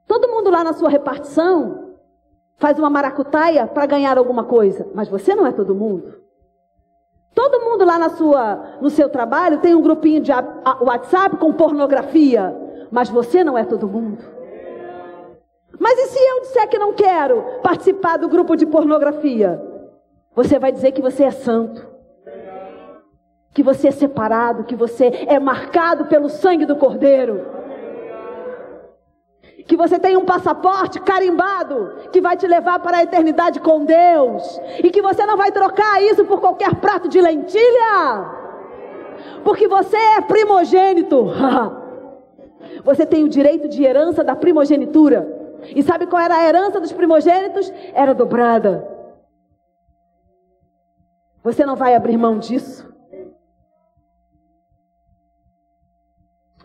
Todo 0.07 0.29
mundo 0.29 0.49
lá 0.49 0.63
na 0.63 0.73
sua 0.73 0.89
repartição 0.89 1.95
faz 2.57 2.79
uma 2.79 2.89
maracutaia 2.89 3.67
para 3.67 3.85
ganhar 3.85 4.17
alguma 4.17 4.43
coisa, 4.45 4.87
mas 4.93 5.09
você 5.09 5.35
não 5.35 5.45
é 5.45 5.51
todo 5.51 5.75
mundo. 5.75 6.21
Todo 7.35 7.61
mundo 7.61 7.83
lá 7.83 7.97
na 7.97 8.09
sua, 8.09 8.77
no 8.79 8.89
seu 8.89 9.09
trabalho 9.09 9.59
tem 9.59 9.75
um 9.75 9.81
grupinho 9.81 10.21
de 10.21 10.31
WhatsApp 10.31 11.37
com 11.37 11.51
pornografia, 11.51 12.55
mas 12.91 13.09
você 13.09 13.43
não 13.43 13.57
é 13.57 13.65
todo 13.65 13.87
mundo. 13.87 14.23
Mas 15.79 15.97
e 15.97 16.07
se 16.07 16.19
eu 16.19 16.41
disser 16.41 16.69
que 16.69 16.77
não 16.77 16.93
quero 16.93 17.43
participar 17.63 18.17
do 18.17 18.29
grupo 18.29 18.55
de 18.55 18.65
pornografia? 18.65 19.61
Você 20.35 20.59
vai 20.59 20.71
dizer 20.71 20.91
que 20.91 21.01
você 21.01 21.23
é 21.23 21.31
santo, 21.31 21.85
que 23.51 23.63
você 23.63 23.87
é 23.87 23.91
separado, 23.91 24.63
que 24.63 24.75
você 24.75 25.05
é 25.27 25.39
marcado 25.39 26.05
pelo 26.05 26.29
sangue 26.29 26.65
do 26.65 26.75
Cordeiro 26.75 27.62
que 29.65 29.77
você 29.77 29.97
tem 29.97 30.17
um 30.17 30.25
passaporte 30.25 30.99
carimbado 30.99 32.09
que 32.11 32.19
vai 32.19 32.35
te 32.35 32.45
levar 32.47 32.79
para 32.79 32.97
a 32.97 33.03
eternidade 33.03 33.59
com 33.59 33.85
Deus 33.85 34.59
e 34.83 34.91
que 34.91 35.01
você 35.01 35.25
não 35.25 35.37
vai 35.37 35.51
trocar 35.51 36.01
isso 36.03 36.25
por 36.25 36.41
qualquer 36.41 36.75
prato 36.75 37.07
de 37.07 37.21
lentilha, 37.21 38.29
porque 39.43 39.67
você 39.67 39.97
é 39.97 40.21
primogênito. 40.21 41.27
você 42.83 43.05
tem 43.05 43.23
o 43.23 43.29
direito 43.29 43.67
de 43.67 43.83
herança 43.83 44.23
da 44.23 44.35
primogenitura. 44.35 45.41
E 45.75 45.81
sabe 45.81 46.07
qual 46.07 46.21
era 46.21 46.35
a 46.35 46.45
herança 46.45 46.79
dos 46.79 46.91
primogênitos? 46.91 47.71
Era 47.93 48.13
dobrada. 48.13 48.87
Você 51.41 51.65
não 51.65 51.75
vai 51.75 51.95
abrir 51.95 52.17
mão 52.17 52.37
disso. 52.37 52.91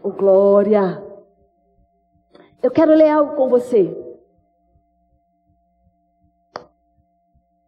Oh, 0.03 0.11
glória. 0.11 1.08
Eu 2.63 2.71
quero 2.71 2.93
ler 2.93 3.11
algo 3.11 3.37
com 3.37 3.49
você. 3.49 3.97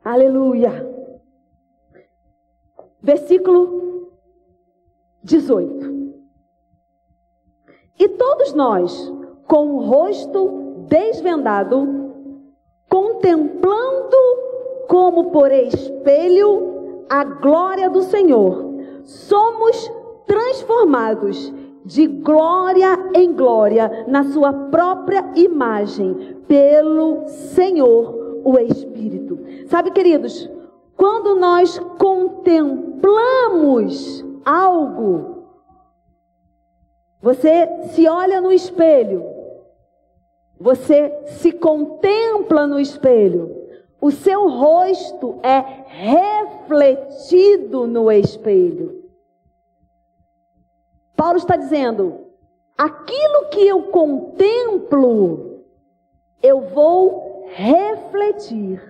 Aleluia. 0.05 0.89
Versículo 3.01 4.13
18. 5.23 5.91
E 7.99 8.09
todos 8.09 8.53
nós, 8.55 9.13
com 9.47 9.77
o 9.77 9.85
rosto 9.85 10.85
desvendado, 10.89 12.11
contemplando 12.89 14.17
como 14.89 15.31
por 15.31 15.53
espelho 15.53 17.05
a 17.09 17.23
glória 17.23 17.89
do 17.89 18.03
Senhor, 18.03 18.75
somos 19.05 19.91
transformados 20.27 21.53
de 21.85 22.07
glória 22.07 23.11
em 23.15 23.33
glória, 23.33 24.05
na 24.07 24.23
sua 24.25 24.53
própria 24.53 25.33
imagem, 25.35 26.37
pelo 26.47 27.27
Senhor, 27.27 28.43
o 28.45 28.59
Espírito. 28.59 29.39
Sabe, 29.67 29.91
queridos, 29.91 30.49
quando 30.97 31.35
nós 31.37 31.79
contemplamos 31.99 34.25
algo, 34.45 35.47
você 37.23 37.69
se 37.91 38.09
olha 38.09 38.41
no 38.41 38.51
espelho, 38.53 39.23
você 40.59 41.15
se 41.27 41.53
contempla 41.53 42.67
no 42.67 42.81
espelho, 42.81 43.61
o 44.01 44.11
seu 44.11 44.49
rosto 44.49 45.39
é 45.43 45.63
refletido 45.87 47.87
no 47.87 48.11
espelho. 48.11 49.00
Paulo 51.21 51.37
está 51.37 51.55
dizendo: 51.55 52.29
aquilo 52.79 53.51
que 53.51 53.69
eu 53.69 53.83
contemplo, 53.91 55.61
eu 56.43 56.63
vou 56.63 57.45
refletir. 57.49 58.81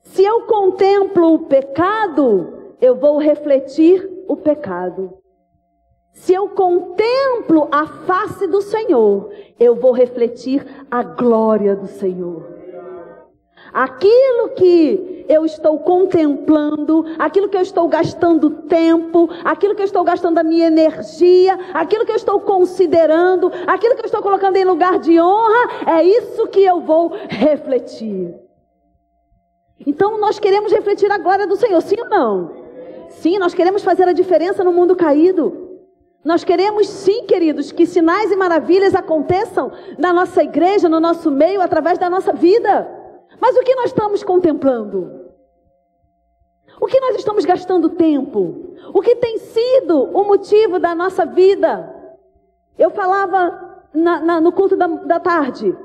Se 0.00 0.24
eu 0.24 0.46
contemplo 0.46 1.34
o 1.34 1.40
pecado, 1.40 2.72
eu 2.80 2.96
vou 2.96 3.18
refletir 3.18 4.10
o 4.26 4.36
pecado. 4.38 5.18
Se 6.12 6.32
eu 6.32 6.48
contemplo 6.48 7.68
a 7.70 7.86
face 7.86 8.46
do 8.46 8.62
Senhor, 8.62 9.30
eu 9.60 9.76
vou 9.76 9.92
refletir 9.92 10.66
a 10.90 11.02
glória 11.02 11.76
do 11.76 11.88
Senhor. 11.88 12.42
Aquilo 13.70 14.48
que 14.56 15.17
eu 15.28 15.44
estou 15.44 15.78
contemplando, 15.80 17.04
aquilo 17.18 17.48
que 17.48 17.56
eu 17.56 17.60
estou 17.60 17.86
gastando 17.86 18.50
tempo, 18.62 19.28
aquilo 19.44 19.74
que 19.74 19.82
eu 19.82 19.86
estou 19.86 20.02
gastando 20.02 20.38
a 20.38 20.42
minha 20.42 20.66
energia, 20.66 21.58
aquilo 21.74 22.06
que 22.06 22.12
eu 22.12 22.16
estou 22.16 22.40
considerando, 22.40 23.52
aquilo 23.66 23.94
que 23.94 24.00
eu 24.00 24.06
estou 24.06 24.22
colocando 24.22 24.56
em 24.56 24.64
lugar 24.64 24.98
de 24.98 25.20
honra, 25.20 25.90
é 25.98 26.02
isso 26.02 26.46
que 26.48 26.60
eu 26.60 26.80
vou 26.80 27.12
refletir. 27.28 28.34
Então 29.86 30.18
nós 30.18 30.38
queremos 30.38 30.72
refletir 30.72 31.10
a 31.12 31.18
glória 31.18 31.46
do 31.46 31.56
Senhor, 31.56 31.80
sim 31.82 32.00
ou 32.00 32.08
não? 32.08 32.68
Sim, 33.10 33.38
nós 33.38 33.54
queremos 33.54 33.82
fazer 33.82 34.08
a 34.08 34.12
diferença 34.12 34.64
no 34.64 34.72
mundo 34.72 34.96
caído. 34.96 35.68
Nós 36.24 36.44
queremos 36.44 36.88
sim, 36.88 37.24
queridos, 37.24 37.70
que 37.72 37.86
sinais 37.86 38.30
e 38.30 38.36
maravilhas 38.36 38.94
aconteçam 38.94 39.72
na 39.96 40.12
nossa 40.12 40.42
igreja, 40.42 40.88
no 40.88 41.00
nosso 41.00 41.30
meio, 41.30 41.60
através 41.60 41.96
da 41.96 42.10
nossa 42.10 42.32
vida. 42.32 42.88
Mas 43.40 43.56
o 43.56 43.62
que 43.62 43.74
nós 43.76 43.86
estamos 43.86 44.22
contemplando? 44.22 45.17
O 46.80 46.86
que 46.86 47.00
nós 47.00 47.16
estamos 47.16 47.44
gastando 47.44 47.90
tempo? 47.90 48.74
O 48.94 49.00
que 49.00 49.16
tem 49.16 49.38
sido 49.38 50.04
o 50.04 50.24
motivo 50.24 50.78
da 50.78 50.94
nossa 50.94 51.26
vida? 51.26 51.94
Eu 52.78 52.90
falava 52.90 53.82
na, 53.92 54.20
na, 54.20 54.40
no 54.40 54.52
culto 54.52 54.76
da, 54.76 54.86
da 54.86 55.20
tarde. 55.20 55.76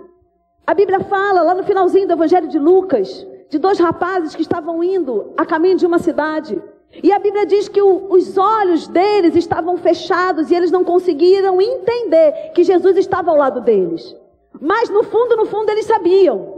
A 0.65 0.73
Bíblia 0.73 0.99
fala, 1.01 1.41
lá 1.41 1.55
no 1.55 1.63
finalzinho 1.63 2.07
do 2.07 2.13
Evangelho 2.13 2.47
de 2.47 2.59
Lucas, 2.59 3.25
de 3.49 3.57
dois 3.57 3.79
rapazes 3.79 4.35
que 4.35 4.41
estavam 4.41 4.83
indo 4.83 5.33
a 5.35 5.45
caminho 5.45 5.77
de 5.77 5.85
uma 5.85 5.99
cidade. 5.99 6.61
E 7.01 7.11
a 7.11 7.17
Bíblia 7.17 7.45
diz 7.45 7.67
que 7.67 7.81
o, 7.81 8.11
os 8.11 8.37
olhos 8.37 8.87
deles 8.87 9.35
estavam 9.35 9.77
fechados 9.77 10.51
e 10.51 10.55
eles 10.55 10.71
não 10.71 10.83
conseguiram 10.83 11.59
entender 11.59 12.51
que 12.53 12.63
Jesus 12.63 12.95
estava 12.97 13.31
ao 13.31 13.37
lado 13.37 13.61
deles. 13.61 14.15
Mas 14.61 14.89
no 14.89 15.03
fundo, 15.03 15.35
no 15.35 15.45
fundo, 15.45 15.69
eles 15.71 15.85
sabiam. 15.85 16.52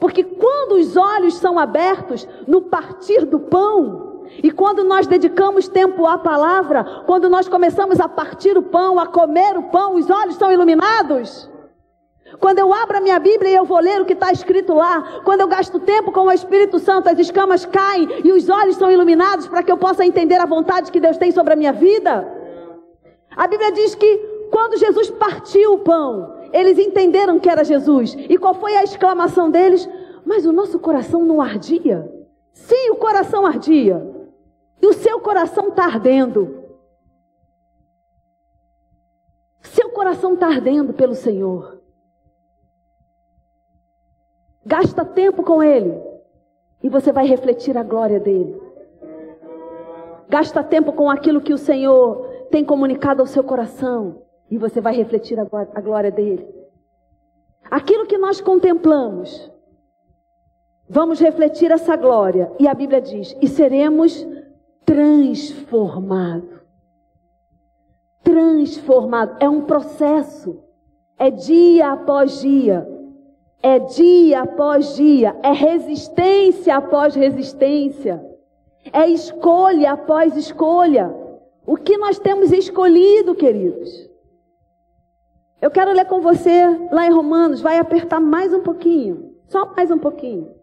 Porque 0.00 0.24
quando 0.24 0.72
os 0.72 0.96
olhos 0.96 1.34
são 1.34 1.58
abertos 1.58 2.26
no 2.48 2.62
partir 2.62 3.26
do 3.26 3.38
pão, 3.38 4.24
e 4.42 4.50
quando 4.50 4.82
nós 4.82 5.06
dedicamos 5.06 5.68
tempo 5.68 6.06
à 6.06 6.16
palavra, 6.16 7.02
quando 7.04 7.28
nós 7.28 7.48
começamos 7.48 8.00
a 8.00 8.08
partir 8.08 8.56
o 8.56 8.62
pão, 8.62 8.98
a 8.98 9.06
comer 9.06 9.58
o 9.58 9.64
pão, 9.64 9.96
os 9.96 10.08
olhos 10.08 10.36
são 10.36 10.50
iluminados. 10.50 11.50
Quando 12.38 12.60
eu 12.60 12.72
abro 12.72 12.96
a 12.96 13.00
minha 13.00 13.18
Bíblia 13.18 13.50
e 13.50 13.54
eu 13.56 13.64
vou 13.64 13.80
ler 13.80 14.00
o 14.00 14.04
que 14.04 14.12
está 14.12 14.32
escrito 14.32 14.72
lá, 14.72 15.20
quando 15.24 15.40
eu 15.40 15.48
gasto 15.48 15.80
tempo 15.80 16.12
com 16.12 16.20
o 16.20 16.32
Espírito 16.32 16.78
Santo, 16.78 17.08
as 17.08 17.18
escamas 17.18 17.66
caem 17.66 18.08
e 18.24 18.32
os 18.32 18.48
olhos 18.48 18.76
são 18.76 18.90
iluminados 18.90 19.48
para 19.48 19.62
que 19.62 19.70
eu 19.70 19.76
possa 19.76 20.06
entender 20.06 20.40
a 20.40 20.46
vontade 20.46 20.92
que 20.92 21.00
Deus 21.00 21.18
tem 21.18 21.32
sobre 21.32 21.52
a 21.52 21.56
minha 21.56 21.72
vida. 21.72 22.26
A 23.36 23.46
Bíblia 23.48 23.72
diz 23.72 23.94
que 23.96 24.16
quando 24.50 24.78
Jesus 24.78 25.10
partiu 25.10 25.74
o 25.74 25.78
pão, 25.80 26.39
eles 26.52 26.78
entenderam 26.78 27.38
que 27.38 27.48
era 27.48 27.64
Jesus. 27.64 28.14
E 28.14 28.36
qual 28.38 28.54
foi 28.54 28.76
a 28.76 28.84
exclamação 28.84 29.50
deles? 29.50 29.88
Mas 30.24 30.46
o 30.46 30.52
nosso 30.52 30.78
coração 30.78 31.24
não 31.24 31.40
ardia? 31.40 32.10
Sim, 32.52 32.90
o 32.90 32.96
coração 32.96 33.46
ardia. 33.46 34.06
E 34.80 34.86
o 34.86 34.92
seu 34.92 35.20
coração 35.20 35.68
está 35.68 35.84
ardendo. 35.84 36.64
Seu 39.60 39.90
coração 39.90 40.34
está 40.34 40.46
ardendo 40.46 40.92
pelo 40.92 41.14
Senhor. 41.14 41.80
Gasta 44.64 45.04
tempo 45.04 45.42
com 45.42 45.62
Ele 45.62 46.00
e 46.82 46.88
você 46.88 47.12
vai 47.12 47.26
refletir 47.26 47.76
a 47.76 47.82
glória 47.82 48.20
dele. 48.20 48.60
Gasta 50.28 50.62
tempo 50.62 50.92
com 50.92 51.10
aquilo 51.10 51.40
que 51.40 51.52
o 51.52 51.58
Senhor 51.58 52.26
tem 52.50 52.64
comunicado 52.64 53.20
ao 53.20 53.26
seu 53.26 53.42
coração 53.42 54.22
e 54.50 54.58
você 54.58 54.80
vai 54.80 54.94
refletir 54.94 55.38
a 55.38 55.80
glória 55.80 56.10
dele. 56.10 56.46
Aquilo 57.70 58.06
que 58.06 58.18
nós 58.18 58.40
contemplamos, 58.40 59.50
vamos 60.88 61.20
refletir 61.20 61.70
essa 61.70 61.94
glória. 61.96 62.50
E 62.58 62.66
a 62.66 62.74
Bíblia 62.74 63.00
diz: 63.00 63.36
e 63.40 63.46
seremos 63.46 64.26
transformados. 64.84 66.58
Transformado 68.24 69.36
é 69.40 69.48
um 69.48 69.62
processo, 69.62 70.64
é 71.16 71.30
dia 71.30 71.92
após 71.92 72.40
dia. 72.40 72.86
É 73.62 73.78
dia 73.78 74.40
após 74.40 74.96
dia, 74.96 75.36
é 75.42 75.52
resistência 75.52 76.74
após 76.74 77.14
resistência, 77.14 78.24
é 78.90 79.06
escolha 79.06 79.92
após 79.92 80.34
escolha. 80.34 81.14
O 81.66 81.76
que 81.76 81.98
nós 81.98 82.18
temos 82.18 82.52
escolhido, 82.52 83.34
queridos? 83.34 84.09
Eu 85.60 85.70
quero 85.70 85.92
ler 85.92 86.06
com 86.06 86.22
você 86.22 86.66
lá 86.90 87.06
em 87.06 87.12
Romanos, 87.12 87.60
vai 87.60 87.78
apertar 87.78 88.18
mais 88.18 88.52
um 88.54 88.62
pouquinho, 88.62 89.36
só 89.46 89.74
mais 89.74 89.90
um 89.90 89.98
pouquinho. 89.98 90.54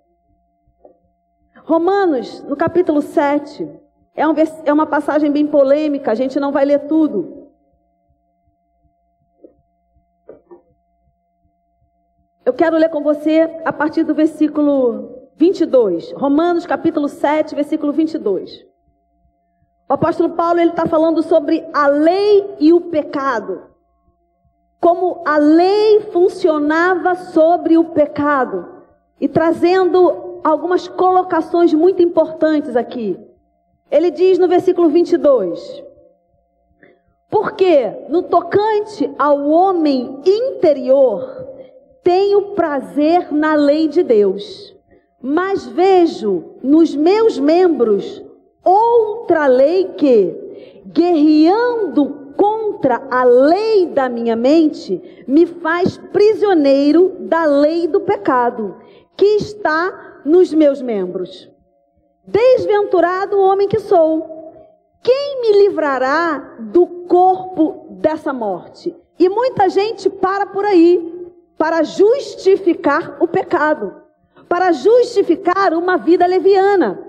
Romanos, 1.64 2.42
no 2.44 2.56
capítulo 2.56 3.02
7, 3.02 3.70
é, 4.16 4.28
um, 4.28 4.34
é 4.66 4.74
uma 4.74 4.88
passagem 4.88 5.32
bem 5.32 5.46
polêmica, 5.46 6.12
a 6.12 6.16
gente 6.16 6.40
não 6.40 6.52
vai 6.52 6.66
ler 6.66 6.88
tudo. 6.88 7.52
Eu 12.44 12.54
quero 12.54 12.78
ler 12.78 12.90
com 12.90 13.04
você 13.04 13.62
a 13.66 13.74
partir 13.74 14.04
do 14.04 14.16
versículo 14.16 15.30
22. 15.36 16.14
Romanos 16.14 16.66
capítulo 16.66 17.08
7, 17.08 17.54
versículo 17.54 17.94
22. 17.94 18.66
O 19.88 19.94
apóstolo 19.94 20.34
Paulo 20.34 20.60
ele 20.60 20.72
está 20.72 20.88
falando 20.88 21.22
sobre 21.22 21.64
a 21.72 21.88
lei 21.88 22.56
e 22.60 22.74
o 22.74 22.82
pecado. 22.82 23.77
Como 24.80 25.22
a 25.26 25.38
lei 25.38 26.02
funcionava 26.12 27.16
sobre 27.16 27.78
o 27.78 27.86
pecado. 27.86 28.68
E 29.20 29.28
trazendo 29.28 30.40
algumas 30.44 30.88
colocações 30.88 31.74
muito 31.74 32.02
importantes 32.02 32.76
aqui. 32.76 33.20
Ele 33.90 34.12
diz 34.12 34.38
no 34.38 34.48
versículo 34.48 34.90
22. 34.90 35.84
Porque 37.30 37.92
no 38.10 38.24
tocante 38.24 39.14
ao 39.18 39.48
homem 39.48 40.22
interior, 40.26 41.48
tenho 42.04 42.54
prazer 42.54 43.34
na 43.34 43.54
lei 43.56 43.90
de 43.90 44.02
Deus, 44.02 44.74
mas 45.22 45.66
vejo 45.66 46.56
nos 46.64 46.96
meus 46.96 47.38
membros 47.38 48.24
outra 48.64 49.46
lei 49.48 49.90
que, 49.98 50.82
guerreando 50.86 52.27
contra 52.38 53.08
a 53.10 53.24
lei 53.24 53.88
da 53.88 54.08
minha 54.08 54.36
mente, 54.36 55.26
me 55.28 55.46
faz 55.46 55.98
prisioneiro 55.98 57.16
da 57.20 57.44
lei 57.44 57.88
do 57.88 58.00
pecado, 58.00 58.78
que 59.18 59.26
está 59.26 60.22
nos 60.24 60.54
meus 60.54 60.82
membros. 60.82 61.50
Desventurado 62.26 63.38
o 63.38 63.42
homem 63.42 63.68
que 63.68 63.80
sou, 63.80 64.54
quem 65.02 65.42
me 65.42 65.64
livrará 65.64 66.56
do 66.60 66.86
corpo 67.08 67.88
dessa 67.90 68.32
morte? 68.32 68.96
E 69.18 69.28
muita 69.28 69.68
gente 69.68 70.10
para 70.10 70.46
por 70.46 70.64
aí 70.64 71.18
para 71.58 71.82
justificar 71.82 73.18
o 73.20 73.28
pecado, 73.28 73.96
para 74.48 74.72
justificar 74.72 75.74
uma 75.74 75.98
vida 75.98 76.26
leviana. 76.28 77.04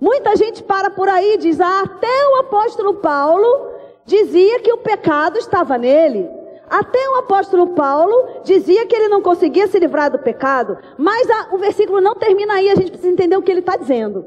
Muita 0.00 0.36
gente 0.36 0.62
para 0.62 0.90
por 0.90 1.08
aí 1.08 1.34
e 1.34 1.38
diz: 1.38 1.60
ah, 1.60 1.82
até 1.82 2.28
o 2.28 2.36
apóstolo 2.36 2.94
Paulo 2.94 3.77
dizia 4.08 4.60
que 4.60 4.72
o 4.72 4.78
pecado 4.78 5.38
estava 5.38 5.76
nele. 5.76 6.28
Até 6.68 6.98
o 7.10 7.16
apóstolo 7.16 7.68
Paulo 7.68 8.42
dizia 8.42 8.86
que 8.86 8.96
ele 8.96 9.08
não 9.08 9.22
conseguia 9.22 9.66
se 9.68 9.78
livrar 9.78 10.10
do 10.10 10.18
pecado. 10.18 10.78
Mas 10.98 11.30
a, 11.30 11.54
o 11.54 11.58
versículo 11.58 12.00
não 12.00 12.14
termina 12.14 12.54
aí, 12.54 12.68
a 12.68 12.74
gente 12.74 12.90
precisa 12.90 13.12
entender 13.12 13.36
o 13.36 13.42
que 13.42 13.50
ele 13.50 13.60
está 13.60 13.76
dizendo. 13.76 14.24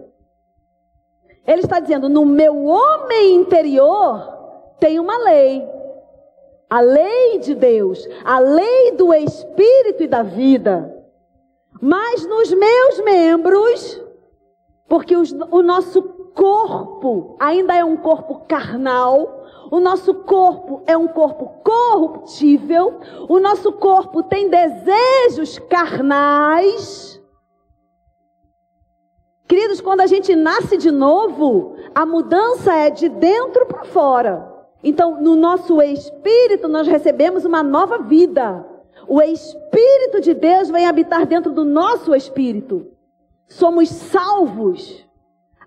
Ele 1.46 1.62
está 1.62 1.80
dizendo: 1.80 2.08
no 2.08 2.26
meu 2.26 2.66
homem 2.66 3.36
interior 3.36 4.40
tem 4.80 5.00
uma 5.00 5.18
lei 5.18 5.68
a 6.72 6.80
lei 6.80 7.40
de 7.40 7.54
Deus, 7.54 8.08
a 8.24 8.40
lei 8.40 8.94
do 8.94 9.14
Espírito 9.14 10.04
e 10.04 10.08
da 10.08 10.24
vida. 10.24 11.04
Mas 11.82 12.26
nos 12.26 12.54
meus 12.54 13.02
membros, 13.02 14.02
porque 14.88 15.18
os, 15.18 15.34
o 15.52 15.62
nosso 15.62 16.21
corpo 16.36 17.36
ainda 17.40 17.76
é 17.76 17.84
um 17.84 17.98
corpo 17.98 18.46
carnal, 18.48 19.46
o 19.72 19.80
nosso 19.80 20.14
corpo 20.14 20.84
é 20.86 20.98
um 20.98 21.08
corpo 21.08 21.62
corruptível, 21.64 23.00
o 23.30 23.40
nosso 23.40 23.72
corpo 23.72 24.24
tem 24.24 24.50
desejos 24.50 25.60
carnais. 25.60 27.22
Queridos, 29.48 29.82
quando 29.82 30.02
a 30.02 30.08
gente 30.08 30.36
nasce 30.36 30.78
de 30.78 30.92
novo, 30.92 31.76
a 31.94 32.06
mudança 32.06 32.74
é 32.74 32.90
de 32.90 33.10
dentro 33.10 33.66
para 33.66 33.84
fora. 33.84 34.50
Então, 34.84 35.22
no 35.22 35.36
nosso 35.36 35.82
espírito, 35.82 36.68
nós 36.68 36.88
recebemos 36.88 37.46
uma 37.46 37.62
nova 37.62 38.00
vida. 38.00 38.66
O 39.08 39.22
Espírito 39.22 40.22
de 40.22 40.34
Deus 40.34 40.70
vem 40.70 40.86
habitar 40.86 41.26
dentro 41.26 41.52
do 41.52 41.64
nosso 41.64 42.16
espírito. 42.16 42.88
Somos 43.48 43.90
salvos. 43.90 45.06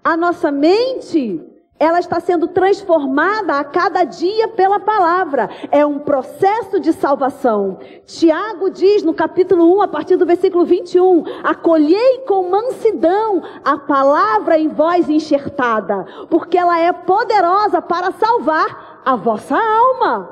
A 0.05 0.19
nossa 0.19 0.53
mente, 0.53 1.41
ela 1.79 1.99
está 1.99 2.21
sendo 2.21 2.49
transformada 2.49 3.59
a 3.59 3.65
cada 3.65 4.05
dia 4.05 4.49
pela 4.49 4.79
palavra. 4.79 5.49
É 5.71 5.87
um 5.87 5.99
processo 5.99 6.79
de 6.79 6.93
salvação. 6.93 7.79
Tiago 8.05 8.69
diz 8.69 9.03
no 9.03 9.15
capítulo 9.15 9.75
1, 9.79 9.81
a 9.81 9.89
partir 9.89 10.17
do 10.17 10.27
versículo 10.27 10.67
21, 10.67 11.25
acolhei 11.43 12.19
com 12.29 12.51
mansidão 12.51 13.43
a 13.65 13.79
palavra 13.79 14.59
em 14.59 14.69
voz 14.69 15.09
enxertada, 15.09 16.05
porque 16.29 16.59
ela 16.59 16.79
é 16.79 16.93
poderosa 16.93 17.81
para 17.81 18.13
salvar 18.13 19.01
a 19.07 19.17
vossa 19.17 19.57
alma. 19.57 20.29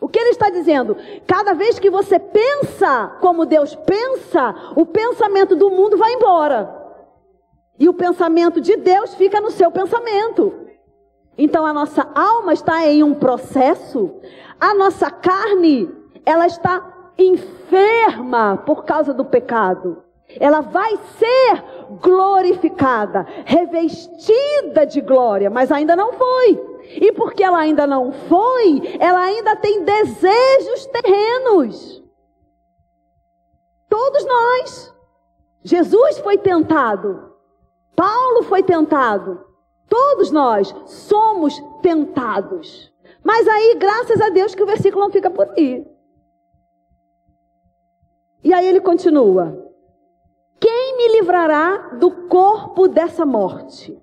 O 0.00 0.08
que 0.08 0.20
ele 0.20 0.30
está 0.30 0.50
dizendo? 0.50 0.96
Cada 1.26 1.52
vez 1.52 1.80
que 1.80 1.90
você 1.90 2.16
pensa 2.16 3.16
como 3.20 3.44
Deus 3.44 3.74
pensa, 3.74 4.54
o 4.76 4.86
pensamento 4.86 5.56
do 5.56 5.68
mundo 5.68 5.96
vai 5.96 6.12
embora. 6.12 6.79
E 7.80 7.88
o 7.88 7.94
pensamento 7.94 8.60
de 8.60 8.76
Deus 8.76 9.14
fica 9.14 9.40
no 9.40 9.50
seu 9.50 9.72
pensamento. 9.72 10.66
Então 11.38 11.64
a 11.64 11.72
nossa 11.72 12.06
alma 12.14 12.52
está 12.52 12.86
em 12.86 13.02
um 13.02 13.14
processo, 13.14 14.20
a 14.60 14.74
nossa 14.74 15.10
carne, 15.10 15.90
ela 16.26 16.46
está 16.46 17.10
enferma 17.16 18.58
por 18.66 18.84
causa 18.84 19.14
do 19.14 19.24
pecado. 19.24 20.04
Ela 20.38 20.60
vai 20.60 20.94
ser 21.18 21.64
glorificada, 22.02 23.26
revestida 23.46 24.84
de 24.86 25.00
glória, 25.00 25.48
mas 25.48 25.72
ainda 25.72 25.96
não 25.96 26.12
foi. 26.12 26.80
E 26.84 27.10
porque 27.12 27.42
ela 27.42 27.58
ainda 27.58 27.86
não 27.86 28.12
foi, 28.12 28.96
ela 29.00 29.22
ainda 29.22 29.56
tem 29.56 29.82
desejos 29.82 30.86
terrenos. 30.86 32.02
Todos 33.88 34.26
nós. 34.26 34.94
Jesus 35.62 36.18
foi 36.18 36.36
tentado. 36.36 37.29
Paulo 37.94 38.42
foi 38.44 38.62
tentado. 38.62 39.44
Todos 39.88 40.30
nós 40.30 40.74
somos 40.86 41.60
tentados. 41.82 42.92
Mas 43.22 43.46
aí, 43.48 43.76
graças 43.76 44.20
a 44.20 44.30
Deus, 44.30 44.54
que 44.54 44.62
o 44.62 44.66
versículo 44.66 45.04
não 45.04 45.12
fica 45.12 45.30
por 45.30 45.48
aí. 45.56 45.84
E 48.42 48.52
aí 48.52 48.66
ele 48.66 48.80
continua: 48.80 49.72
Quem 50.58 50.96
me 50.96 51.08
livrará 51.18 51.96
do 51.98 52.10
corpo 52.28 52.88
dessa 52.88 53.26
morte? 53.26 54.00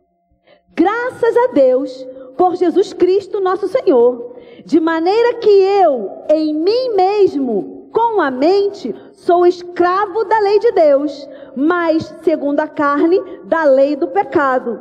Graças 0.70 1.36
a 1.36 1.48
Deus 1.54 2.08
por 2.38 2.56
Jesus 2.56 2.94
Cristo, 2.94 3.40
nosso 3.40 3.68
Senhor. 3.68 4.36
De 4.64 4.80
maneira 4.80 5.36
que 5.36 5.50
eu, 5.50 6.12
em 6.30 6.54
mim 6.54 6.90
mesmo, 6.96 7.90
com 7.92 8.22
a 8.22 8.30
mente, 8.30 8.94
sou 9.14 9.48
escravo 9.48 10.24
da 10.26 10.40
lei 10.40 10.60
de 10.60 10.72
Deus, 10.74 11.28
mas, 11.60 12.14
segundo 12.22 12.60
a 12.60 12.68
carne, 12.68 13.20
da 13.46 13.64
lei 13.64 13.96
do 13.96 14.10
pecado. 14.10 14.80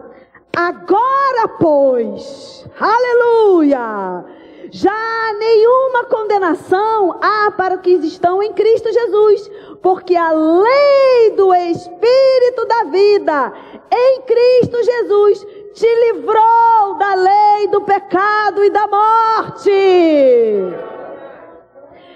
Agora, 0.54 1.48
pois, 1.58 2.66
aleluia! 2.78 4.22
Já 4.70 5.32
nenhuma 5.38 6.04
condenação 6.04 7.18
há 7.18 7.50
para 7.52 7.76
os 7.76 7.80
que 7.80 7.92
estão 7.92 8.42
em 8.42 8.52
Cristo 8.52 8.92
Jesus, 8.92 9.50
porque 9.82 10.14
a 10.14 10.30
lei 10.32 11.30
do 11.34 11.54
Espírito 11.54 12.66
da 12.68 12.84
vida 12.84 13.54
em 13.90 14.20
Cristo 14.20 14.84
Jesus 14.84 15.46
te 15.72 16.12
livrou 16.12 16.94
da 16.98 17.14
lei 17.14 17.68
do 17.68 17.80
pecado 17.80 18.62
e 18.62 18.68
da 18.68 18.86
morte. 18.86 19.70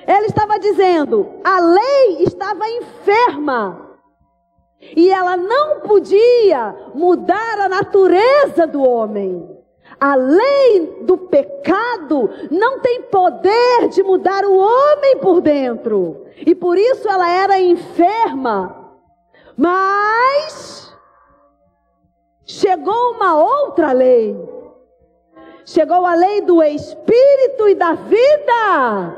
Ele 0.07 0.27
estava 0.27 0.59
dizendo, 0.59 1.31
a 1.43 1.61
lei 1.61 2.25
estava 2.25 2.69
enferma. 2.69 3.90
E 4.81 5.11
ela 5.11 5.37
não 5.37 5.81
podia 5.81 6.75
mudar 6.95 7.61
a 7.61 7.69
natureza 7.69 8.67
do 8.67 8.83
homem. 8.83 9.61
A 10.01 10.15
lei 10.15 11.01
do 11.03 11.19
pecado 11.19 12.31
não 12.51 12.81
tem 12.81 13.03
poder 13.03 13.89
de 13.91 14.03
mudar 14.03 14.45
o 14.45 14.57
homem 14.57 15.19
por 15.19 15.43
dentro. 15.43 16.25
E 16.37 16.55
por 16.55 16.79
isso 16.79 17.07
ela 17.09 17.29
era 17.31 17.61
enferma. 17.61 18.95
Mas 19.57 20.97
chegou 22.47 23.13
uma 23.13 23.37
outra 23.39 23.93
lei. 23.93 24.35
Chegou 25.67 26.07
a 26.07 26.15
lei 26.15 26.41
do 26.41 26.63
espírito 26.63 27.69
e 27.69 27.75
da 27.75 27.93
vida. 27.93 29.17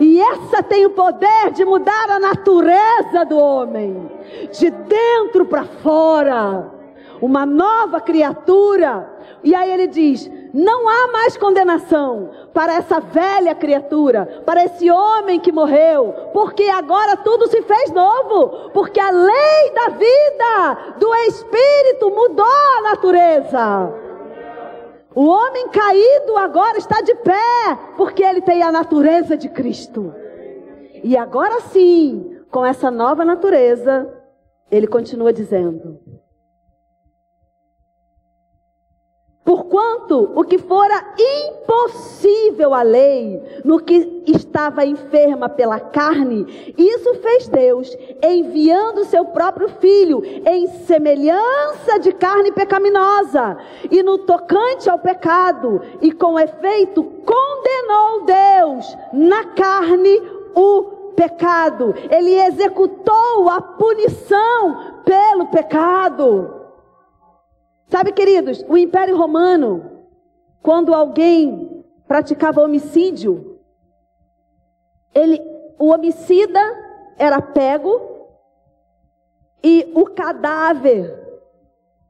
E 0.00 0.20
essa 0.20 0.62
tem 0.62 0.86
o 0.86 0.90
poder 0.90 1.50
de 1.52 1.64
mudar 1.64 2.10
a 2.10 2.18
natureza 2.18 3.24
do 3.28 3.38
homem, 3.38 4.10
de 4.52 4.70
dentro 4.70 5.46
para 5.46 5.64
fora. 5.64 6.72
Uma 7.20 7.46
nova 7.46 8.00
criatura 8.00 9.16
e 9.46 9.54
aí 9.54 9.70
ele 9.70 9.86
diz: 9.86 10.30
não 10.52 10.88
há 10.88 11.12
mais 11.12 11.36
condenação 11.36 12.30
para 12.52 12.74
essa 12.74 12.98
velha 12.98 13.54
criatura, 13.54 14.42
para 14.44 14.64
esse 14.64 14.90
homem 14.90 15.38
que 15.38 15.52
morreu, 15.52 16.12
porque 16.32 16.64
agora 16.64 17.16
tudo 17.16 17.46
se 17.46 17.62
fez 17.62 17.92
novo, 17.92 18.70
porque 18.70 18.98
a 18.98 19.10
lei 19.10 19.70
da 19.72 19.88
vida, 19.90 20.94
do 20.98 21.14
Espírito, 21.28 22.10
mudou 22.10 22.44
a 22.44 22.82
natureza. 22.90 23.94
O 25.14 25.26
homem 25.26 25.68
caído 25.68 26.36
agora 26.36 26.76
está 26.76 27.00
de 27.00 27.14
pé, 27.14 27.78
porque 27.96 28.22
ele 28.22 28.42
tem 28.42 28.62
a 28.62 28.72
natureza 28.72 29.36
de 29.36 29.48
Cristo. 29.48 30.12
E 31.04 31.16
agora 31.16 31.60
sim, 31.60 32.36
com 32.50 32.66
essa 32.66 32.90
nova 32.90 33.24
natureza, 33.24 34.12
ele 34.70 34.86
continua 34.86 35.32
dizendo: 35.32 36.00
Porquanto 39.46 40.32
o 40.34 40.42
que 40.42 40.58
fora 40.58 41.14
impossível 41.16 42.74
à 42.74 42.82
lei, 42.82 43.40
no 43.64 43.78
que 43.78 44.24
estava 44.26 44.84
enferma 44.84 45.48
pela 45.48 45.78
carne, 45.78 46.74
isso 46.76 47.14
fez 47.14 47.46
Deus, 47.46 47.96
enviando 48.20 49.04
seu 49.04 49.26
próprio 49.26 49.68
filho 49.68 50.20
em 50.44 50.66
semelhança 50.84 51.96
de 52.00 52.12
carne 52.12 52.50
pecaminosa, 52.50 53.56
e 53.88 54.02
no 54.02 54.18
tocante 54.18 54.90
ao 54.90 54.98
pecado, 54.98 55.80
e 56.02 56.10
com 56.10 56.36
efeito 56.40 57.04
condenou 57.04 58.24
Deus 58.24 58.98
na 59.12 59.44
carne 59.44 60.22
o 60.56 60.95
pecado. 61.16 61.94
Ele 62.10 62.34
executou 62.34 63.48
a 63.48 63.60
punição 63.60 65.02
pelo 65.04 65.46
pecado. 65.46 66.66
Sabe, 67.88 68.12
queridos, 68.12 68.64
o 68.68 68.76
Império 68.76 69.16
Romano, 69.16 70.04
quando 70.62 70.94
alguém 70.94 71.84
praticava 72.06 72.60
homicídio, 72.60 73.58
ele, 75.14 75.40
o 75.78 75.86
homicida 75.86 76.60
era 77.16 77.40
pego 77.40 78.00
e 79.62 79.90
o 79.94 80.04
cadáver 80.06 81.24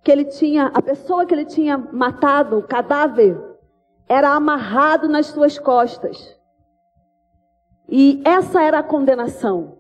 que 0.03 0.11
ele 0.11 0.25
tinha, 0.25 0.67
a 0.67 0.83
pessoa 0.83 1.27
que 1.27 1.35
ele 1.35 1.45
tinha 1.45 1.77
matado, 1.77 2.59
o 2.59 2.63
cadáver, 2.63 3.37
era 4.09 4.31
amarrado 4.31 5.09
nas 5.09 5.27
suas 5.27 5.59
costas. 5.59 6.36
E 7.89 8.23
essa 8.25 8.63
era 8.63 8.81
a 8.81 8.83
condenação. 8.83 9.79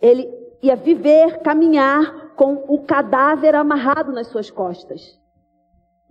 Ele 0.00 0.28
ia 0.62 0.76
viver, 0.76 1.40
caminhar 1.40 2.34
com 2.36 2.64
o 2.68 2.78
cadáver 2.82 3.54
amarrado 3.54 4.12
nas 4.12 4.28
suas 4.28 4.50
costas. 4.50 5.18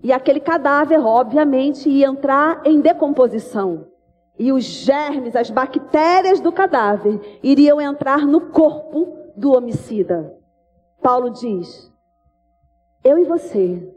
E 0.02 0.12
aquele 0.12 0.40
cadáver, 0.40 1.00
obviamente, 1.00 1.90
ia 1.90 2.08
entrar 2.08 2.62
em 2.66 2.82
decomposição. 2.82 3.88
E 4.38 4.52
os 4.52 4.64
germes, 4.64 5.36
as 5.36 5.50
bactérias 5.50 6.40
do 6.40 6.52
cadáver 6.52 7.40
iriam 7.42 7.80
entrar 7.80 8.26
no 8.26 8.42
corpo 8.50 9.18
do 9.36 9.54
homicida. 9.54 10.36
Paulo 11.02 11.30
diz: 11.30 11.92
Eu 13.04 13.18
e 13.18 13.24
você 13.24 13.94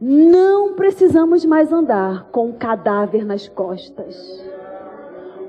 não 0.00 0.74
precisamos 0.74 1.44
mais 1.44 1.72
andar 1.72 2.28
com 2.30 2.50
o 2.50 2.54
cadáver 2.54 3.24
nas 3.24 3.48
costas, 3.48 4.44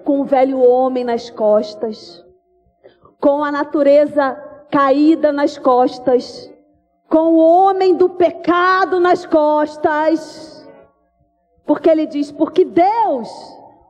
com 0.03 0.21
o 0.21 0.25
velho 0.25 0.59
homem 0.59 1.03
nas 1.03 1.29
costas, 1.29 2.23
com 3.19 3.43
a 3.43 3.51
natureza 3.51 4.33
caída 4.69 5.31
nas 5.31 5.57
costas, 5.57 6.51
com 7.07 7.33
o 7.33 7.37
homem 7.37 7.95
do 7.95 8.09
pecado 8.09 8.99
nas 8.99 9.25
costas. 9.25 10.67
Porque 11.65 11.89
ele 11.89 12.05
diz: 12.05 12.31
porque 12.31 12.65
Deus 12.65 13.29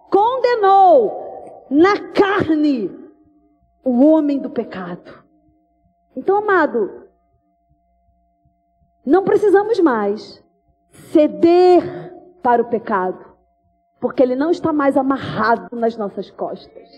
condenou 0.09 1.65
na 1.69 2.11
carne 2.11 2.91
o 3.83 4.05
homem 4.05 4.39
do 4.39 4.49
pecado. 4.49 5.23
Então, 6.15 6.37
amado, 6.37 7.07
não 9.05 9.23
precisamos 9.23 9.79
mais 9.79 10.43
ceder 11.11 12.13
para 12.41 12.61
o 12.61 12.65
pecado, 12.65 13.32
porque 14.03 14.21
ele 14.21 14.35
não 14.35 14.51
está 14.51 14.73
mais 14.73 14.97
amarrado 14.97 15.73
nas 15.77 15.95
nossas 15.95 16.29
costas. 16.29 16.89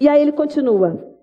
E 0.00 0.08
aí 0.08 0.22
ele 0.22 0.32
continua. 0.32 1.14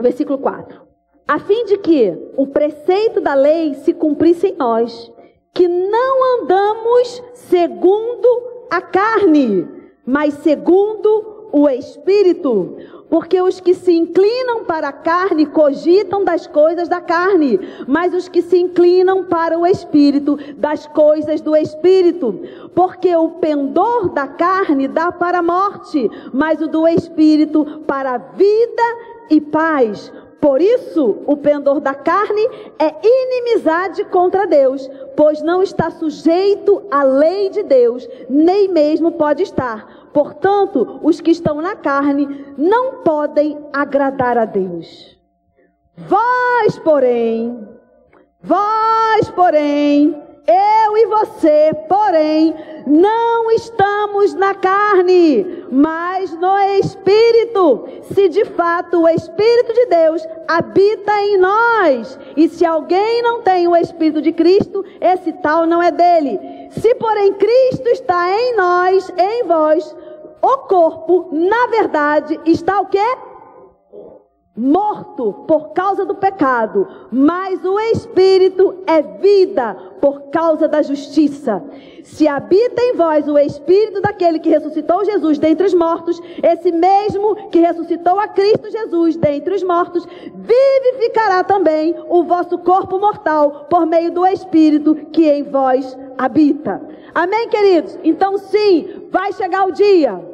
Versículo 0.00 0.38
4. 0.38 0.88
A 1.28 1.38
fim 1.38 1.66
de 1.66 1.76
que 1.76 2.32
o 2.34 2.46
preceito 2.46 3.20
da 3.20 3.34
lei 3.34 3.74
se 3.74 3.92
cumprisse 3.92 4.46
em 4.46 4.56
nós, 4.56 5.12
que 5.52 5.68
não 5.68 6.40
andamos 6.40 7.22
segundo 7.34 8.26
a 8.70 8.80
carne, 8.80 9.68
mas 10.06 10.32
segundo 10.32 11.50
o 11.52 11.68
Espírito. 11.68 12.78
Porque 13.14 13.40
os 13.40 13.60
que 13.60 13.74
se 13.74 13.92
inclinam 13.92 14.64
para 14.64 14.88
a 14.88 14.92
carne 14.92 15.46
cogitam 15.46 16.24
das 16.24 16.48
coisas 16.48 16.88
da 16.88 17.00
carne, 17.00 17.60
mas 17.86 18.12
os 18.12 18.26
que 18.26 18.42
se 18.42 18.58
inclinam 18.58 19.22
para 19.22 19.56
o 19.56 19.64
espírito, 19.64 20.36
das 20.56 20.88
coisas 20.88 21.40
do 21.40 21.54
espírito. 21.54 22.40
Porque 22.74 23.14
o 23.14 23.28
pendor 23.30 24.08
da 24.08 24.26
carne 24.26 24.88
dá 24.88 25.12
para 25.12 25.38
a 25.38 25.42
morte, 25.44 26.10
mas 26.32 26.60
o 26.60 26.66
do 26.66 26.88
espírito 26.88 27.84
para 27.86 28.14
a 28.14 28.18
vida 28.18 28.82
e 29.30 29.40
paz. 29.40 30.12
Por 30.40 30.60
isso, 30.60 31.18
o 31.24 31.36
pendor 31.36 31.78
da 31.78 31.94
carne 31.94 32.48
é 32.80 32.96
inimizade 33.00 34.04
contra 34.06 34.44
Deus, 34.44 34.90
pois 35.16 35.40
não 35.40 35.62
está 35.62 35.88
sujeito 35.88 36.82
à 36.90 37.04
lei 37.04 37.48
de 37.48 37.62
Deus, 37.62 38.08
nem 38.28 38.66
mesmo 38.66 39.12
pode 39.12 39.44
estar 39.44 40.03
Portanto, 40.14 41.00
os 41.02 41.20
que 41.20 41.32
estão 41.32 41.60
na 41.60 41.74
carne 41.74 42.54
não 42.56 43.02
podem 43.02 43.58
agradar 43.72 44.38
a 44.38 44.44
Deus. 44.44 45.18
Vós, 45.96 46.78
porém, 46.78 47.68
vós, 48.40 49.28
porém, 49.34 50.22
eu 50.46 50.96
e 50.98 51.06
você, 51.06 51.74
porém, 51.88 52.54
não 52.86 53.50
estamos 53.52 54.34
na 54.34 54.54
carne, 54.54 55.64
mas 55.70 56.32
no 56.38 56.58
Espírito. 56.78 57.88
Se 58.12 58.28
de 58.28 58.44
fato 58.44 59.02
o 59.02 59.08
Espírito 59.08 59.72
de 59.72 59.86
Deus 59.86 60.26
habita 60.46 61.12
em 61.22 61.38
nós, 61.38 62.18
e 62.36 62.48
se 62.48 62.64
alguém 62.64 63.22
não 63.22 63.40
tem 63.40 63.66
o 63.66 63.74
Espírito 63.74 64.20
de 64.20 64.32
Cristo, 64.32 64.84
esse 65.00 65.32
tal 65.32 65.66
não 65.66 65.82
é 65.82 65.90
dele. 65.90 66.38
Se 66.70 66.94
porém 66.96 67.32
Cristo 67.32 67.88
está 67.88 68.30
em 68.30 68.56
nós, 68.56 69.10
em 69.16 69.44
vós, 69.44 69.96
o 70.46 70.58
corpo, 70.58 71.30
na 71.32 71.66
verdade, 71.68 72.38
está 72.44 72.78
o 72.80 72.86
quê? 72.86 73.00
morto 74.56 75.32
por 75.48 75.70
causa 75.70 76.04
do 76.04 76.14
pecado, 76.14 76.86
mas 77.10 77.64
o 77.64 77.78
espírito 77.80 78.82
é 78.86 79.02
vida 79.02 79.74
por 80.00 80.30
causa 80.30 80.68
da 80.68 80.80
justiça. 80.80 81.62
Se 82.04 82.28
habita 82.28 82.80
em 82.80 82.94
vós 82.94 83.26
o 83.26 83.36
espírito 83.36 84.00
daquele 84.00 84.38
que 84.38 84.48
ressuscitou 84.48 85.04
Jesus 85.04 85.38
dentre 85.38 85.66
os 85.66 85.74
mortos, 85.74 86.20
esse 86.40 86.70
mesmo 86.70 87.48
que 87.50 87.58
ressuscitou 87.58 88.20
a 88.20 88.28
Cristo 88.28 88.70
Jesus 88.70 89.16
dentre 89.16 89.54
os 89.54 89.64
mortos, 89.64 90.06
vivificará 90.06 91.42
também 91.42 91.96
o 92.08 92.22
vosso 92.22 92.56
corpo 92.58 92.98
mortal 93.00 93.66
por 93.68 93.84
meio 93.86 94.12
do 94.12 94.24
espírito 94.24 94.94
que 95.12 95.28
em 95.28 95.42
vós 95.42 95.98
habita. 96.16 96.80
Amém, 97.12 97.48
queridos? 97.48 97.98
Então 98.04 98.38
sim, 98.38 99.08
vai 99.10 99.32
chegar 99.32 99.66
o 99.66 99.72
dia 99.72 100.33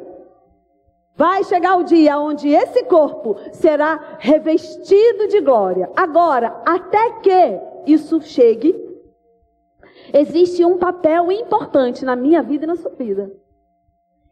Vai 1.15 1.43
chegar 1.43 1.75
o 1.77 1.83
dia 1.83 2.17
onde 2.17 2.49
esse 2.49 2.83
corpo 2.85 3.35
será 3.51 4.17
revestido 4.19 5.27
de 5.27 5.41
glória. 5.41 5.89
Agora, 5.95 6.61
até 6.65 7.19
que 7.19 7.59
isso 7.85 8.21
chegue, 8.21 8.73
existe 10.13 10.63
um 10.63 10.77
papel 10.77 11.31
importante 11.31 12.05
na 12.05 12.15
minha 12.15 12.41
vida 12.41 12.63
e 12.63 12.67
na 12.67 12.75
sua 12.75 12.91
vida. 12.91 13.31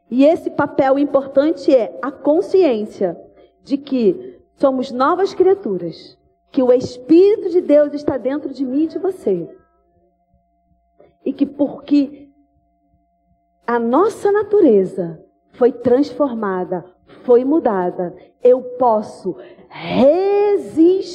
E 0.10 0.26
esse 0.26 0.50
papel 0.50 0.98
importante 0.98 1.74
é 1.74 1.98
a 2.02 2.12
consciência 2.12 3.20
de 3.62 3.78
que 3.78 4.40
somos 4.56 4.92
novas 4.92 5.34
criaturas, 5.34 6.18
que 6.52 6.64
o 6.64 6.74
Espírito 6.74 7.50
de 7.50 7.62
Deus 7.62 7.94
está 7.94 8.18
dentro 8.18 8.52
de 8.52 8.66
mim 8.66 8.84
e 8.84 8.88
de 8.88 8.98
você. 8.98 9.48
E 11.24 11.32
que 11.32 11.46
porque 11.46 12.30
a 13.68 13.78
nossa 13.78 14.32
natureza 14.32 15.24
foi 15.54 15.72
transformada, 15.72 16.86
foi 17.24 17.44
mudada, 17.44 18.16
eu 18.44 18.62
posso 18.78 19.36
resistir 19.70 21.10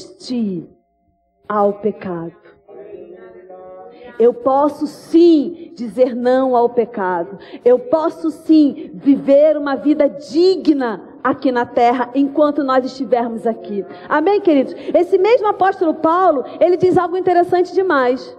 ao 1.49 1.75
pecado. 1.75 2.45
Eu 4.19 4.33
posso 4.33 4.87
sim 4.87 5.73
dizer 5.75 6.15
não 6.15 6.55
ao 6.55 6.69
pecado. 6.69 7.37
Eu 7.65 7.79
posso 7.79 8.31
sim 8.31 8.91
viver 8.95 9.57
uma 9.57 9.75
vida 9.75 10.09
digna 10.09 11.03
aqui 11.23 11.51
na 11.51 11.67
terra 11.67 12.11
enquanto 12.15 12.63
nós 12.63 12.85
estivermos 12.85 13.47
aqui. 13.47 13.85
Amém, 14.09 14.41
queridos? 14.41 14.75
Esse 14.95 15.19
mesmo 15.19 15.49
apóstolo 15.49 15.95
Paulo, 15.95 16.45
ele 16.61 16.77
diz 16.77 16.97
algo 16.97 17.17
interessante 17.17 17.73
demais. 17.75 18.37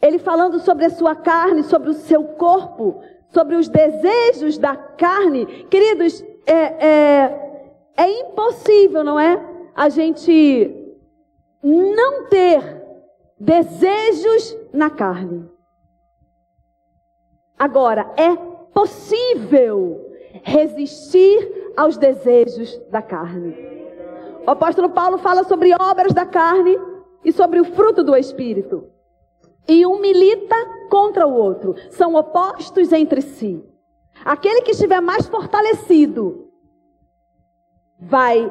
Ele 0.00 0.18
falando 0.18 0.60
sobre 0.60 0.84
a 0.86 0.90
sua 0.90 1.14
carne, 1.14 1.62
sobre 1.62 1.90
o 1.90 1.94
seu 1.94 2.24
corpo, 2.24 3.02
sobre 3.30 3.56
os 3.56 3.68
desejos 3.68 4.58
da 4.58 4.76
carne, 4.76 5.46
queridos, 5.70 6.24
é, 6.46 6.86
é, 6.86 7.62
é 7.96 8.20
impossível, 8.20 9.04
não 9.04 9.18
é? 9.18 9.40
A 9.74 9.88
gente 9.88 10.96
não 11.62 12.26
ter 12.26 12.60
desejos 13.38 14.56
na 14.72 14.90
carne. 14.90 15.48
Agora, 17.58 18.12
é 18.16 18.34
possível 18.72 20.10
resistir 20.42 21.72
aos 21.76 21.96
desejos 21.96 22.78
da 22.90 23.02
carne. 23.02 23.54
O 24.46 24.50
apóstolo 24.50 24.90
Paulo 24.90 25.18
fala 25.18 25.44
sobre 25.44 25.74
obras 25.74 26.12
da 26.12 26.24
carne 26.24 26.76
e 27.24 27.32
sobre 27.32 27.60
o 27.60 27.64
fruto 27.64 28.02
do 28.02 28.16
Espírito 28.16 28.90
e 29.68 29.86
um 29.86 30.00
milita 30.00 30.56
contra 30.88 31.26
o 31.26 31.34
outro. 31.34 31.74
São 31.90 32.14
opostos 32.14 32.92
entre 32.92 33.22
si. 33.22 33.64
Aquele 34.24 34.62
que 34.62 34.72
estiver 34.72 35.00
mais 35.00 35.26
fortalecido 35.26 36.50
vai 37.98 38.50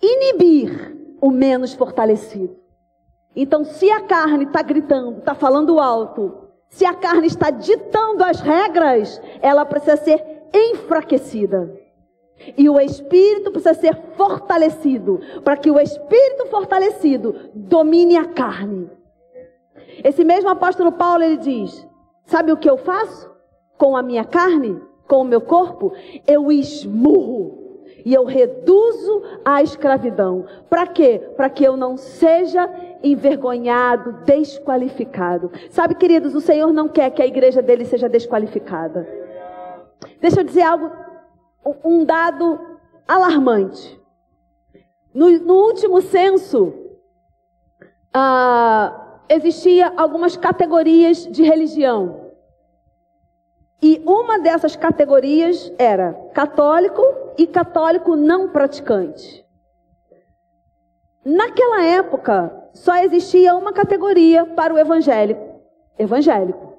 inibir 0.00 0.96
o 1.20 1.30
menos 1.30 1.74
fortalecido. 1.74 2.56
Então, 3.34 3.64
se 3.64 3.90
a 3.90 4.00
carne 4.00 4.44
está 4.44 4.62
gritando, 4.62 5.18
está 5.18 5.34
falando 5.34 5.78
alto, 5.78 6.46
se 6.68 6.84
a 6.84 6.94
carne 6.94 7.26
está 7.26 7.50
ditando 7.50 8.24
as 8.24 8.40
regras, 8.40 9.20
ela 9.40 9.64
precisa 9.64 9.96
ser 9.96 10.48
enfraquecida. 10.52 11.72
E 12.56 12.68
o 12.68 12.78
espírito 12.80 13.50
precisa 13.50 13.74
ser 13.74 13.96
fortalecido, 14.16 15.20
para 15.42 15.56
que 15.56 15.70
o 15.70 15.78
espírito 15.78 16.46
fortalecido 16.46 17.50
domine 17.54 18.16
a 18.16 18.26
carne. 18.26 18.90
Esse 20.04 20.24
mesmo 20.24 20.50
apóstolo 20.50 20.92
Paulo 20.92 21.22
ele 21.22 21.36
diz: 21.36 21.86
Sabe 22.24 22.52
o 22.52 22.56
que 22.56 22.68
eu 22.68 22.76
faço 22.76 23.30
com 23.78 23.96
a 23.96 24.02
minha 24.02 24.24
carne, 24.24 24.80
com 25.06 25.22
o 25.22 25.24
meu 25.24 25.40
corpo? 25.40 25.92
Eu 26.26 26.50
esmurro 26.50 27.66
e 28.04 28.14
eu 28.14 28.24
reduzo 28.24 29.22
a 29.44 29.62
escravidão. 29.62 30.46
Para 30.70 30.86
quê? 30.86 31.18
Para 31.36 31.50
que 31.50 31.64
eu 31.64 31.76
não 31.76 31.96
seja 31.96 32.70
envergonhado, 33.02 34.24
desqualificado. 34.24 35.50
Sabe, 35.70 35.94
queridos, 35.94 36.34
o 36.34 36.40
Senhor 36.40 36.72
não 36.72 36.88
quer 36.88 37.10
que 37.10 37.22
a 37.22 37.26
igreja 37.26 37.60
dele 37.60 37.84
seja 37.84 38.08
desqualificada. 38.08 39.08
Deixa 40.20 40.40
eu 40.40 40.44
dizer 40.44 40.62
algo, 40.62 40.90
um 41.84 42.04
dado 42.04 42.58
alarmante. 43.08 44.00
No, 45.14 45.30
no 45.40 45.54
último 45.54 46.00
censo, 46.00 46.74
ah, 48.12 49.05
existia 49.28 49.92
algumas 49.96 50.36
categorias 50.36 51.26
de 51.26 51.42
religião. 51.42 52.32
E 53.82 54.02
uma 54.06 54.38
dessas 54.38 54.74
categorias 54.74 55.72
era 55.78 56.12
católico 56.32 57.02
e 57.36 57.46
católico 57.46 58.16
não 58.16 58.48
praticante. 58.48 59.44
Naquela 61.24 61.82
época, 61.84 62.70
só 62.72 62.96
existia 62.96 63.54
uma 63.54 63.72
categoria 63.72 64.46
para 64.46 64.72
o 64.72 64.78
evangélico, 64.78 65.60
evangélico. 65.98 66.76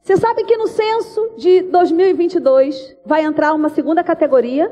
Você 0.00 0.16
sabe 0.16 0.44
que 0.44 0.56
no 0.56 0.66
censo 0.66 1.34
de 1.36 1.62
2022 1.62 2.96
vai 3.06 3.22
entrar 3.22 3.54
uma 3.54 3.68
segunda 3.68 4.02
categoria? 4.02 4.70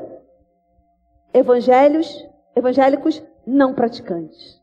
Evangelhos, 1.33 2.27
evangélicos 2.57 3.23
não 3.47 3.73
praticantes. 3.73 4.60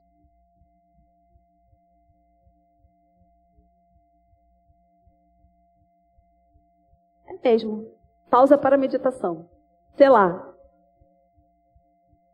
Mesmo. 7.43 7.97
Pausa 8.29 8.57
para 8.57 8.77
meditação. 8.77 9.49
Sei 9.95 10.09
lá. 10.09 10.53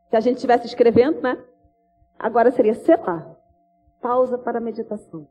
Se 0.10 0.16
a 0.16 0.20
gente 0.20 0.36
estivesse 0.36 0.66
escrevendo, 0.66 1.22
né? 1.22 1.42
Agora 2.18 2.52
seria 2.52 2.74
sei 2.74 2.98
lá. 2.98 3.36
Pausa 4.02 4.38
para 4.38 4.60
meditação. 4.60 5.28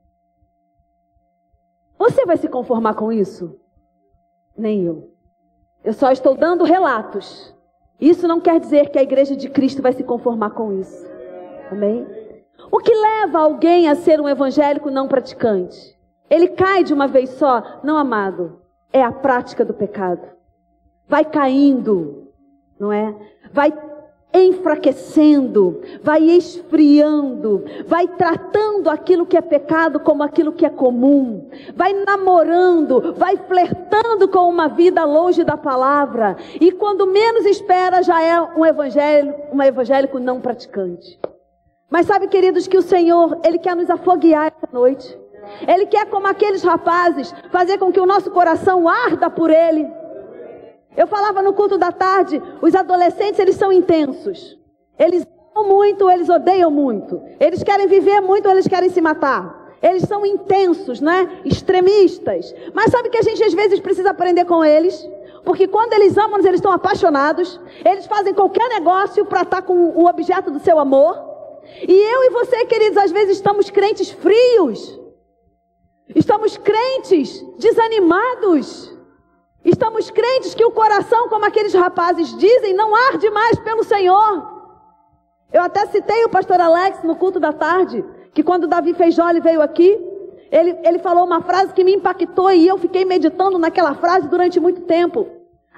Você 1.99 2.25
vai 2.25 2.37
se 2.37 2.49
conformar 2.49 2.95
com 2.95 3.13
isso? 3.13 3.61
Nem 4.57 4.85
eu. 4.85 5.13
Eu 5.85 5.93
só 5.93 6.11
estou 6.11 6.37
dando 6.37 6.65
relatos. 6.65 7.55
Isso 8.01 8.27
não 8.27 8.41
quer 8.41 8.59
dizer 8.59 8.91
que 8.91 8.99
a 8.99 9.03
igreja 9.03 9.37
de 9.37 9.49
Cristo 9.49 9.83
vai 9.83 9.93
se 9.93 10.03
conformar 10.03 10.51
com 10.51 10.73
isso. 10.73 11.07
Amém? 11.71 12.07
O 12.71 12.79
que 12.79 12.95
leva 12.95 13.41
alguém 13.41 13.89
a 13.89 13.95
ser 13.95 14.21
um 14.21 14.29
evangélico 14.29 14.91
não 14.91 15.07
praticante? 15.07 15.99
Ele 16.29 16.49
cai 16.49 16.83
de 16.83 16.93
uma 16.93 17.07
vez 17.07 17.31
só? 17.31 17.81
Não, 17.83 17.97
amado 17.97 18.62
é 18.93 19.03
a 19.03 19.13
prática 19.13 19.65
do 19.65 19.75
pecado. 19.75 20.23
Vai 21.09 21.25
caindo, 21.25 22.29
não 22.79 22.93
é? 22.93 23.15
Vai 23.53 23.73
enfraquecendo, 24.35 25.83
vai 26.03 26.23
esfriando, 26.23 27.65
vai 27.87 28.09
tratando 28.09 28.89
aquilo 28.89 29.27
que 29.27 29.37
é 29.37 29.43
pecado 29.43 30.01
como 30.01 30.23
aquilo 30.23 30.53
que 30.53 30.65
é 30.65 30.71
comum, 30.71 31.51
vai 31.77 31.93
namorando, 31.93 33.13
vai 33.15 33.37
flertando 33.37 34.27
com 34.29 34.49
uma 34.49 34.69
vida 34.69 35.05
longe 35.05 35.45
da 35.45 35.57
palavra, 35.57 36.37
e 36.61 36.73
quando 36.73 37.07
menos 37.07 37.45
espera 37.45 38.03
já 38.03 38.23
é 38.23 38.41
um 38.41 38.65
evangelho, 38.65 39.35
um 39.53 39.63
evangélico 39.63 40.19
não 40.19 40.41
praticante. 40.41 41.21
Mas 41.91 42.07
sabe, 42.07 42.27
queridos, 42.27 42.67
que 42.67 42.79
o 42.79 42.83
Senhor, 42.83 43.39
ele 43.45 43.59
quer 43.59 43.77
nos 43.77 43.91
afoguear 43.91 44.47
essa 44.47 44.67
noite. 44.73 45.22
Ele 45.67 45.87
quer, 45.87 46.07
como 46.07 46.27
aqueles 46.27 46.63
rapazes, 46.63 47.35
fazer 47.51 47.79
com 47.79 47.93
que 47.93 48.01
o 48.01 48.07
nosso 48.07 48.31
coração 48.31 48.89
arda 48.89 49.31
por 49.31 49.51
Ele. 49.51 49.87
Eu 50.97 51.07
falava 51.07 51.41
no 51.41 51.53
culto 51.53 51.79
da 51.79 51.91
tarde, 51.91 52.43
os 52.61 52.75
adolescentes, 52.75 53.39
eles 53.39 53.57
são 53.57 53.73
intensos. 53.73 54.59
Eles 54.99 55.27
muito, 55.55 56.11
eles 56.11 56.29
odeiam 56.29 56.71
muito. 56.71 57.21
Eles 57.39 57.63
querem 57.63 57.87
viver 57.87 58.21
muito, 58.21 58.49
eles 58.49 58.67
querem 58.67 58.91
se 58.91 59.01
matar. 59.01 59.63
Eles 59.83 60.03
são 60.05 60.25
intensos, 60.25 61.01
né? 61.01 61.41
Extremistas. 61.45 62.55
Mas 62.73 62.91
sabe 62.91 63.11
que 63.11 63.19
a 63.19 63.23
gente 63.23 63.43
às 63.43 63.53
vezes 63.53 63.81
precisa 63.81 64.11
aprender 64.11 64.45
com 64.45 64.65
eles? 64.65 65.09
Porque 65.45 65.67
quando 65.67 65.93
eles 65.95 66.17
amam, 66.17 66.39
eles 66.39 66.55
estão 66.55 66.71
apaixonados. 66.71 67.61
Eles 67.85 68.07
fazem 68.07 68.33
qualquer 68.33 68.69
negócio 68.69 69.25
para 69.25 69.43
estar 69.43 69.63
com 69.63 69.75
o 69.75 70.07
objeto 70.07 70.51
do 70.51 70.61
seu 70.61 70.79
amor. 70.79 71.19
E 71.87 71.93
eu 71.93 72.25
e 72.25 72.31
você, 72.31 72.65
queridos, 72.67 72.97
às 72.97 73.11
vezes 73.11 73.37
estamos 73.37 73.71
crentes 73.71 74.11
frios. 74.11 75.02
Estamos 76.09 76.57
crentes 76.57 77.45
desanimados. 77.59 78.93
Estamos 79.65 80.11
crentes 80.11 80.55
que 80.55 80.65
o 80.65 80.73
coração, 80.73 81.29
como 81.29 81.45
aqueles 81.45 81.73
rapazes 81.73 82.37
dizem, 82.37 82.75
não 82.75 82.95
arde 82.95 83.31
mais 83.31 83.59
pelo 83.61 83.85
Senhor. 83.85 84.51
Eu 85.53 85.63
até 85.63 85.87
citei 85.87 86.25
o 86.25 86.29
pastor 86.29 86.61
Alex 86.61 87.03
no 87.05 87.15
culto 87.15 87.39
da 87.39 87.53
tarde, 87.53 88.05
que 88.35 88.43
quando 88.43 88.67
Davi 88.67 88.95
Feijoli 88.95 89.41
veio 89.41 89.63
aqui, 89.63 89.99
ele, 90.51 90.79
ele 90.83 90.99
falou 90.99 91.25
uma 91.25 91.41
frase 91.43 91.73
que 91.73 91.85
me 91.85 91.95
impactou 91.95 92.51
e 92.51 92.67
eu 92.67 92.77
fiquei 92.77 93.05
meditando 93.05 93.59
naquela 93.59 93.95
frase 93.95 94.29
durante 94.29 94.59
muito 94.59 94.83
tempo. 94.83 95.29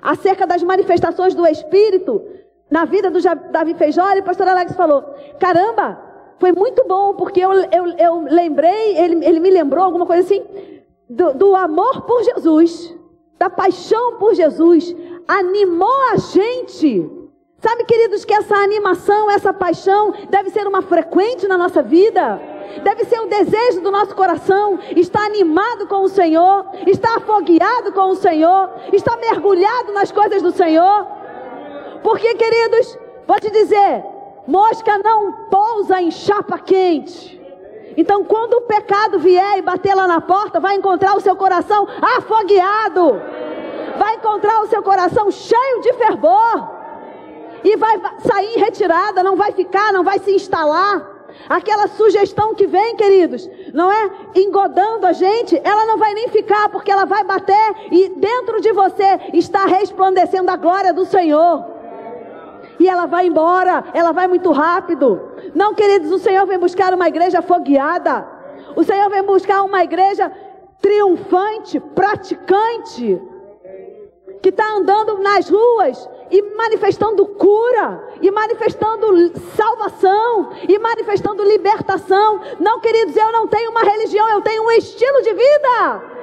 Acerca 0.00 0.46
das 0.46 0.62
manifestações 0.62 1.34
do 1.34 1.46
Espírito 1.46 2.22
na 2.70 2.84
vida 2.84 3.10
do 3.10 3.20
Davi 3.50 3.74
Feijoli, 3.74 4.20
o 4.20 4.24
pastor 4.24 4.48
Alex 4.48 4.74
falou: 4.74 5.02
Caramba, 5.38 5.98
foi 6.44 6.52
muito 6.52 6.84
bom, 6.86 7.14
porque 7.14 7.40
eu, 7.40 7.52
eu, 7.52 7.86
eu 7.96 8.20
lembrei, 8.20 8.98
ele, 8.98 9.24
ele 9.24 9.40
me 9.40 9.50
lembrou 9.50 9.82
alguma 9.82 10.04
coisa 10.04 10.22
assim, 10.22 10.44
do, 11.08 11.32
do 11.32 11.56
amor 11.56 12.02
por 12.02 12.22
Jesus, 12.22 12.94
da 13.38 13.48
paixão 13.48 14.18
por 14.18 14.34
Jesus, 14.34 14.94
animou 15.26 16.12
a 16.12 16.16
gente 16.16 17.24
Sabe, 17.56 17.84
queridos, 17.84 18.26
que 18.26 18.34
essa 18.34 18.56
animação, 18.56 19.30
essa 19.30 19.50
paixão 19.50 20.12
deve 20.28 20.50
ser 20.50 20.66
uma 20.66 20.82
frequente 20.82 21.48
na 21.48 21.56
nossa 21.56 21.82
vida. 21.82 22.38
Deve 22.82 23.06
ser 23.06 23.18
o 23.20 23.26
desejo 23.26 23.80
do 23.80 23.90
nosso 23.90 24.14
coração 24.14 24.78
estar 24.94 25.24
animado 25.24 25.86
com 25.86 26.02
o 26.02 26.08
Senhor, 26.08 26.66
estar 26.86 27.16
afogueado 27.16 27.90
com 27.92 28.10
o 28.10 28.16
Senhor, 28.16 28.68
estar 28.92 29.16
mergulhado 29.16 29.94
nas 29.94 30.12
coisas 30.12 30.42
do 30.42 30.50
Senhor. 30.50 31.06
Porque, 32.02 32.34
queridos, 32.34 32.98
vou 33.26 33.40
te 33.40 33.50
dizer, 33.50 34.04
mosca 34.46 34.98
não 34.98 35.32
pousa 35.50 36.00
em 36.00 36.10
chapa 36.10 36.58
quente. 36.58 37.40
Então, 37.96 38.24
quando 38.24 38.54
o 38.54 38.62
pecado 38.62 39.18
vier 39.18 39.58
e 39.58 39.62
bater 39.62 39.94
lá 39.94 40.06
na 40.06 40.20
porta, 40.20 40.58
vai 40.58 40.74
encontrar 40.74 41.16
o 41.16 41.20
seu 41.20 41.36
coração 41.36 41.86
afogueado, 42.16 43.20
vai 43.96 44.16
encontrar 44.16 44.62
o 44.62 44.66
seu 44.66 44.82
coração 44.82 45.30
cheio 45.30 45.80
de 45.80 45.92
fervor 45.94 46.70
e 47.62 47.76
vai 47.76 48.00
sair 48.18 48.58
retirada, 48.58 49.22
não 49.22 49.36
vai 49.36 49.52
ficar, 49.52 49.92
não 49.92 50.02
vai 50.02 50.18
se 50.18 50.32
instalar. 50.32 51.14
Aquela 51.48 51.88
sugestão 51.88 52.54
que 52.54 52.66
vem, 52.66 52.96
queridos, 52.96 53.48
não 53.72 53.90
é 53.90 54.10
engodando 54.36 55.06
a 55.06 55.12
gente, 55.12 55.60
ela 55.64 55.84
não 55.84 55.98
vai 55.98 56.14
nem 56.14 56.28
ficar, 56.28 56.68
porque 56.68 56.90
ela 56.90 57.04
vai 57.04 57.24
bater 57.24 57.74
e 57.90 58.08
dentro 58.10 58.60
de 58.60 58.72
você 58.72 59.20
está 59.32 59.64
resplandecendo 59.66 60.50
a 60.50 60.56
glória 60.56 60.92
do 60.92 61.04
Senhor. 61.04 61.73
E 62.78 62.88
ela 62.88 63.06
vai 63.06 63.26
embora, 63.26 63.84
ela 63.92 64.12
vai 64.12 64.26
muito 64.26 64.50
rápido. 64.52 65.20
Não, 65.54 65.74
queridos, 65.74 66.10
o 66.10 66.18
Senhor 66.18 66.46
vem 66.46 66.58
buscar 66.58 66.92
uma 66.92 67.08
igreja 67.08 67.42
fogueada. 67.42 68.26
O 68.76 68.82
Senhor 68.82 69.08
vem 69.10 69.22
buscar 69.22 69.62
uma 69.62 69.82
igreja 69.84 70.30
triunfante, 70.80 71.80
praticante, 71.80 73.20
que 74.42 74.50
está 74.50 74.74
andando 74.74 75.18
nas 75.18 75.48
ruas 75.48 76.08
e 76.30 76.42
manifestando 76.56 77.24
cura, 77.26 78.08
e 78.20 78.30
manifestando 78.30 79.06
salvação, 79.56 80.50
e 80.68 80.78
manifestando 80.78 81.44
libertação. 81.44 82.40
Não, 82.58 82.80
queridos, 82.80 83.16
eu 83.16 83.32
não 83.32 83.46
tenho 83.46 83.70
uma 83.70 83.82
religião, 83.82 84.28
eu 84.30 84.42
tenho 84.42 84.64
um 84.64 84.70
estilo 84.72 85.22
de 85.22 85.32
vida. 85.32 86.13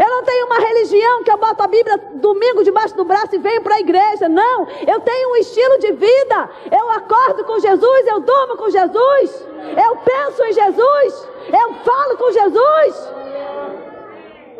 Eu 0.00 0.08
não 0.08 0.22
tenho 0.24 0.46
uma 0.46 0.58
religião 0.58 1.22
que 1.22 1.30
eu 1.30 1.36
boto 1.36 1.62
a 1.62 1.66
Bíblia 1.66 1.98
domingo 2.14 2.64
debaixo 2.64 2.96
do 2.96 3.04
braço 3.04 3.34
e 3.34 3.38
venho 3.38 3.60
para 3.60 3.74
a 3.74 3.80
igreja. 3.80 4.30
Não, 4.30 4.66
eu 4.86 4.98
tenho 5.00 5.32
um 5.32 5.36
estilo 5.36 5.78
de 5.78 5.92
vida. 5.92 6.50
Eu 6.72 6.90
acordo 6.92 7.44
com 7.44 7.58
Jesus, 7.58 8.06
eu 8.06 8.20
durmo 8.20 8.56
com 8.56 8.70
Jesus, 8.70 9.46
eu 9.84 9.96
penso 9.98 10.42
em 10.44 10.52
Jesus, 10.54 11.28
eu 11.52 11.74
falo 11.84 12.16
com 12.16 12.32
Jesus. 12.32 13.12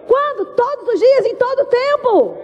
Quando? 0.07 0.45
Todos 0.55 0.89
os 0.93 1.01
dias, 1.01 1.25
em 1.25 1.37
todo 1.37 1.65
tempo. 1.65 2.39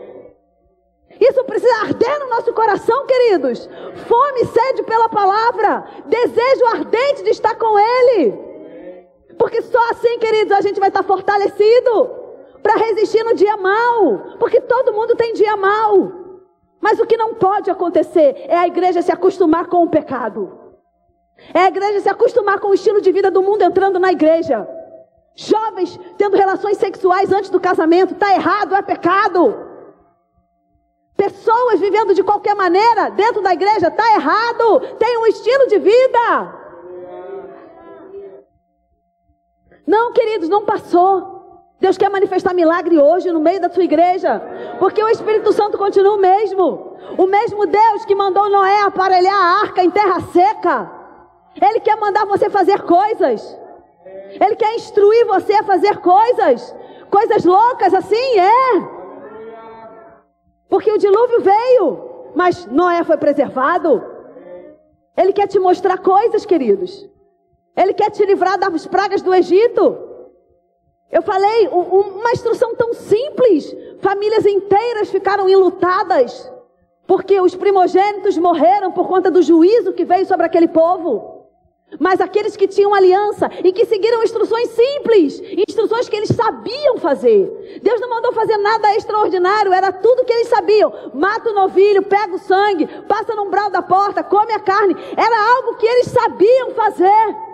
Isso 1.21 1.45
precisa 1.45 1.83
arder 1.83 2.19
no 2.21 2.31
nosso 2.31 2.51
coração, 2.55 3.05
queridos. 3.05 3.69
Fome 4.09 4.41
e 4.41 4.47
sede 4.47 4.83
pela 4.85 5.11
palavra. 5.11 5.85
Desejo 6.07 6.67
ardente 6.69 7.25
de 7.25 7.31
estar 7.31 7.57
com 7.57 7.79
Ele. 7.79 8.39
Porque 9.39 9.61
só 9.61 9.91
assim, 9.91 10.19
queridos, 10.19 10.53
a 10.53 10.63
gente 10.63 10.81
vai 10.81 10.89
estar 10.89 11.03
fortalecido 11.03 12.16
para 12.63 12.77
resistir 12.77 13.23
no 13.25 13.35
dia 13.35 13.57
mal. 13.57 14.37
Porque 14.39 14.61
todo 14.61 14.93
mundo 14.93 15.15
tem 15.15 15.35
dia 15.35 15.57
mal. 15.57 16.13
Mas 16.81 17.01
o 17.01 17.07
que 17.07 17.17
não 17.17 17.35
pode 17.35 17.71
acontecer 17.71 18.45
é 18.49 18.57
a 18.57 18.67
igreja 18.67 19.03
se 19.03 19.11
acostumar 19.11 19.67
com 19.67 19.83
o 19.83 19.91
pecado. 19.91 20.67
É 21.53 21.61
a 21.61 21.69
igreja 21.69 22.01
se 22.01 22.09
acostumar 22.09 22.61
com 22.61 22.69
o 22.69 22.75
estilo 22.75 23.01
de 23.01 23.13
vida 23.13 23.31
do 23.31 23.43
mundo 23.43 23.63
entrando 23.63 23.99
na 23.99 24.13
igreja. 24.13 24.67
Jovens 25.35 25.99
tendo 26.17 26.37
relações 26.37 26.79
sexuais 26.79 27.31
antes 27.31 27.51
do 27.51 27.61
casamento, 27.61 28.15
está 28.15 28.33
errado, 28.33 28.75
é 28.75 28.83
pecado. 28.83 29.67
Pessoas 31.17 31.81
vivendo 31.81 32.15
de 32.15 32.23
qualquer 32.23 32.55
maneira 32.55 33.11
dentro 33.11 33.43
da 33.43 33.53
igreja 33.53 33.89
está 33.89 34.15
errado. 34.15 34.81
Tem 34.99 35.19
um 35.19 35.27
estilo 35.27 35.67
de 35.67 35.79
vida. 35.79 36.55
Não, 39.87 40.13
queridos, 40.13 40.49
não 40.49 40.65
passou. 40.65 41.36
Deus 41.79 41.99
quer 41.99 42.09
manifestar 42.09 42.55
milagre 42.55 42.99
hoje 42.99 43.31
no 43.31 43.41
meio 43.41 43.61
da 43.61 43.69
sua 43.69 43.85
igreja, 43.85 44.41
porque 44.79 45.03
o 45.03 45.09
Espírito 45.09 45.53
Santo 45.53 45.77
continua 45.77 46.15
o 46.15 46.21
mesmo. 46.21 46.97
O 47.19 47.27
mesmo 47.27 47.67
Deus 47.67 48.05
que 48.05 48.15
mandou 48.15 48.49
Noé 48.49 48.83
aparelhar 48.83 49.35
a 49.35 49.61
arca 49.61 49.85
em 49.85 49.91
terra 49.91 50.21
seca. 50.33 50.91
Ele 51.61 51.81
quer 51.81 51.97
mandar 51.97 52.25
você 52.25 52.49
fazer 52.49 52.83
coisas. 52.83 53.59
Ele 54.41 54.57
quer 54.57 54.75
instruir 54.75 55.27
você 55.27 55.53
a 55.55 55.63
fazer 55.63 55.99
coisas. 55.99 56.75
Coisas 57.11 57.45
loucas 57.45 57.93
assim, 57.93 58.39
é. 58.39 58.97
Porque 60.69 60.91
o 60.91 60.99
dilúvio 60.99 61.41
veio, 61.43 62.31
mas 62.35 62.67
Noé 62.67 63.05
foi 63.05 63.17
preservado. 63.17 64.03
Ele 65.17 65.33
quer 65.33 65.47
te 65.47 65.59
mostrar 65.59 65.99
coisas, 65.99 66.45
queridos. 66.45 67.09
Ele 67.77 67.93
quer 67.93 68.11
te 68.11 68.25
livrar 68.25 68.59
das 68.59 68.87
pragas 68.87 69.23
do 69.23 69.35
Egito. 69.35 70.06
Eu 71.11 71.23
falei, 71.23 71.69
uma 71.69 72.33
instrução 72.33 72.75
tão 72.75 72.93
simples. 72.93 73.75
Famílias 74.01 74.45
inteiras 74.45 75.11
ficaram 75.11 75.49
enlutadas, 75.49 76.51
porque 77.07 77.41
os 77.41 77.55
primogênitos 77.55 78.37
morreram 78.37 78.93
por 78.93 79.07
conta 79.07 79.31
do 79.31 79.41
juízo 79.43 79.93
que 79.93 80.05
veio 80.05 80.27
sobre 80.27 80.47
aquele 80.47 80.69
povo. 80.69 81.37
Mas 82.01 82.21
aqueles 82.21 82.57
que 82.57 82.67
tinham 82.67 82.93
aliança 82.93 83.49
e 83.63 83.71
que 83.73 83.87
seguiram 83.87 84.23
instruções 84.23 84.71
simples, 84.71 85.41
instruções 85.69 86.09
que 86.09 86.17
eles 86.17 86.31
sabiam 86.31 86.99
fazer. 86.99 87.81
Deus 87.81 88.01
não 88.01 88.11
mandou 88.11 88.33
fazer 88.33 88.57
nada 88.57 88.97
extraordinário, 88.97 89.73
era 89.73 89.93
tudo 89.93 90.25
que 90.25 90.33
eles 90.33 90.49
sabiam. 90.49 90.93
Mata 91.15 91.49
o 91.49 91.55
novilho, 91.55 92.03
pega 92.03 92.35
o 92.35 92.41
sangue, 92.41 92.87
passa 93.07 93.37
no 93.37 93.45
umbral 93.45 93.71
da 93.71 93.83
porta, 93.83 94.25
come 94.25 94.53
a 94.53 94.59
carne. 94.59 94.97
Era 95.17 95.57
algo 95.57 95.77
que 95.77 95.87
eles 95.87 96.07
sabiam 96.09 96.73
fazer. 96.73 97.46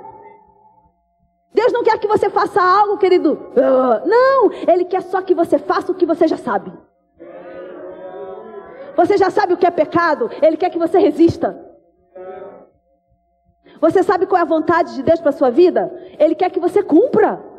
Deus 1.55 1.73
não 1.73 1.85
quer 1.85 1.99
que 1.99 2.09
você 2.09 2.31
faça 2.31 2.61
algo, 2.63 2.97
querido. 2.99 3.33
Uh, 3.33 4.09
não, 4.09 4.53
Ele 4.53 4.85
quer 4.85 5.03
só 5.03 5.21
que 5.21 5.35
você 5.35 5.59
faça 5.59 5.93
o 5.93 5.95
que 5.95 6.07
você 6.07 6.27
já 6.27 6.37
sabe. 6.37 6.73
Você 8.97 9.17
já 9.17 9.31
sabe 9.31 9.55
o 9.55 9.57
que 9.57 9.67
é 9.67 9.71
pecado, 9.71 10.31
Ele 10.41 10.57
quer 10.57 10.71
que 10.71 10.79
você 10.79 10.99
resista. 10.99 11.73
Você 13.81 14.03
sabe 14.03 14.27
qual 14.27 14.39
é 14.39 14.43
a 14.43 14.47
vontade 14.47 14.95
de 14.95 15.03
Deus 15.03 15.21
para 15.21 15.33
sua 15.33 15.51
vida? 15.51 15.93
Ele 16.19 16.35
quer 16.35 16.51
que 16.51 16.61
você 16.61 16.83
cumpra. 16.83 17.52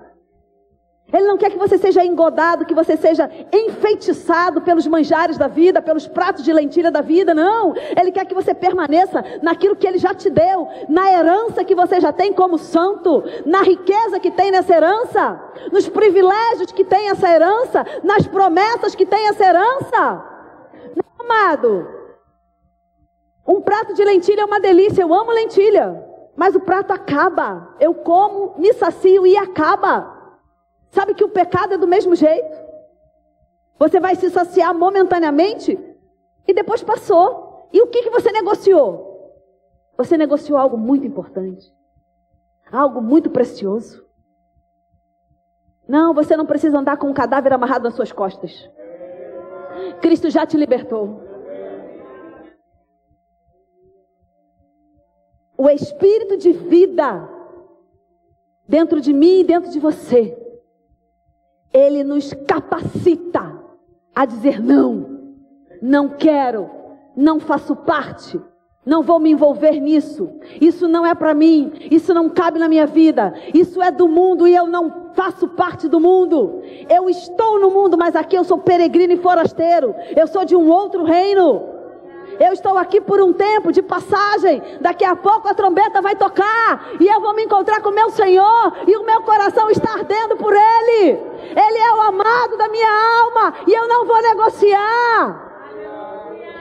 Ele 1.13 1.27
não 1.27 1.37
quer 1.37 1.51
que 1.51 1.57
você 1.59 1.77
seja 1.77 2.03
engodado, 2.03 2.65
que 2.65 2.73
você 2.73 2.97
seja 2.97 3.29
enfeitiçado 3.53 4.61
pelos 4.61 4.87
manjares 4.87 5.37
da 5.37 5.47
vida, 5.47 5.79
pelos 5.79 6.07
pratos 6.07 6.43
de 6.43 6.51
lentilha 6.51 6.89
da 6.89 7.01
vida, 7.01 7.35
não. 7.35 7.75
Ele 7.75 8.11
quer 8.11 8.25
que 8.25 8.33
você 8.33 8.51
permaneça 8.55 9.23
naquilo 9.43 9.75
que 9.75 9.85
ele 9.85 9.99
já 9.99 10.15
te 10.15 10.27
deu, 10.31 10.67
na 10.89 11.11
herança 11.11 11.63
que 11.63 11.75
você 11.75 12.01
já 12.01 12.11
tem 12.11 12.33
como 12.33 12.57
santo, 12.57 13.23
na 13.45 13.61
riqueza 13.61 14.19
que 14.19 14.31
tem 14.31 14.49
nessa 14.49 14.73
herança, 14.75 15.39
nos 15.71 15.87
privilégios 15.87 16.71
que 16.71 16.83
tem 16.83 17.09
essa 17.09 17.29
herança, 17.29 17.85
nas 18.03 18.25
promessas 18.25 18.95
que 18.95 19.05
tem 19.05 19.27
essa 19.27 19.45
herança. 19.45 20.23
Não, 20.95 21.25
amado. 21.25 21.87
Um 23.47 23.61
prato 23.61 23.93
de 23.93 24.03
lentilha 24.03 24.41
é 24.41 24.45
uma 24.45 24.59
delícia, 24.59 25.03
eu 25.03 25.13
amo 25.13 25.31
lentilha. 25.31 26.11
Mas 26.35 26.55
o 26.55 26.59
prato 26.59 26.91
acaba. 26.91 27.75
Eu 27.79 27.93
como, 27.93 28.55
me 28.57 28.73
sacio 28.73 29.27
e 29.27 29.37
acaba. 29.37 30.22
Sabe 30.93 31.15
que 31.15 31.23
o 31.23 31.29
pecado 31.29 31.73
é 31.73 31.77
do 31.77 31.87
mesmo 31.87 32.13
jeito? 32.15 32.55
Você 33.79 33.99
vai 33.99 34.15
se 34.15 34.29
saciar 34.29 34.75
momentaneamente 34.75 35.75
e 36.47 36.53
depois 36.53 36.83
passou. 36.83 37.67
E 37.73 37.81
o 37.81 37.87
que, 37.87 38.03
que 38.03 38.11
você 38.11 38.31
negociou? 38.31 39.33
Você 39.97 40.15
negociou 40.15 40.55
algo 40.55 40.77
muito 40.77 41.07
importante, 41.07 41.73
algo 42.71 43.01
muito 43.01 43.31
precioso. 43.31 44.05
Não, 45.87 46.13
você 46.13 46.37
não 46.37 46.45
precisa 46.45 46.77
andar 46.77 46.97
com 46.97 47.07
um 47.07 47.13
cadáver 47.13 47.51
amarrado 47.53 47.85
nas 47.85 47.95
suas 47.95 48.11
costas. 48.11 48.69
Cristo 49.99 50.29
já 50.29 50.45
te 50.45 50.55
libertou. 50.55 51.23
O 55.57 55.67
espírito 55.71 56.37
de 56.37 56.51
vida 56.51 57.27
dentro 58.67 59.01
de 59.01 59.11
mim 59.11 59.39
e 59.39 59.43
dentro 59.43 59.71
de 59.71 59.79
você, 59.79 60.42
ele 61.73 62.03
nos 62.03 62.33
capacita 62.47 63.59
a 64.15 64.25
dizer 64.25 64.61
não, 64.61 65.19
não 65.81 66.09
quero, 66.09 66.69
não 67.15 67.39
faço 67.39 67.75
parte, 67.75 68.39
não 68.85 69.01
vou 69.01 69.19
me 69.19 69.31
envolver 69.31 69.79
nisso. 69.79 70.29
Isso 70.59 70.87
não 70.87 71.05
é 71.05 71.15
para 71.15 71.33
mim. 71.33 71.71
Isso 71.89 72.13
não 72.13 72.29
cabe 72.29 72.59
na 72.59 72.67
minha 72.67 72.85
vida. 72.85 73.33
Isso 73.53 73.81
é 73.81 73.89
do 73.89 74.09
mundo 74.09 74.45
e 74.45 74.53
eu 74.53 74.67
não 74.67 75.11
faço 75.13 75.47
parte 75.47 75.87
do 75.87 76.01
mundo. 76.01 76.61
Eu 76.89 77.09
estou 77.09 77.59
no 77.59 77.71
mundo, 77.71 77.97
mas 77.97 78.13
aqui 78.15 78.35
eu 78.35 78.43
sou 78.43 78.57
peregrino 78.57 79.13
e 79.13 79.17
forasteiro. 79.17 79.95
Eu 80.15 80.27
sou 80.27 80.43
de 80.43 80.55
um 80.55 80.69
outro 80.69 81.03
reino. 81.03 81.72
Eu 82.39 82.53
estou 82.53 82.77
aqui 82.77 82.99
por 83.01 83.21
um 83.21 83.33
tempo 83.33 83.71
de 83.71 83.81
passagem. 83.81 84.61
Daqui 84.81 85.05
a 85.05 85.15
pouco 85.15 85.47
a 85.47 85.53
trombeta 85.53 86.01
vai 86.01 86.15
tocar 86.15 86.89
e 86.99 87.07
eu 87.07 87.21
vou 87.21 87.33
me 87.33 87.43
encontrar 87.43 87.81
com 87.81 87.91
meu 87.91 88.09
Senhor 88.09 88.73
e 88.87 88.95
o 88.95 89.03
meu 89.03 89.21
coração 89.21 89.69
está 89.69 89.93
ardendo 89.93 90.35
por 90.37 90.53
Ele. 90.53 91.19
Ele 91.41 91.77
é 91.77 91.93
o 91.93 92.01
amado 92.01 92.57
da 92.57 92.67
minha 92.69 92.91
alma 93.21 93.53
e 93.67 93.73
eu 93.73 93.87
não 93.87 94.05
vou 94.05 94.21
negociar. 94.21 95.51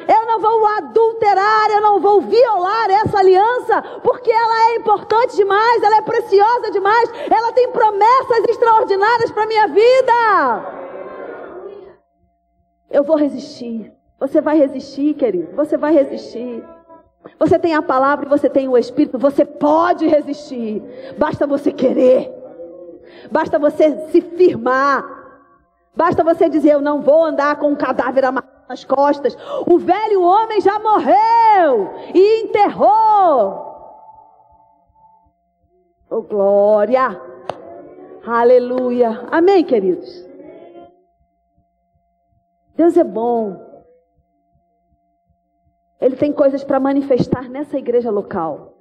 Eu 0.09 0.27
não 0.27 0.41
vou 0.41 0.67
adulterar, 0.67 1.71
eu 1.71 1.81
não 1.81 2.01
vou 2.01 2.21
violar 2.23 2.91
essa 2.91 3.19
aliança, 3.19 3.81
porque 4.03 4.33
ela 4.33 4.71
é 4.71 4.77
importante 4.77 5.37
demais, 5.37 5.83
ela 5.83 5.99
é 5.99 6.03
preciosa 6.03 6.71
demais, 6.73 7.09
ela 7.31 7.53
tem 7.53 7.71
promessas 7.71 8.45
extraordinárias 8.49 9.31
para 9.31 9.47
minha 9.47 9.69
vida. 9.69 10.83
Eu 12.91 13.05
vou 13.05 13.17
resistir. 13.17 13.93
Você 14.23 14.41
vai 14.41 14.57
resistir, 14.57 15.15
querido. 15.15 15.53
Você 15.57 15.77
vai 15.77 15.93
resistir. 15.93 16.65
Você 17.41 17.59
tem 17.59 17.75
a 17.75 17.83
palavra 17.83 18.25
e 18.25 18.29
você 18.29 18.49
tem 18.49 18.69
o 18.69 18.79
Espírito. 18.79 19.19
Você 19.19 19.45
pode 19.45 20.07
resistir. 20.07 20.81
Basta 21.19 21.45
você 21.45 21.73
querer. 21.73 22.33
Basta 23.33 23.59
você 23.59 24.07
se 24.11 24.21
firmar. 24.21 25.05
Basta 25.97 26.23
você 26.23 26.49
dizer: 26.49 26.71
Eu 26.71 26.81
não 26.81 27.01
vou 27.03 27.25
andar 27.25 27.57
com 27.57 27.71
um 27.71 27.75
cadáver 27.75 28.25
amarrado 28.25 28.63
nas 28.69 28.85
costas. 28.85 29.37
O 29.67 29.77
velho 29.81 30.23
homem 30.23 30.61
já 30.61 30.79
morreu 30.79 31.93
e 32.15 32.45
enterrou. 32.45 33.73
Oh, 36.09 36.23
glória! 36.23 37.21
Aleluia! 38.25 39.27
Amém, 39.33 39.65
queridos? 39.65 40.25
Deus 42.77 42.97
é 42.97 43.03
bom. 43.03 43.72
Ele 46.03 46.17
tem 46.17 46.33
coisas 46.33 46.65
para 46.65 46.81
manifestar 46.81 47.49
nessa 47.49 47.79
igreja 47.79 48.11
local. 48.11 48.77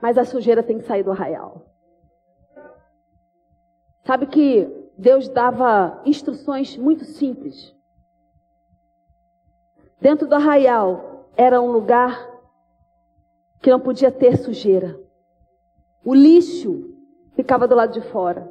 Mas 0.00 0.16
a 0.16 0.24
sujeira 0.24 0.62
tem 0.62 0.78
que 0.78 0.86
sair 0.86 1.02
do 1.02 1.10
arraial. 1.12 1.66
Sabe 4.06 4.26
que 4.26 4.90
Deus 4.96 5.28
dava 5.28 6.00
instruções 6.06 6.78
muito 6.78 7.04
simples. 7.04 7.76
Dentro 10.00 10.26
do 10.26 10.34
arraial 10.34 11.28
era 11.36 11.60
um 11.60 11.70
lugar 11.70 12.30
que 13.60 13.70
não 13.70 13.78
podia 13.78 14.10
ter 14.10 14.38
sujeira. 14.38 14.98
O 16.02 16.14
lixo 16.14 16.90
ficava 17.34 17.68
do 17.68 17.74
lado 17.74 17.92
de 17.92 18.00
fora. 18.00 18.50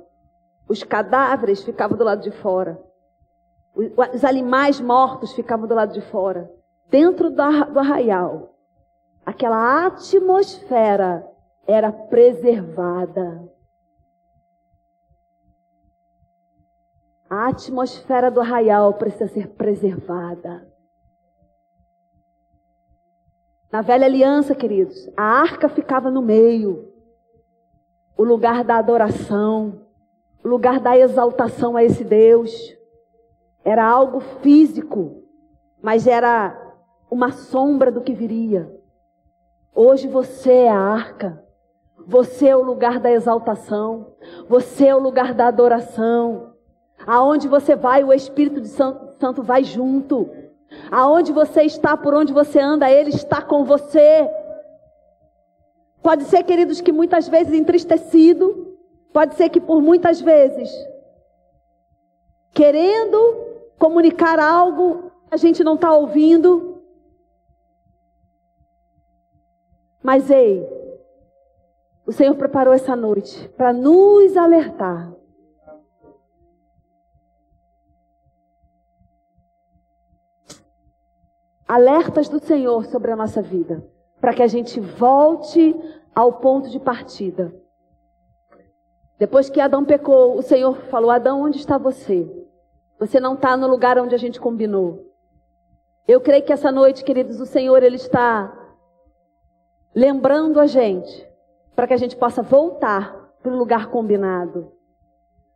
Os 0.70 0.84
cadáveres 0.84 1.64
ficavam 1.64 1.98
do 1.98 2.04
lado 2.04 2.22
de 2.22 2.30
fora. 2.30 2.80
Os 3.76 4.24
animais 4.24 4.80
mortos 4.80 5.34
ficavam 5.34 5.68
do 5.68 5.76
lado 5.76 5.94
de 5.94 6.02
fora. 6.02 6.50
Dentro 6.90 7.30
do 7.30 7.42
arraial, 7.42 8.56
aquela 9.26 9.86
atmosfera 9.86 11.30
era 11.68 11.92
preservada. 11.92 13.44
A 17.30 17.48
atmosfera 17.48 18.32
do 18.32 18.40
arraial 18.40 18.94
precisa 18.94 19.28
ser 19.28 19.50
preservada. 19.50 20.72
Na 23.72 23.82
velha 23.82 24.06
aliança, 24.06 24.56
queridos, 24.56 25.10
a 25.18 25.24
arca 25.24 25.68
ficava 25.68 26.10
no 26.10 26.22
meio, 26.22 26.94
o 28.16 28.24
lugar 28.24 28.64
da 28.64 28.78
adoração, 28.78 29.86
o 30.42 30.48
lugar 30.48 30.80
da 30.80 30.98
exaltação 30.98 31.76
a 31.76 31.84
esse 31.84 32.04
Deus. 32.04 32.75
Era 33.66 33.84
algo 33.84 34.20
físico, 34.20 35.24
mas 35.82 36.06
era 36.06 36.56
uma 37.10 37.32
sombra 37.32 37.92
do 37.92 38.02
que 38.02 38.14
viria. 38.14 38.72
Hoje 39.74 40.08
você 40.08 40.52
é 40.52 40.70
a 40.70 40.80
arca, 40.80 41.44
você 42.06 42.50
é 42.50 42.56
o 42.56 42.62
lugar 42.62 43.00
da 43.00 43.12
exaltação, 43.12 44.14
você 44.48 44.86
é 44.86 44.96
o 44.96 45.00
lugar 45.00 45.34
da 45.34 45.48
adoração. 45.48 46.54
Aonde 47.08 47.48
você 47.48 47.76
vai, 47.76 48.04
o 48.04 48.14
Espírito 48.14 48.62
de 48.62 48.68
Santo 48.68 49.42
vai 49.42 49.64
junto. 49.64 50.30
Aonde 50.92 51.34
você 51.34 51.64
está, 51.64 51.98
por 51.98 52.14
onde 52.14 52.32
você 52.32 52.60
anda, 52.60 52.90
Ele 52.90 53.10
está 53.10 53.42
com 53.42 53.66
você. 53.66 54.30
Pode 56.04 56.26
ser, 56.26 56.44
queridos, 56.44 56.82
que 56.82 56.92
muitas 56.92 57.28
vezes 57.28 57.52
entristecido, 57.52 58.78
pode 59.12 59.34
ser 59.34 59.50
que 59.50 59.60
por 59.60 59.82
muitas 59.82 60.22
vezes, 60.22 60.72
querendo 62.54 63.55
comunicar 63.78 64.40
algo, 64.40 65.12
a 65.30 65.38
gente 65.38 65.64
não 65.64 65.76
está 65.76 65.94
ouvindo. 65.94 66.82
Mas 70.02 70.30
ei, 70.30 70.68
o 72.06 72.12
Senhor 72.12 72.36
preparou 72.36 72.74
essa 72.74 72.96
noite 72.96 73.50
para 73.50 73.74
nos 73.74 74.38
alertar 74.38 75.16
alertas 81.68 82.30
do 82.30 82.40
Senhor 82.40 82.86
sobre 82.86 83.12
a 83.12 83.16
nossa 83.16 83.42
vida, 83.42 83.84
para 84.22 84.34
que 84.34 84.44
a 84.44 84.48
gente 84.48 84.80
volte 84.80 85.76
ao 86.14 86.34
ponto 86.34 86.70
de 86.70 86.80
partida. 86.80 87.54
Depois 89.18 89.50
que 89.50 89.60
Adão 89.60 89.84
pecou, 89.84 90.38
o 90.38 90.42
Senhor 90.42 90.76
falou: 90.90 91.10
Adão, 91.10 91.42
onde 91.42 91.58
está 91.58 91.78
você? 91.78 92.45
Você 93.00 93.20
não 93.20 93.34
está 93.34 93.56
no 93.58 93.68
lugar 93.68 93.98
onde 94.00 94.16
a 94.16 94.18
gente 94.18 94.40
combinou. 94.40 95.06
Eu 96.08 96.22
creio 96.22 96.44
que 96.44 96.54
essa 96.54 96.72
noite, 96.72 97.04
queridos, 97.04 97.40
o 97.40 97.46
Senhor 97.46 97.82
ele 97.84 97.96
está 97.96 98.54
lembrando 99.94 100.60
a 100.60 100.68
gente 100.68 101.28
para 101.76 101.88
que 101.88 101.94
a 101.94 101.98
gente 101.98 102.16
possa 102.16 102.42
voltar 102.42 103.34
para 103.42 103.52
o 103.52 103.58
lugar 103.58 103.88
combinado. 103.88 104.72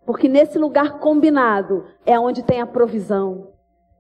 Porque 0.06 0.28
nesse 0.28 0.58
lugar 0.58 1.00
combinado 1.00 1.86
é 2.06 2.20
onde 2.20 2.44
tem 2.44 2.62
a 2.62 2.68
provisão, 2.68 3.50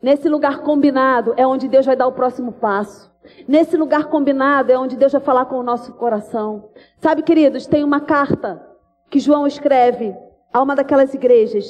Nesse 0.01 0.29
lugar 0.29 0.61
combinado 0.61 1.33
é 1.35 1.45
onde 1.45 1.67
Deus 1.67 1.85
vai 1.85 1.95
dar 1.95 2.07
o 2.07 2.13
próximo 2.13 2.53
passo. 2.53 3.11
Nesse 3.45 3.75
lugar 3.75 4.05
combinado 4.05 4.71
é 4.71 4.79
onde 4.79 4.95
Deus 4.95 5.11
vai 5.11 5.19
falar 5.19 5.45
com 5.45 5.55
o 5.55 5.63
nosso 5.63 5.93
coração. 5.93 6.69
Sabe, 6.97 7.21
queridos, 7.21 7.67
tem 7.67 7.83
uma 7.83 7.99
carta 7.99 8.65
que 9.09 9.19
João 9.19 9.45
escreve 9.45 10.15
a 10.53 10.61
uma 10.61 10.73
daquelas 10.73 11.13
igrejas. 11.13 11.65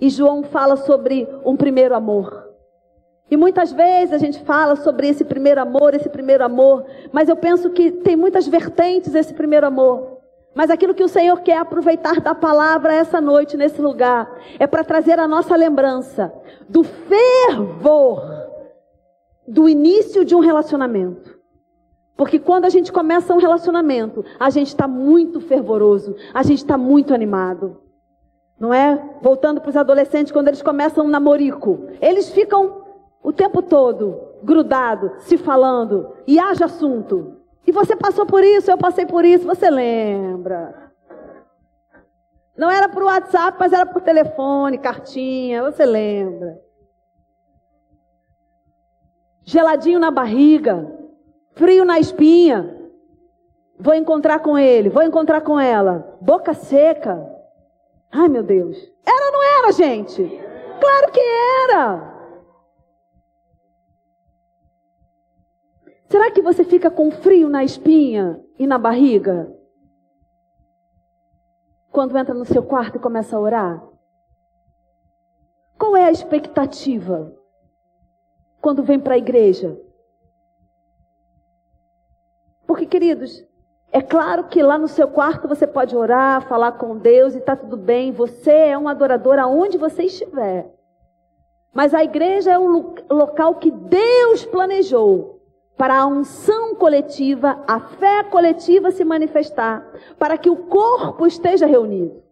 E 0.00 0.08
João 0.08 0.42
fala 0.42 0.76
sobre 0.76 1.28
um 1.44 1.56
primeiro 1.56 1.94
amor. 1.94 2.50
E 3.30 3.36
muitas 3.36 3.72
vezes 3.72 4.12
a 4.12 4.18
gente 4.18 4.40
fala 4.40 4.76
sobre 4.76 5.08
esse 5.08 5.24
primeiro 5.24 5.60
amor, 5.60 5.94
esse 5.94 6.08
primeiro 6.08 6.44
amor, 6.44 6.84
mas 7.10 7.28
eu 7.28 7.36
penso 7.36 7.70
que 7.70 7.90
tem 7.90 8.14
muitas 8.14 8.46
vertentes 8.46 9.14
esse 9.14 9.32
primeiro 9.32 9.66
amor. 9.66 10.18
Mas 10.54 10.70
aquilo 10.70 10.94
que 10.94 11.02
o 11.02 11.08
Senhor 11.08 11.40
quer 11.40 11.56
aproveitar 11.56 12.20
da 12.20 12.34
palavra 12.34 12.92
essa 12.94 13.20
noite, 13.20 13.56
nesse 13.56 13.80
lugar, 13.80 14.30
é 14.58 14.66
para 14.66 14.84
trazer 14.84 15.18
a 15.18 15.26
nossa 15.26 15.56
lembrança 15.56 16.32
do 16.68 16.84
fervor 16.84 18.22
do 19.48 19.68
início 19.68 20.24
de 20.24 20.34
um 20.34 20.40
relacionamento. 20.40 21.38
Porque 22.16 22.38
quando 22.38 22.66
a 22.66 22.68
gente 22.68 22.92
começa 22.92 23.34
um 23.34 23.38
relacionamento, 23.38 24.24
a 24.38 24.50
gente 24.50 24.68
está 24.68 24.86
muito 24.86 25.40
fervoroso, 25.40 26.14
a 26.34 26.42
gente 26.42 26.58
está 26.58 26.76
muito 26.76 27.14
animado. 27.14 27.80
Não 28.62 28.72
é? 28.72 28.96
Voltando 29.20 29.60
para 29.60 29.70
os 29.70 29.76
adolescentes, 29.76 30.30
quando 30.30 30.46
eles 30.46 30.62
começam 30.62 31.04
um 31.04 31.08
namorico, 31.08 31.88
eles 32.00 32.30
ficam 32.30 32.84
o 33.20 33.32
tempo 33.32 33.60
todo 33.60 34.28
grudados, 34.40 35.24
se 35.24 35.36
falando, 35.36 36.14
e 36.28 36.38
haja 36.38 36.66
assunto. 36.66 37.38
E 37.66 37.72
você 37.72 37.96
passou 37.96 38.24
por 38.24 38.44
isso, 38.44 38.70
eu 38.70 38.78
passei 38.78 39.04
por 39.04 39.24
isso, 39.24 39.44
você 39.44 39.68
lembra? 39.68 40.92
Não 42.56 42.70
era 42.70 42.88
por 42.88 43.02
WhatsApp, 43.02 43.56
mas 43.58 43.72
era 43.72 43.84
por 43.84 44.00
telefone, 44.00 44.78
cartinha, 44.78 45.64
você 45.64 45.84
lembra? 45.84 46.56
Geladinho 49.42 49.98
na 49.98 50.12
barriga. 50.12 50.88
frio 51.56 51.84
na 51.84 51.98
espinha. 51.98 52.78
Vou 53.76 53.94
encontrar 53.94 54.38
com 54.38 54.56
ele, 54.56 54.88
vou 54.88 55.02
encontrar 55.02 55.40
com 55.40 55.58
ela. 55.58 56.16
Boca 56.20 56.54
seca. 56.54 57.41
Ai, 58.12 58.28
meu 58.28 58.42
Deus. 58.42 58.76
Era 59.06 59.26
ou 59.26 59.32
não 59.32 59.58
era, 59.58 59.72
gente? 59.72 60.22
Claro 60.78 61.12
que 61.12 61.20
era. 61.20 62.12
Será 66.10 66.30
que 66.30 66.42
você 66.42 66.62
fica 66.62 66.90
com 66.90 67.10
frio 67.10 67.48
na 67.48 67.64
espinha 67.64 68.38
e 68.58 68.66
na 68.66 68.76
barriga? 68.76 69.50
Quando 71.90 72.18
entra 72.18 72.34
no 72.34 72.44
seu 72.44 72.62
quarto 72.62 72.96
e 72.96 73.00
começa 73.00 73.34
a 73.34 73.40
orar? 73.40 73.82
Qual 75.78 75.96
é 75.96 76.04
a 76.04 76.12
expectativa 76.12 77.34
quando 78.60 78.82
vem 78.82 79.00
para 79.00 79.14
a 79.14 79.18
igreja? 79.18 79.80
Porque, 82.66 82.84
queridos, 82.84 83.42
é 83.92 84.00
claro 84.00 84.44
que 84.44 84.62
lá 84.62 84.78
no 84.78 84.88
seu 84.88 85.06
quarto 85.06 85.46
você 85.46 85.66
pode 85.66 85.94
orar, 85.94 86.48
falar 86.48 86.72
com 86.72 86.96
Deus 86.96 87.34
e 87.34 87.38
está 87.38 87.54
tudo 87.54 87.76
bem. 87.76 88.10
Você 88.10 88.50
é 88.50 88.78
um 88.78 88.88
adorador 88.88 89.38
aonde 89.38 89.76
você 89.76 90.04
estiver. 90.04 90.72
Mas 91.74 91.92
a 91.92 92.02
igreja 92.02 92.52
é 92.52 92.58
o 92.58 92.94
local 93.10 93.56
que 93.56 93.70
Deus 93.70 94.46
planejou 94.46 95.42
para 95.76 95.98
a 95.98 96.06
unção 96.06 96.74
coletiva, 96.74 97.62
a 97.66 97.80
fé 97.80 98.22
coletiva 98.24 98.90
se 98.90 99.04
manifestar, 99.04 99.86
para 100.18 100.38
que 100.38 100.48
o 100.48 100.56
corpo 100.56 101.26
esteja 101.26 101.66
reunido. 101.66 102.22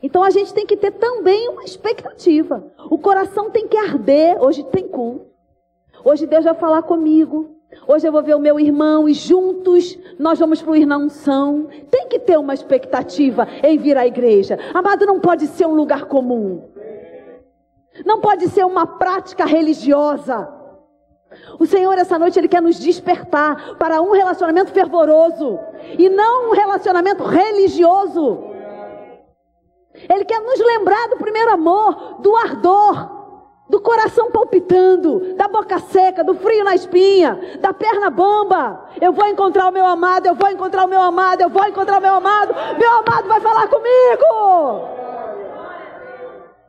Então 0.00 0.22
a 0.22 0.30
gente 0.30 0.54
tem 0.54 0.66
que 0.66 0.76
ter 0.76 0.92
também 0.92 1.48
uma 1.48 1.64
expectativa. 1.64 2.62
O 2.90 2.98
coração 2.98 3.50
tem 3.50 3.66
que 3.66 3.76
arder. 3.76 4.40
Hoje 4.40 4.62
tem 4.64 4.86
culto. 4.86 5.26
Hoje 6.04 6.26
Deus 6.26 6.44
vai 6.44 6.54
falar 6.54 6.82
comigo. 6.82 7.53
Hoje 7.86 8.06
eu 8.06 8.12
vou 8.12 8.22
ver 8.22 8.34
o 8.34 8.40
meu 8.40 8.58
irmão 8.58 9.08
e 9.08 9.14
juntos 9.14 9.98
nós 10.18 10.38
vamos 10.38 10.60
fluir 10.60 10.86
na 10.86 10.96
unção. 10.96 11.68
Tem 11.90 12.08
que 12.08 12.18
ter 12.18 12.38
uma 12.38 12.54
expectativa 12.54 13.46
em 13.62 13.78
vir 13.78 13.96
à 13.96 14.06
igreja. 14.06 14.58
Amado, 14.72 15.06
não 15.06 15.20
pode 15.20 15.46
ser 15.48 15.66
um 15.66 15.74
lugar 15.74 16.06
comum. 16.06 16.62
Não 18.04 18.20
pode 18.20 18.48
ser 18.48 18.64
uma 18.64 18.86
prática 18.86 19.44
religiosa. 19.44 20.48
O 21.58 21.66
Senhor, 21.66 21.96
essa 21.98 22.18
noite, 22.18 22.38
Ele 22.38 22.48
quer 22.48 22.62
nos 22.62 22.78
despertar 22.78 23.76
para 23.76 24.00
um 24.00 24.12
relacionamento 24.12 24.72
fervoroso 24.72 25.58
e 25.98 26.08
não 26.08 26.50
um 26.50 26.52
relacionamento 26.52 27.22
religioso. 27.24 28.54
Ele 29.94 30.24
quer 30.24 30.40
nos 30.40 30.58
lembrar 30.58 31.08
do 31.08 31.16
primeiro 31.16 31.52
amor, 31.52 32.20
do 32.20 32.34
ardor, 32.36 33.13
do 33.74 33.80
coração 33.80 34.30
palpitando, 34.30 35.34
da 35.34 35.48
boca 35.48 35.80
seca, 35.80 36.22
do 36.22 36.36
frio 36.36 36.62
na 36.62 36.76
espinha, 36.76 37.58
da 37.58 37.74
perna 37.74 38.08
bamba. 38.08 38.88
Eu 39.00 39.12
vou 39.12 39.26
encontrar 39.26 39.66
o 39.66 39.72
meu 39.72 39.84
amado, 39.84 40.26
eu 40.26 40.34
vou 40.36 40.48
encontrar 40.48 40.84
o 40.84 40.88
meu 40.88 41.02
amado, 41.02 41.40
eu 41.40 41.50
vou 41.50 41.66
encontrar 41.66 41.98
o 41.98 42.00
meu 42.00 42.14
amado, 42.14 42.54
meu 42.78 42.88
amado 42.88 43.26
vai 43.26 43.40
falar 43.40 43.66
comigo. 43.66 44.88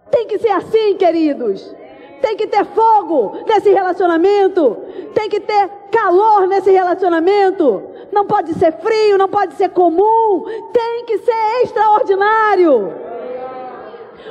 Tem 0.09 0.25
que 0.25 0.39
ser 0.39 0.49
assim, 0.49 0.97
queridos. 0.97 1.75
Tem 2.23 2.35
que 2.35 2.47
ter 2.47 2.65
fogo 2.65 3.37
nesse 3.45 3.69
relacionamento. 3.69 4.75
Tem 5.13 5.29
que 5.29 5.39
ter 5.41 5.69
calor 5.91 6.47
nesse 6.47 6.71
relacionamento. 6.71 7.83
Não 8.11 8.25
pode 8.25 8.55
ser 8.55 8.71
frio, 8.79 9.15
não 9.15 9.29
pode 9.29 9.53
ser 9.53 9.69
comum. 9.69 10.43
Tem 10.73 11.05
que 11.05 11.19
ser 11.19 11.61
extraordinário. 11.61 13.05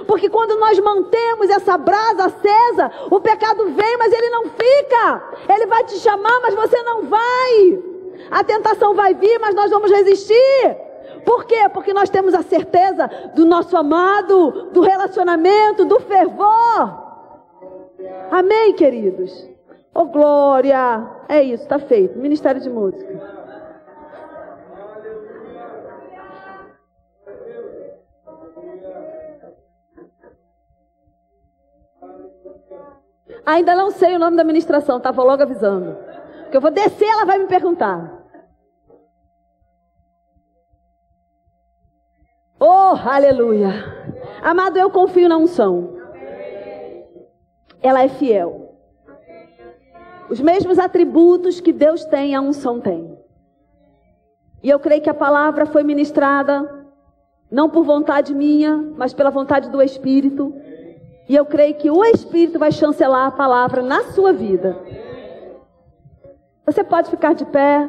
Porque 0.07 0.29
quando 0.29 0.59
nós 0.59 0.79
mantemos 0.79 1.49
essa 1.51 1.79
brasa 1.79 2.27
acesa, 2.27 2.91
o 3.11 3.21
pecado 3.21 3.65
vem, 3.71 3.97
mas 3.97 4.13
ele 4.13 4.31
não 4.31 4.45
fica. 4.45 5.23
Ele 5.49 5.67
vai 5.67 5.85
te 5.85 5.97
chamar, 5.97 6.41
mas 6.43 6.55
você 6.55 6.83
não 6.83 7.03
vai. 7.03 7.83
A 8.31 8.43
tentação 8.43 8.95
vai 8.95 9.15
vir, 9.15 9.39
mas 9.39 9.55
nós 9.55 9.71
vamos 9.71 9.91
resistir. 9.91 10.77
Por 11.25 11.45
quê? 11.45 11.69
Porque 11.73 11.93
nós 11.93 12.11
temos 12.11 12.35
a 12.35 12.43
certeza 12.43 13.11
do 13.35 13.45
nosso 13.45 13.77
amado, 13.77 14.71
do 14.73 14.81
relacionamento, 14.81 15.85
do 15.85 16.01
fervor. 16.01 17.05
Amém, 18.31 18.75
queridos? 18.75 19.49
Oh, 19.95 20.07
glória! 20.07 21.09
É 21.29 21.43
isso, 21.43 21.63
está 21.63 21.79
feito. 21.79 22.19
Ministério 22.19 22.61
de 22.61 22.69
Música. 22.69 23.44
Ainda 33.45 33.75
não 33.75 33.91
sei 33.91 34.15
o 34.15 34.19
nome 34.19 34.37
da 34.37 34.45
ministração, 34.45 34.99
estava 34.99 35.23
logo 35.23 35.43
avisando. 35.43 35.97
Que 36.51 36.57
eu 36.57 36.61
vou 36.61 36.71
descer, 36.71 37.09
ela 37.09 37.25
vai 37.25 37.39
me 37.39 37.47
perguntar. 37.47 38.23
Oh, 42.61 42.97
aleluia. 43.05 43.71
Amado, 44.43 44.79
eu 44.79 44.91
confio 44.91 45.29
na 45.29 45.37
unção 45.37 45.95
ela 47.85 48.03
é 48.03 48.09
fiel. 48.09 48.79
Os 50.31 50.41
mesmos 50.41 50.79
atributos 50.79 51.61
que 51.61 51.71
Deus 51.71 52.03
tem, 52.07 52.35
a 52.35 52.41
unção 52.41 52.81
tem. 52.81 53.19
E 54.63 54.71
eu 54.71 54.81
creio 54.81 55.03
que 55.03 55.11
a 55.11 55.15
palavra 55.15 55.67
foi 55.67 55.85
ministrada 55.85 56.87
não 57.51 57.69
por 57.69 57.85
vontade 57.85 58.35
minha, 58.35 58.75
mas 58.97 59.13
pela 59.13 59.29
vontade 59.29 59.69
do 59.69 59.83
Espírito. 59.83 60.55
E 61.29 61.35
eu 61.35 61.45
creio 61.47 61.75
que 61.75 61.91
o 61.91 62.05
Espírito 62.05 62.59
vai 62.59 62.71
chancelar 62.71 63.27
a 63.27 63.31
palavra 63.31 63.83
na 63.83 64.05
sua 64.05 64.33
vida. 64.33 64.77
Você 66.67 66.85
pode 66.85 67.11
ficar 67.11 67.35
de 67.35 67.45
pé. 67.45 67.89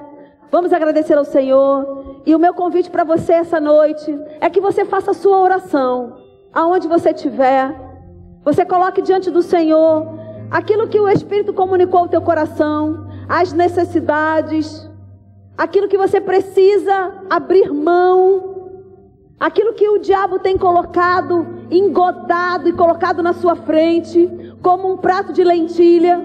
Vamos 0.51 0.71
agradecer 0.71 1.17
ao 1.17 1.25
Senhor. 1.25 2.21
E 2.25 2.33
o 2.33 2.39
meu 2.39 2.53
convite 2.53 2.89
para 2.89 3.03
você 3.03 3.33
essa 3.33 3.59
noite 3.59 4.17
é 4.39 4.49
que 4.49 4.61
você 4.61 4.85
faça 4.85 5.11
a 5.11 5.13
sua 5.13 5.37
oração, 5.39 6.17
aonde 6.53 6.87
você 6.87 7.11
estiver. 7.11 7.73
Você 8.43 8.63
coloque 8.63 9.01
diante 9.01 9.29
do 9.29 9.41
Senhor 9.41 10.07
aquilo 10.49 10.87
que 10.87 10.99
o 10.99 11.09
Espírito 11.09 11.53
comunicou 11.53 12.01
ao 12.01 12.07
teu 12.07 12.21
coração, 12.21 13.07
as 13.27 13.51
necessidades, 13.51 14.89
aquilo 15.57 15.87
que 15.87 15.97
você 15.97 16.21
precisa 16.21 17.13
abrir 17.29 17.71
mão, 17.71 18.54
aquilo 19.39 19.73
que 19.73 19.87
o 19.87 19.99
diabo 19.99 20.39
tem 20.39 20.57
colocado, 20.57 21.65
engodado 21.69 22.69
e 22.69 22.73
colocado 22.73 23.21
na 23.21 23.33
sua 23.33 23.55
frente, 23.55 24.29
como 24.61 24.91
um 24.91 24.97
prato 24.97 25.33
de 25.33 25.43
lentilha, 25.43 26.19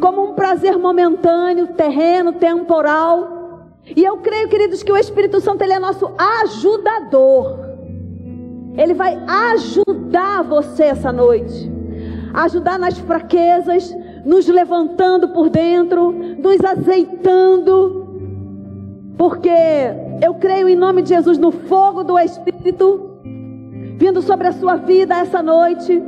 como 0.00 0.30
um 0.30 0.34
prazer 0.34 0.78
momentâneo, 0.78 1.68
terreno, 1.68 2.32
temporal. 2.32 3.70
E 3.84 4.04
eu 4.04 4.18
creio, 4.18 4.48
queridos, 4.48 4.82
que 4.82 4.92
o 4.92 4.96
Espírito 4.96 5.40
Santo 5.40 5.62
ele 5.62 5.72
é 5.72 5.78
nosso 5.78 6.10
ajudador. 6.18 7.58
Ele 8.76 8.94
vai 8.94 9.18
ajudar 9.26 10.42
você 10.42 10.84
essa 10.84 11.12
noite. 11.12 11.70
Ajudar 12.34 12.78
nas 12.78 12.98
fraquezas, 12.98 13.94
nos 14.24 14.46
levantando 14.48 15.28
por 15.28 15.50
dentro, 15.50 16.10
nos 16.10 16.64
azeitando. 16.64 18.01
Porque 19.16 19.50
eu 20.22 20.34
creio 20.34 20.68
em 20.68 20.76
nome 20.76 21.02
de 21.02 21.10
Jesus 21.10 21.38
no 21.38 21.52
fogo 21.52 22.02
do 22.02 22.18
Espírito 22.18 23.10
vindo 24.02 24.20
sobre 24.20 24.48
a 24.48 24.52
sua 24.52 24.76
vida 24.76 25.14
essa 25.16 25.40
noite. 25.40 26.02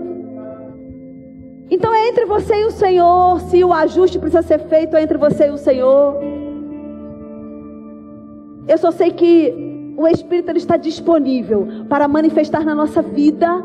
Então 1.70 1.94
é 1.94 2.08
entre 2.08 2.24
você 2.24 2.60
e 2.60 2.64
o 2.64 2.70
Senhor, 2.70 3.40
se 3.42 3.62
o 3.62 3.72
ajuste 3.72 4.18
precisa 4.18 4.42
ser 4.42 4.58
feito 4.68 4.96
é 4.96 5.02
entre 5.02 5.16
você 5.16 5.46
e 5.46 5.50
o 5.50 5.56
Senhor. 5.56 6.16
Eu 8.66 8.78
só 8.78 8.90
sei 8.90 9.12
que 9.12 9.94
o 9.96 10.08
Espírito 10.08 10.50
ele 10.50 10.58
está 10.58 10.76
disponível 10.76 11.68
para 11.88 12.08
manifestar 12.08 12.64
na 12.64 12.74
nossa 12.74 13.00
vida 13.00 13.62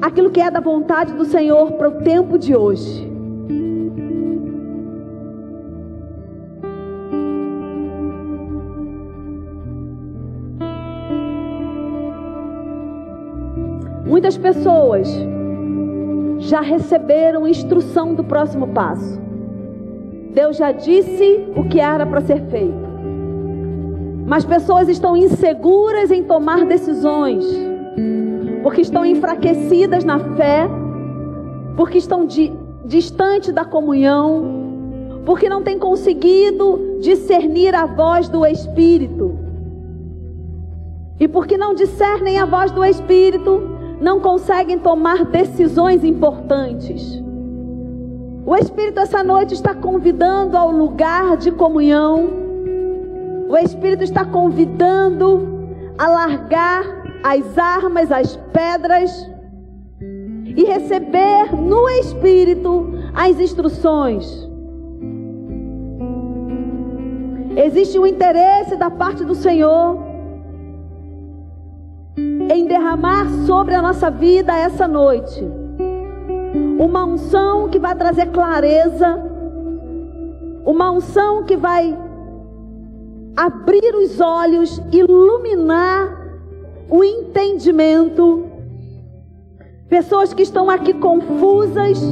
aquilo 0.00 0.30
que 0.30 0.40
é 0.40 0.50
da 0.50 0.60
vontade 0.60 1.12
do 1.14 1.24
Senhor 1.24 1.72
para 1.72 1.88
o 1.88 2.02
tempo 2.02 2.38
de 2.38 2.54
hoje. 2.54 3.09
Muitas 14.20 14.36
pessoas 14.36 15.08
já 16.40 16.60
receberam 16.60 17.48
instrução 17.48 18.14
do 18.14 18.22
próximo 18.22 18.68
passo. 18.68 19.18
Deus 20.34 20.58
já 20.58 20.72
disse 20.72 21.48
o 21.56 21.66
que 21.66 21.80
era 21.80 22.04
para 22.04 22.20
ser 22.20 22.42
feito. 22.50 22.86
Mas 24.26 24.44
pessoas 24.44 24.90
estão 24.90 25.16
inseguras 25.16 26.10
em 26.10 26.22
tomar 26.22 26.66
decisões, 26.66 27.46
porque 28.62 28.82
estão 28.82 29.06
enfraquecidas 29.06 30.04
na 30.04 30.18
fé, 30.18 30.68
porque 31.74 31.96
estão 31.96 32.26
di 32.26 32.52
distante 32.84 33.50
da 33.50 33.64
comunhão, 33.64 35.22
porque 35.24 35.48
não 35.48 35.62
têm 35.62 35.78
conseguido 35.78 36.98
discernir 37.00 37.74
a 37.74 37.86
voz 37.86 38.28
do 38.28 38.44
Espírito. 38.44 39.34
E 41.18 41.26
porque 41.26 41.56
não 41.56 41.72
discernem 41.72 42.38
a 42.38 42.44
voz 42.44 42.70
do 42.70 42.84
Espírito, 42.84 43.79
não 44.00 44.20
conseguem 44.20 44.78
tomar 44.78 45.24
decisões 45.26 46.02
importantes. 46.02 47.22
O 48.46 48.56
Espírito 48.56 48.98
essa 48.98 49.22
noite 49.22 49.52
está 49.54 49.74
convidando 49.74 50.56
ao 50.56 50.70
lugar 50.70 51.36
de 51.36 51.52
comunhão. 51.52 52.28
O 53.48 53.56
Espírito 53.58 54.02
está 54.02 54.24
convidando 54.24 55.68
a 55.98 56.08
largar 56.08 56.84
as 57.22 57.58
armas, 57.58 58.10
as 58.10 58.36
pedras 58.52 59.30
e 60.56 60.64
receber 60.64 61.54
no 61.54 61.88
Espírito 61.90 62.94
as 63.14 63.38
instruções. 63.38 64.48
Existe 67.56 67.98
um 67.98 68.06
interesse 68.06 68.76
da 68.76 68.90
parte 68.90 69.24
do 69.24 69.34
Senhor 69.34 70.09
em 72.50 72.66
derramar 72.66 73.30
sobre 73.46 73.76
a 73.76 73.80
nossa 73.80 74.10
vida 74.10 74.56
essa 74.56 74.88
noite. 74.88 75.40
Uma 76.80 77.04
unção 77.04 77.68
que 77.68 77.78
vai 77.78 77.94
trazer 77.94 78.26
clareza, 78.26 79.22
uma 80.64 80.90
unção 80.90 81.44
que 81.44 81.56
vai 81.56 81.96
abrir 83.36 83.94
os 83.94 84.20
olhos, 84.20 84.82
iluminar 84.90 86.28
o 86.88 87.04
entendimento. 87.04 88.46
Pessoas 89.88 90.34
que 90.34 90.42
estão 90.42 90.68
aqui 90.68 90.92
confusas, 90.94 92.02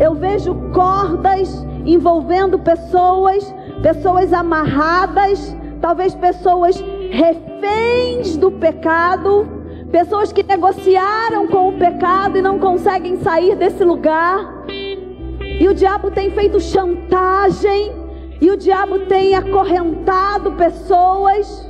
eu 0.00 0.12
vejo 0.14 0.56
cordas 0.74 1.64
envolvendo 1.86 2.58
pessoas, 2.58 3.54
pessoas 3.80 4.32
amarradas, 4.32 5.56
talvez 5.80 6.16
pessoas 6.16 6.82
reféns 7.10 8.36
do 8.36 8.50
pecado, 8.50 9.57
pessoas 9.90 10.32
que 10.32 10.42
negociaram 10.42 11.46
com 11.46 11.68
o 11.68 11.78
pecado 11.78 12.38
e 12.38 12.42
não 12.42 12.58
conseguem 12.58 13.18
sair 13.18 13.54
desse 13.56 13.84
lugar. 13.84 14.64
E 14.68 15.68
o 15.68 15.74
diabo 15.74 16.10
tem 16.10 16.30
feito 16.30 16.60
chantagem, 16.60 17.92
e 18.40 18.50
o 18.50 18.56
diabo 18.56 19.00
tem 19.00 19.34
acorrentado 19.34 20.52
pessoas. 20.52 21.68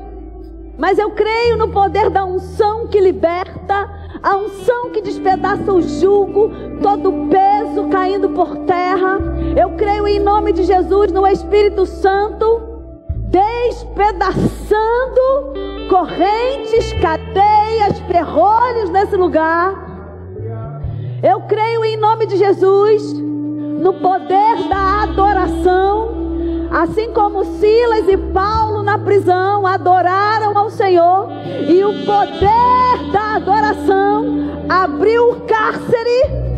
Mas 0.77 0.99
eu 0.99 1.11
creio 1.11 1.57
no 1.57 1.69
poder 1.69 2.11
da 2.11 2.25
unção 2.25 2.87
que 2.87 3.01
liberta, 3.01 3.91
a 4.23 4.37
unção 4.37 4.91
que 4.91 5.01
despedaça 5.01 5.73
o 5.73 5.81
jugo, 5.81 6.51
todo 6.83 7.09
o 7.09 7.29
peso 7.29 7.89
caindo 7.89 8.29
por 8.31 8.57
terra. 8.59 9.19
Eu 9.57 9.71
creio 9.71 10.07
em 10.07 10.21
nome 10.21 10.53
de 10.53 10.65
Jesus 10.65 11.11
no 11.11 11.27
Espírito 11.27 11.87
Santo, 11.87 12.61
despedaçando 13.31 15.78
correntes, 15.89 16.93
cadeias, 16.95 17.99
ferrolhos 18.01 18.91
nesse 18.91 19.17
lugar. 19.17 19.89
Eu 21.23 21.41
creio 21.43 21.85
em 21.85 21.97
nome 21.97 22.27
de 22.27 22.37
Jesus 22.37 23.13
no 23.13 23.95
poder 23.95 24.69
da 24.69 25.03
adoração. 25.03 26.17
Assim 26.71 27.13
como 27.13 27.45
Silas 27.45 28.07
e 28.09 28.17
Paulo 28.17 28.83
na 28.83 28.99
prisão 28.99 29.67
adoraram 29.67 30.57
ao 30.57 30.69
Senhor, 30.69 31.29
e 31.67 31.83
o 31.83 32.05
poder 32.05 33.11
da 33.11 33.37
adoração 33.37 34.27
abriu 34.69 35.31
o 35.31 35.41
cárcere. 35.47 36.49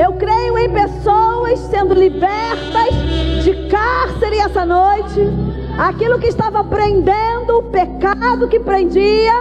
Eu 0.00 0.12
creio 0.12 0.56
em 0.56 0.70
pessoas 0.70 1.58
sendo 1.58 1.94
libertas 1.94 2.94
de 3.42 3.68
cárcere 3.68 4.38
essa 4.38 4.64
noite. 4.64 5.49
Aquilo 5.80 6.18
que 6.18 6.26
estava 6.26 6.62
prendendo, 6.62 7.56
o 7.56 7.62
pecado 7.62 8.46
que 8.48 8.60
prendia, 8.60 9.32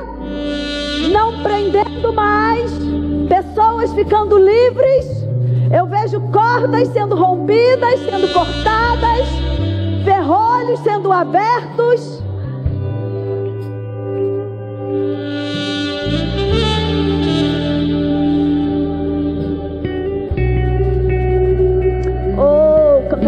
não 1.11 1.43
prendendo 1.43 2.13
mais. 2.13 2.71
Pessoas 3.27 3.93
ficando 3.93 4.37
livres. 4.37 5.05
Eu 5.69 5.85
vejo 5.85 6.21
cordas 6.31 6.87
sendo 6.87 7.13
rompidas, 7.15 7.99
sendo 7.99 8.31
cortadas 8.33 9.27
ferrolhos 10.05 10.79
sendo 10.79 11.11
abertos. 11.11 12.23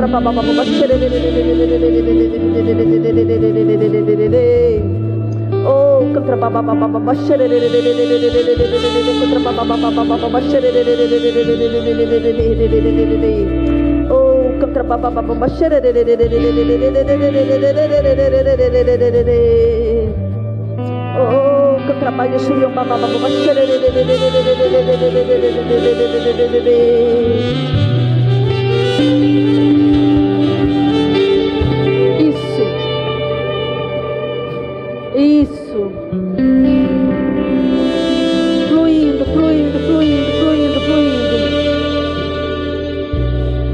Oh, 0.01 0.07
Oh, 5.63 6.01
contra 6.13 6.35
baba 6.35 6.59
baba 6.61 6.87
baba 6.87 7.13
contra 7.13 7.37
Oh, 14.09 14.57
contra 14.65 14.89
Isso. 35.21 35.91
Fluindo, 38.69 39.23
fluindo, 39.25 39.79
fluindo, 39.85 40.31
fluindo, 40.39 40.81
fluindo. 40.81 41.35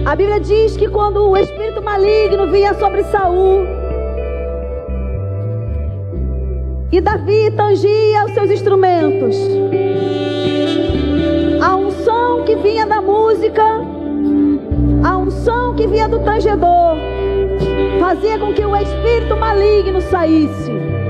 A 0.05 0.15
Bíblia 0.15 0.41
diz 0.41 0.75
que 0.75 0.89
quando 0.89 1.29
o 1.29 1.37
espírito 1.37 1.81
maligno 1.81 2.51
vinha 2.51 2.73
sobre 2.73 3.01
Saul, 3.05 3.65
e 6.91 6.99
Davi 6.99 7.49
tangia 7.51 8.25
os 8.25 8.33
seus 8.33 8.51
instrumentos, 8.51 9.37
a 11.61 11.77
unção 11.77 12.43
que 12.43 12.57
vinha 12.57 12.85
da 12.85 13.01
música, 13.01 13.63
a 15.01 15.17
unção 15.17 15.75
que 15.75 15.87
vinha 15.87 16.09
do 16.09 16.19
tangedor, 16.19 16.97
fazia 18.01 18.37
com 18.37 18.53
que 18.53 18.65
o 18.65 18.75
espírito 18.75 19.37
maligno 19.37 20.01
saísse. 20.01 21.06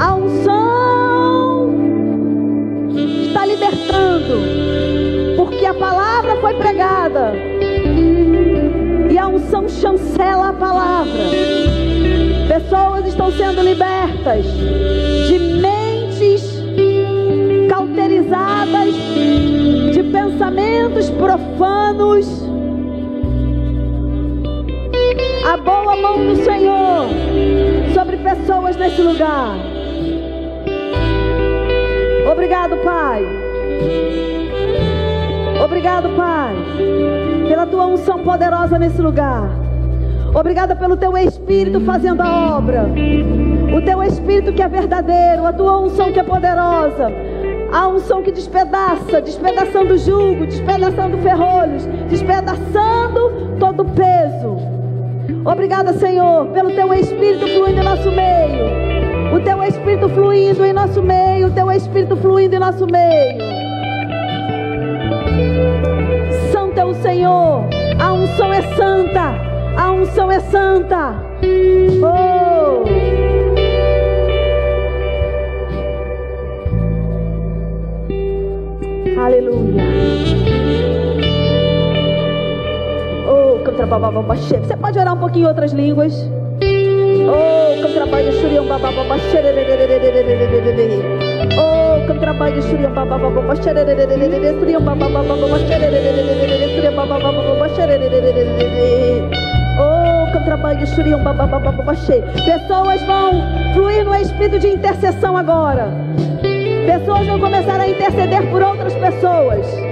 A 0.00 0.14
unção 0.14 1.74
está 3.24 3.46
libertando, 3.46 5.36
porque 5.36 5.64
a 5.66 5.74
palavra 5.74 6.36
foi 6.40 6.54
pregada 6.54 7.32
e 9.10 9.18
a 9.18 9.28
unção 9.28 9.68
chancela 9.68 10.48
a 10.48 10.52
palavra. 10.52 11.12
Pessoas 12.48 13.06
estão 13.06 13.30
sendo 13.32 13.62
libertas 13.62 14.44
de 15.28 15.38
mentes 15.38 16.42
cauterizadas, 17.68 18.94
de 19.92 20.02
pensamentos 20.02 21.10
profanos. 21.10 22.43
Nesse 28.84 29.00
lugar. 29.00 29.56
Obrigado, 32.30 32.76
Pai. 32.78 33.24
Obrigado, 35.64 36.10
Pai, 36.10 36.54
pela 37.48 37.66
tua 37.66 37.86
unção 37.86 38.18
poderosa 38.22 38.78
nesse 38.78 39.00
lugar. 39.00 39.48
Obrigada 40.34 40.76
pelo 40.76 40.96
teu 40.98 41.16
Espírito 41.16 41.80
fazendo 41.80 42.20
a 42.20 42.56
obra. 42.58 42.86
O 43.74 43.80
teu 43.80 44.02
Espírito 44.02 44.52
que 44.52 44.62
é 44.62 44.68
verdadeiro, 44.68 45.46
a 45.46 45.52
tua 45.52 45.80
unção 45.80 46.12
que 46.12 46.20
é 46.20 46.22
poderosa. 46.22 47.10
A 47.72 47.88
unção 47.88 48.22
que 48.22 48.30
despedaça, 48.30 49.20
despedaçando 49.22 49.94
o 49.94 49.98
jugo, 49.98 50.46
despedaçando 50.46 51.16
ferrolhos, 51.18 51.86
despedaçando 52.08 53.56
todo 53.58 53.80
o 53.80 53.84
peso. 53.86 54.73
Obrigada, 55.44 55.92
Senhor, 55.94 56.46
pelo 56.48 56.70
teu 56.70 56.92
Espírito 56.94 57.46
fluindo 57.46 57.80
em 57.80 57.84
nosso 57.84 58.10
meio. 58.10 59.36
O 59.36 59.40
teu 59.40 59.62
Espírito 59.62 60.08
fluindo 60.08 60.64
em 60.64 60.72
nosso 60.72 61.02
meio, 61.02 61.48
o 61.48 61.50
teu 61.50 61.70
Espírito 61.70 62.16
fluindo 62.16 62.56
em 62.56 62.58
nosso 62.58 62.86
meio. 62.86 63.38
Santo 66.52 66.78
é 66.78 66.84
o 66.84 66.94
Senhor, 66.94 67.64
a 67.98 68.12
unção 68.12 68.52
é 68.52 68.62
santa, 68.76 69.34
a 69.76 69.92
unção 69.92 70.30
é 70.30 70.40
santa. 70.40 71.14
Oh! 72.02 72.84
Aleluia. 79.20 79.73
Você 84.66 84.76
pode 84.76 84.98
orar 84.98 85.14
um 85.14 85.18
pouquinho 85.18 85.44
em 85.44 85.48
outras 85.48 85.72
línguas? 85.72 86.14
Oh, 87.26 87.80
Oh, 99.78 100.30
shuriam 100.94 101.22
Pessoas 102.44 103.02
vão 103.02 103.32
fluir 103.74 104.04
no 104.04 104.14
espírito 104.14 104.58
de 104.58 104.68
intercessão 104.68 105.36
agora. 105.36 105.88
Pessoas 106.86 107.26
vão 107.26 107.40
começar 107.40 107.80
a 107.80 107.88
interceder 107.88 108.48
por 108.50 108.62
outras 108.62 108.94
pessoas. 108.94 109.83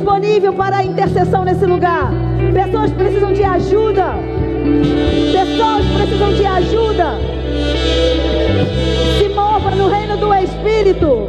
Disponível 0.00 0.54
para 0.54 0.78
a 0.78 0.82
intercessão 0.82 1.44
nesse 1.44 1.66
lugar. 1.66 2.10
Pessoas 2.54 2.90
precisam 2.92 3.34
de 3.34 3.44
ajuda. 3.44 4.14
Pessoas 5.30 5.84
precisam 5.94 6.32
de 6.32 6.46
ajuda. 6.46 7.18
Se 9.18 9.28
mova 9.28 9.70
no 9.72 9.90
reino 9.90 10.16
do 10.16 10.32
Espírito. 10.32 11.28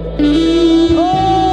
Oh, 0.98 1.52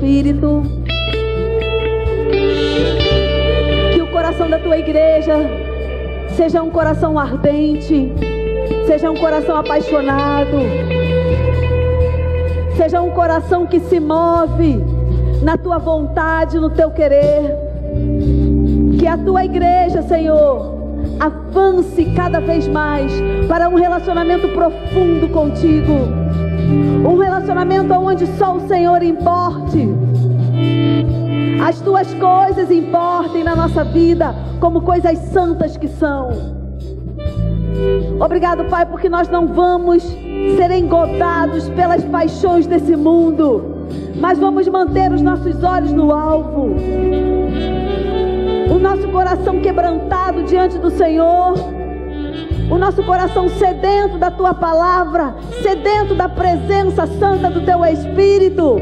espírito. 0.00 0.62
Que 3.92 4.00
o 4.00 4.10
coração 4.10 4.48
da 4.48 4.58
tua 4.58 4.78
igreja 4.78 5.34
seja 6.36 6.62
um 6.62 6.70
coração 6.70 7.18
ardente, 7.18 8.10
seja 8.86 9.10
um 9.10 9.16
coração 9.16 9.56
apaixonado, 9.58 10.56
seja 12.76 13.02
um 13.02 13.10
coração 13.10 13.66
que 13.66 13.78
se 13.78 14.00
move 14.00 14.82
na 15.42 15.58
tua 15.58 15.78
vontade, 15.78 16.58
no 16.58 16.70
teu 16.70 16.90
querer. 16.90 17.54
Que 18.98 19.06
a 19.06 19.18
tua 19.18 19.44
igreja, 19.44 20.02
Senhor, 20.02 20.78
avance 21.18 22.06
cada 22.16 22.40
vez 22.40 22.66
mais 22.66 23.12
para 23.48 23.68
um 23.68 23.74
relacionamento 23.74 24.48
profundo 24.48 25.28
contigo. 25.28 26.29
Um 27.04 27.18
relacionamento 27.18 27.92
onde 27.94 28.26
só 28.38 28.56
o 28.56 28.68
Senhor 28.68 29.02
importe. 29.02 29.88
As 31.62 31.80
tuas 31.80 32.12
coisas 32.14 32.70
importem 32.70 33.44
na 33.44 33.54
nossa 33.54 33.84
vida 33.84 34.34
como 34.60 34.80
coisas 34.82 35.18
santas 35.18 35.76
que 35.76 35.88
são. 35.88 36.30
Obrigado, 38.18 38.64
Pai, 38.66 38.86
porque 38.86 39.08
nós 39.08 39.28
não 39.28 39.46
vamos 39.46 40.02
ser 40.56 40.70
engodados 40.70 41.68
pelas 41.70 42.04
paixões 42.04 42.66
desse 42.66 42.96
mundo, 42.96 43.88
mas 44.16 44.38
vamos 44.38 44.68
manter 44.68 45.12
os 45.12 45.22
nossos 45.22 45.62
olhos 45.62 45.92
no 45.92 46.12
alvo 46.12 46.74
o 48.70 48.78
nosso 48.78 49.08
coração 49.08 49.60
quebrantado 49.60 50.44
diante 50.44 50.78
do 50.78 50.90
Senhor, 50.90 51.54
o 52.70 52.78
nosso 52.78 53.02
coração 53.02 53.48
sedento 53.48 54.16
da 54.16 54.30
tua 54.30 54.54
palavra, 54.54 55.34
sedento 55.60 56.14
da 56.14 56.28
presença 56.28 57.06
santa 57.06 57.50
do 57.50 57.60
teu 57.62 57.84
Espírito, 57.84 58.76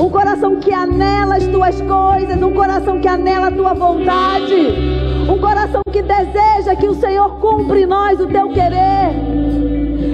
um 0.00 0.10
coração 0.10 0.56
que 0.56 0.72
anela 0.72 1.36
as 1.36 1.46
tuas 1.46 1.80
coisas, 1.80 2.42
um 2.42 2.52
coração 2.52 3.00
que 3.00 3.06
anela 3.06 3.46
a 3.46 3.50
tua 3.50 3.74
vontade, 3.74 4.54
um 5.28 5.38
coração 5.38 5.82
que 5.92 6.02
deseja 6.02 6.74
que 6.74 6.88
o 6.88 6.94
Senhor 6.94 7.36
cumpra 7.38 7.78
em 7.78 7.86
nós 7.86 8.20
o 8.20 8.26
teu 8.26 8.48
querer. 8.48 9.14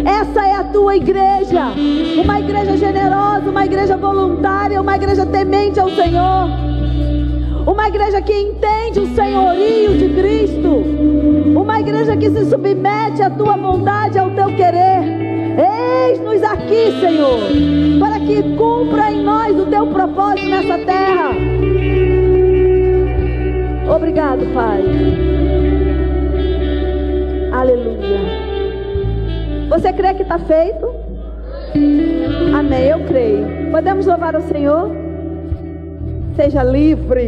Essa 0.05 0.46
é 0.46 0.55
a 0.56 0.64
tua 0.64 0.96
igreja, 0.96 1.72
uma 2.22 2.40
igreja 2.40 2.76
generosa, 2.76 3.48
uma 3.48 3.64
igreja 3.64 3.96
voluntária, 3.96 4.80
uma 4.80 4.96
igreja 4.96 5.24
temente 5.24 5.80
ao 5.80 5.88
Senhor. 5.88 6.73
Uma 7.74 7.88
igreja 7.88 8.22
que 8.22 8.32
entende 8.32 9.01
o 9.01 9.06
senhorio 9.16 9.98
de 9.98 10.09
Cristo. 10.10 10.84
Uma 11.60 11.80
igreja 11.80 12.16
que 12.16 12.30
se 12.30 12.44
submete 12.44 13.20
à 13.20 13.28
tua 13.28 13.56
vontade, 13.56 14.16
ao 14.16 14.30
teu 14.30 14.46
querer. 14.55 15.02
Eis-nos 15.59 16.40
aqui, 16.44 16.92
Senhor, 17.01 17.40
para 17.98 18.20
que 18.20 18.44
cumpra 18.56 19.10
em 19.10 19.24
nós 19.24 19.59
o 19.59 19.66
teu 19.66 19.88
propósito 19.88 20.48
nessa 20.48 20.78
terra. 20.78 21.30
Obrigado, 23.92 24.46
Pai. 24.55 24.80
Aleluia. 27.52 28.20
Você 29.68 29.92
crê 29.92 30.14
que 30.14 30.22
está 30.22 30.38
feito? 30.38 30.94
Amém, 32.56 32.84
eu 32.84 33.01
creio. 33.01 33.72
Podemos 33.72 34.06
louvar 34.06 34.36
o 34.36 34.42
Senhor? 34.42 35.03
Seja 36.36 36.62
livre. 36.65 37.27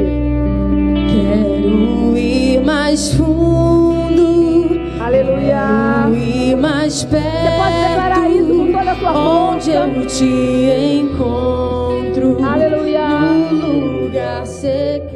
Quero 1.08 2.16
ir 2.16 2.60
mais 2.64 3.12
fundo. 3.12 4.80
Aleluia. 5.00 5.62
Quero 6.02 6.16
ir 6.16 6.56
mais 6.56 7.04
perto. 7.04 7.24
Você 7.24 7.56
pode 7.56 7.88
declarar 7.88 8.30
isso 8.30 8.48
com 8.56 8.72
toda 8.72 8.90
a 8.90 8.96
sua 8.96 9.12
Onde 9.12 9.72
força. 9.72 9.86
eu 9.86 10.06
te 10.06 11.00
encontro. 11.02 12.44
Aleluia. 12.44 13.08
No 13.52 14.02
lugar 14.04 14.44
secreto. 14.46 15.15